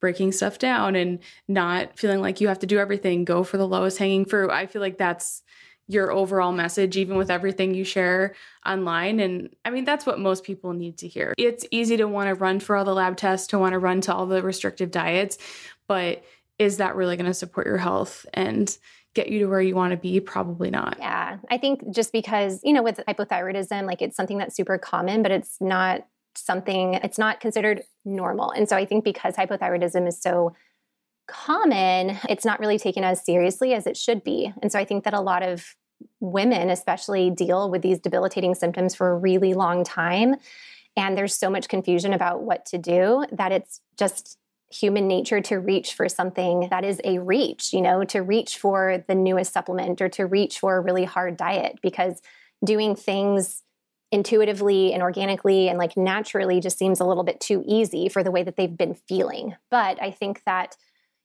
breaking 0.00 0.32
stuff 0.32 0.58
down 0.58 0.96
and 0.96 1.20
not 1.46 1.96
feeling 1.96 2.20
like 2.20 2.40
you 2.40 2.48
have 2.48 2.58
to 2.58 2.66
do 2.66 2.80
everything, 2.80 3.24
go 3.24 3.44
for 3.44 3.56
the 3.56 3.68
lowest 3.68 3.98
hanging 3.98 4.24
fruit. 4.24 4.50
I 4.50 4.66
feel 4.66 4.82
like 4.82 4.98
that's 4.98 5.42
your 5.88 6.12
overall 6.12 6.52
message, 6.52 6.96
even 6.96 7.16
with 7.16 7.30
everything 7.30 7.74
you 7.74 7.84
share 7.84 8.34
online. 8.64 9.20
And 9.20 9.54
I 9.64 9.70
mean, 9.70 9.84
that's 9.84 10.06
what 10.06 10.18
most 10.18 10.44
people 10.44 10.72
need 10.72 10.98
to 10.98 11.08
hear. 11.08 11.34
It's 11.36 11.66
easy 11.70 11.96
to 11.96 12.06
want 12.06 12.28
to 12.28 12.34
run 12.34 12.60
for 12.60 12.76
all 12.76 12.84
the 12.84 12.94
lab 12.94 13.16
tests, 13.16 13.48
to 13.48 13.58
want 13.58 13.72
to 13.72 13.78
run 13.78 14.00
to 14.02 14.14
all 14.14 14.26
the 14.26 14.42
restrictive 14.42 14.90
diets, 14.90 15.38
but 15.88 16.22
is 16.58 16.76
that 16.76 16.94
really 16.94 17.16
going 17.16 17.26
to 17.26 17.34
support 17.34 17.66
your 17.66 17.78
health 17.78 18.24
and 18.32 18.76
get 19.14 19.28
you 19.28 19.40
to 19.40 19.46
where 19.46 19.60
you 19.60 19.74
want 19.74 19.90
to 19.90 19.96
be? 19.96 20.20
Probably 20.20 20.70
not. 20.70 20.96
Yeah. 20.98 21.38
I 21.50 21.58
think 21.58 21.90
just 21.90 22.12
because, 22.12 22.60
you 22.62 22.72
know, 22.72 22.82
with 22.82 23.00
hypothyroidism, 23.08 23.84
like 23.86 24.00
it's 24.00 24.16
something 24.16 24.38
that's 24.38 24.56
super 24.56 24.78
common, 24.78 25.22
but 25.22 25.32
it's 25.32 25.60
not 25.60 26.06
something, 26.34 26.94
it's 26.94 27.18
not 27.18 27.40
considered 27.40 27.82
normal. 28.04 28.50
And 28.52 28.68
so 28.68 28.76
I 28.76 28.86
think 28.86 29.04
because 29.04 29.36
hypothyroidism 29.36 30.06
is 30.06 30.20
so 30.20 30.54
common, 31.32 32.18
it's 32.28 32.44
not 32.44 32.60
really 32.60 32.78
taken 32.78 33.04
as 33.04 33.24
seriously 33.24 33.72
as 33.72 33.86
it 33.86 33.96
should 33.96 34.22
be. 34.22 34.52
And 34.62 34.70
so 34.70 34.78
I 34.78 34.84
think 34.84 35.04
that 35.04 35.14
a 35.14 35.20
lot 35.20 35.42
of 35.42 35.74
women, 36.20 36.68
especially, 36.68 37.30
deal 37.30 37.70
with 37.70 37.82
these 37.82 37.98
debilitating 37.98 38.54
symptoms 38.54 38.94
for 38.94 39.10
a 39.10 39.16
really 39.16 39.54
long 39.54 39.82
time. 39.82 40.36
And 40.96 41.16
there's 41.16 41.34
so 41.34 41.48
much 41.48 41.68
confusion 41.68 42.12
about 42.12 42.42
what 42.42 42.66
to 42.66 42.78
do 42.78 43.24
that 43.32 43.50
it's 43.50 43.80
just 43.98 44.38
human 44.70 45.06
nature 45.06 45.40
to 45.40 45.56
reach 45.56 45.94
for 45.94 46.08
something 46.08 46.68
that 46.70 46.84
is 46.84 47.00
a 47.04 47.18
reach, 47.18 47.72
you 47.72 47.80
know, 47.80 48.04
to 48.04 48.20
reach 48.20 48.58
for 48.58 49.04
the 49.06 49.14
newest 49.14 49.52
supplement 49.52 50.00
or 50.00 50.08
to 50.10 50.26
reach 50.26 50.58
for 50.58 50.76
a 50.76 50.80
really 50.80 51.04
hard 51.04 51.36
diet 51.36 51.78
because 51.82 52.20
doing 52.64 52.94
things 52.94 53.62
intuitively 54.10 54.92
and 54.92 55.02
organically 55.02 55.68
and 55.68 55.78
like 55.78 55.96
naturally 55.96 56.60
just 56.60 56.78
seems 56.78 57.00
a 57.00 57.04
little 57.04 57.24
bit 57.24 57.40
too 57.40 57.64
easy 57.66 58.08
for 58.08 58.22
the 58.22 58.30
way 58.30 58.42
that 58.42 58.56
they've 58.56 58.76
been 58.76 58.94
feeling. 58.94 59.56
But 59.70 60.00
I 60.00 60.10
think 60.10 60.42
that, 60.44 60.76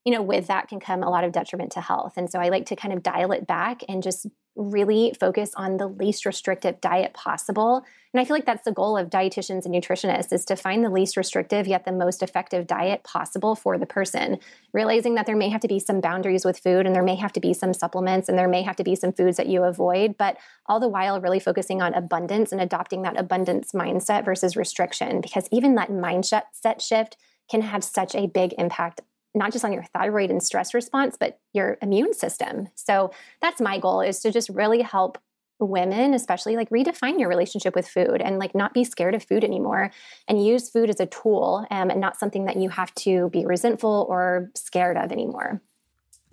you 0.08 0.14
know, 0.14 0.22
with 0.22 0.48
that 0.48 0.70
can 0.70 0.80
come 0.80 1.04
a 1.04 1.10
lot 1.10 1.26
of 1.26 1.34
detriment 1.34 1.74
to 1.74 1.82
health. 1.82 2.14
And 2.16 2.32
so 2.32 2.40
I 2.40 2.48
like 2.48 2.68
to 2.68 2.78
kind 2.78 2.94
of 2.94 3.04
dial 3.04 3.34
it 3.34 3.46
back 3.46 3.82
and 3.90 4.02
just 4.02 4.26
really 4.56 5.14
focus 5.20 5.52
on 5.58 5.76
the 5.76 5.88
least 5.88 6.26
restrictive 6.26 6.80
diet 6.80 7.14
possible. 7.14 7.84
And 8.14 8.22
I 8.22 8.24
feel 8.24 8.34
like 8.34 8.46
that's 8.46 8.64
the 8.64 8.72
goal 8.72 8.96
of 8.98 9.10
dietitians 9.10 9.66
and 9.66 9.76
nutritionists 9.76 10.32
is 10.32 10.46
to 10.46 10.56
find 10.56 10.82
the 10.82 10.90
least 10.90 11.18
restrictive 11.18 11.68
yet 11.68 11.84
the 11.84 11.92
most 11.92 12.24
effective 12.24 12.68
diet 12.68 13.04
possible 13.04 13.54
for 13.54 13.78
the 13.78 13.86
person, 13.86 14.38
realizing 14.72 15.16
that 15.16 15.26
there 15.26 15.36
may 15.36 15.50
have 15.50 15.60
to 15.60 15.68
be 15.68 15.78
some 15.78 16.00
boundaries 16.00 16.46
with 16.46 16.58
food 16.58 16.86
and 16.86 16.96
there 16.96 17.04
may 17.04 17.16
have 17.16 17.34
to 17.34 17.42
be 17.42 17.54
some 17.54 17.74
supplements 17.74 18.30
and 18.30 18.40
there 18.40 18.48
may 18.48 18.62
have 18.62 18.78
to 18.78 18.86
be 18.86 18.96
some 18.96 19.12
foods 19.12 19.36
that 19.36 19.48
you 19.48 19.64
avoid, 19.64 20.18
but 20.18 20.38
all 20.68 20.80
the 20.80 20.88
while 20.88 21.20
really 21.20 21.42
focusing 21.42 21.82
on 21.82 21.94
abundance 21.94 22.54
and 22.54 22.62
adopting 22.62 23.02
that 23.02 23.20
abundance 23.20 23.74
mindset 23.74 24.24
versus 24.24 24.56
restriction 24.56 25.20
because 25.20 25.50
even 25.52 25.76
that 25.76 25.90
mindset 25.90 26.44
set 26.54 26.82
shift 26.82 27.18
can 27.52 27.62
have 27.62 27.84
such 27.84 28.16
a 28.16 28.28
big 28.28 28.54
impact 28.58 29.02
not 29.38 29.52
just 29.52 29.64
on 29.64 29.74
your 29.74 29.84
thyroid 29.84 30.32
and 30.32 30.42
stress 30.42 30.74
response, 30.74 31.18
but 31.20 31.40
your 31.54 31.78
immune 31.82 32.14
system. 32.14 32.68
So 32.76 33.12
that's 33.42 33.62
my 33.62 33.80
goal 33.80 34.02
is 34.02 34.20
to 34.22 34.32
just 34.32 34.50
really 34.50 34.82
help 34.82 35.18
women 35.60 36.14
especially 36.14 36.56
like 36.56 36.70
redefine 36.70 37.20
your 37.20 37.28
relationship 37.28 37.74
with 37.74 37.88
food 37.88 38.22
and 38.22 38.38
like 38.38 38.54
not 38.54 38.76
be 38.76 38.84
scared 38.84 39.16
of 39.16 39.24
food 39.24 39.44
anymore 39.44 39.92
and 40.28 40.46
use 40.46 40.70
food 40.70 40.88
as 40.88 41.00
a 41.00 41.08
tool 41.08 41.66
um, 41.72 41.90
and 41.90 42.00
not 42.00 42.16
something 42.16 42.46
that 42.46 42.58
you 42.58 42.70
have 42.70 42.94
to 42.94 43.28
be 43.30 43.44
resentful 43.44 44.06
or 44.08 44.52
scared 44.54 44.98
of 44.98 45.12
anymore 45.12 45.60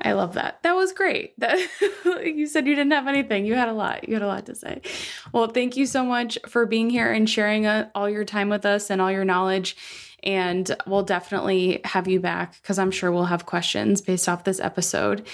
I 0.00 0.12
love 0.12 0.34
that. 0.34 0.62
That 0.62 0.74
was 0.74 0.92
great. 0.92 1.34
That 1.38 1.58
you 2.24 2.46
said 2.46 2.66
you 2.66 2.74
didn't 2.74 2.92
have 2.92 3.06
anything. 3.06 3.46
You 3.46 3.54
had 3.54 3.68
a 3.68 3.72
lot. 3.72 4.08
You 4.08 4.14
had 4.14 4.22
a 4.22 4.26
lot 4.26 4.46
to 4.46 4.54
say. 4.54 4.82
Well, 5.32 5.46
thank 5.46 5.76
you 5.76 5.86
so 5.86 6.04
much 6.04 6.38
for 6.48 6.66
being 6.66 6.90
here 6.90 7.12
and 7.12 7.30
sharing 7.30 7.64
uh, 7.66 7.90
all 7.94 8.10
your 8.10 8.24
time 8.24 8.48
with 8.48 8.66
us 8.66 8.90
and 8.90 9.00
all 9.00 9.10
your 9.10 9.24
knowledge. 9.24 9.76
And 10.22 10.74
we'll 10.86 11.02
definitely 11.02 11.80
have 11.84 12.08
you 12.08 12.20
back 12.20 12.60
because 12.62 12.78
I'm 12.78 12.90
sure 12.90 13.12
we'll 13.12 13.24
have 13.26 13.46
questions 13.46 14.00
based 14.00 14.28
off 14.28 14.44
this 14.44 14.60
episode. 14.60 15.26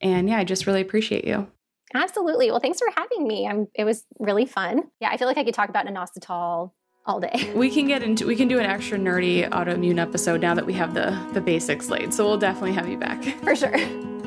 And 0.00 0.28
yeah, 0.28 0.38
I 0.38 0.44
just 0.44 0.66
really 0.66 0.80
appreciate 0.80 1.26
you. 1.26 1.48
Absolutely. 1.94 2.50
Well, 2.50 2.60
thanks 2.60 2.78
for 2.78 2.88
having 2.96 3.26
me. 3.26 3.46
I'm, 3.46 3.66
it 3.74 3.84
was 3.84 4.04
really 4.18 4.46
fun. 4.46 4.84
Yeah, 5.00 5.08
I 5.10 5.16
feel 5.16 5.26
like 5.26 5.38
I 5.38 5.44
could 5.44 5.54
talk 5.54 5.68
about 5.68 5.86
inositol 5.86 6.72
all 7.06 7.20
day. 7.20 7.52
We 7.54 7.70
can 7.70 7.88
get 7.88 8.02
into 8.02 8.26
we 8.26 8.36
can 8.36 8.48
do 8.48 8.58
an 8.58 8.66
extra 8.66 8.98
nerdy 8.98 9.48
autoimmune 9.48 9.98
episode 10.00 10.42
now 10.42 10.54
that 10.54 10.66
we 10.66 10.74
have 10.74 10.94
the 10.94 11.18
the 11.32 11.40
basics 11.40 11.88
laid. 11.88 12.12
So 12.12 12.26
we'll 12.26 12.38
definitely 12.38 12.74
have 12.74 12.88
you 12.88 12.98
back. 12.98 13.24
For 13.42 13.56
sure. 13.56 14.17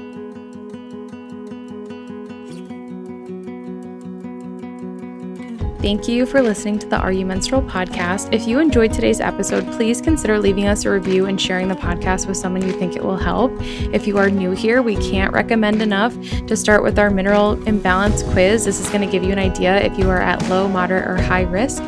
Thank 5.82 6.08
you 6.08 6.28
for 6.28 6.44
listening 6.44 6.78
to 6.78 6.88
the 6.88 6.98
Are 6.98 7.12
You 7.12 7.26
Menstrual 7.26 7.64
podcast. 7.64 8.32
If 8.32 8.48
you 8.48 8.60
enjoyed 8.60 8.94
today's 8.94 9.20
episode, 9.20 9.66
please 9.72 10.00
consider 10.00 10.38
leaving 10.38 10.68
us 10.68 10.86
a 10.86 10.92
review 10.92 11.26
and 11.26 11.42
sharing 11.42 11.70
the 11.70 11.74
podcast 11.74 12.28
with 12.28 12.38
someone 12.38 12.62
you 12.62 12.72
think 12.72 12.96
it 12.96 13.04
will 13.04 13.18
help. 13.18 13.52
If 13.92 14.06
you 14.06 14.20
are 14.20 14.30
new 14.30 14.52
here, 14.52 14.84
we 14.84 14.96
can't 14.98 15.34
recommend 15.34 15.82
enough 15.82 16.16
to 16.46 16.56
start 16.56 16.84
with 16.84 17.00
our 17.00 17.10
mineral 17.10 17.54
imbalance 17.68 18.22
quiz. 18.22 18.64
This 18.64 18.80
is 18.80 18.90
going 18.90 19.02
to 19.02 19.12
give 19.12 19.24
you 19.24 19.32
an 19.32 19.40
idea 19.40 19.82
if 19.82 19.98
you 19.98 20.08
are 20.08 20.22
at 20.22 20.48
low, 20.50 20.68
moderate, 20.68 21.08
or 21.08 21.20
high 21.20 21.46
risk 21.46 21.82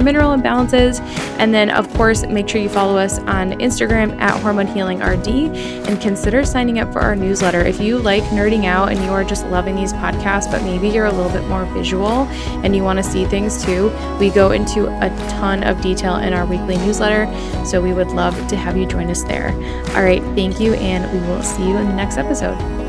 mineral 0.00 0.36
imbalances. 0.36 1.00
And 1.38 1.52
then, 1.52 1.70
of 1.70 1.92
course, 1.94 2.26
make 2.26 2.48
sure 2.48 2.60
you 2.60 2.68
follow 2.68 2.96
us 2.96 3.18
on 3.20 3.52
Instagram 3.52 4.18
at 4.20 4.40
Hormone 4.42 4.66
Healing 4.66 5.00
RD 5.00 5.28
and 5.88 6.00
consider 6.00 6.44
signing 6.44 6.78
up 6.78 6.92
for 6.92 7.00
our 7.00 7.16
newsletter. 7.16 7.60
If 7.60 7.80
you 7.80 7.98
like 7.98 8.22
nerding 8.24 8.64
out 8.64 8.90
and 8.90 8.98
you 9.02 9.10
are 9.10 9.24
just 9.24 9.46
loving 9.46 9.76
these 9.76 9.92
podcasts, 9.92 10.50
but 10.50 10.62
maybe 10.62 10.88
you're 10.88 11.06
a 11.06 11.12
little 11.12 11.32
bit 11.32 11.46
more 11.48 11.64
visual 11.66 12.26
and 12.64 12.74
you 12.74 12.82
want 12.82 12.98
to 12.98 13.02
see 13.02 13.24
things 13.26 13.64
too, 13.64 13.90
we 14.18 14.30
go 14.30 14.52
into 14.52 14.86
a 15.04 15.08
ton 15.30 15.62
of 15.62 15.80
detail 15.80 16.16
in 16.16 16.32
our 16.32 16.46
weekly 16.46 16.76
newsletter. 16.78 17.26
So 17.64 17.80
we 17.80 17.92
would 17.92 18.08
love 18.08 18.34
to 18.48 18.56
have 18.56 18.76
you 18.76 18.86
join 18.86 19.10
us 19.10 19.22
there. 19.24 19.50
All 19.96 20.02
right, 20.02 20.22
thank 20.34 20.60
you, 20.60 20.74
and 20.74 21.10
we 21.12 21.26
will 21.28 21.42
see 21.42 21.68
you 21.68 21.76
in 21.76 21.88
the 21.88 21.94
next 21.94 22.16
episode. 22.16 22.85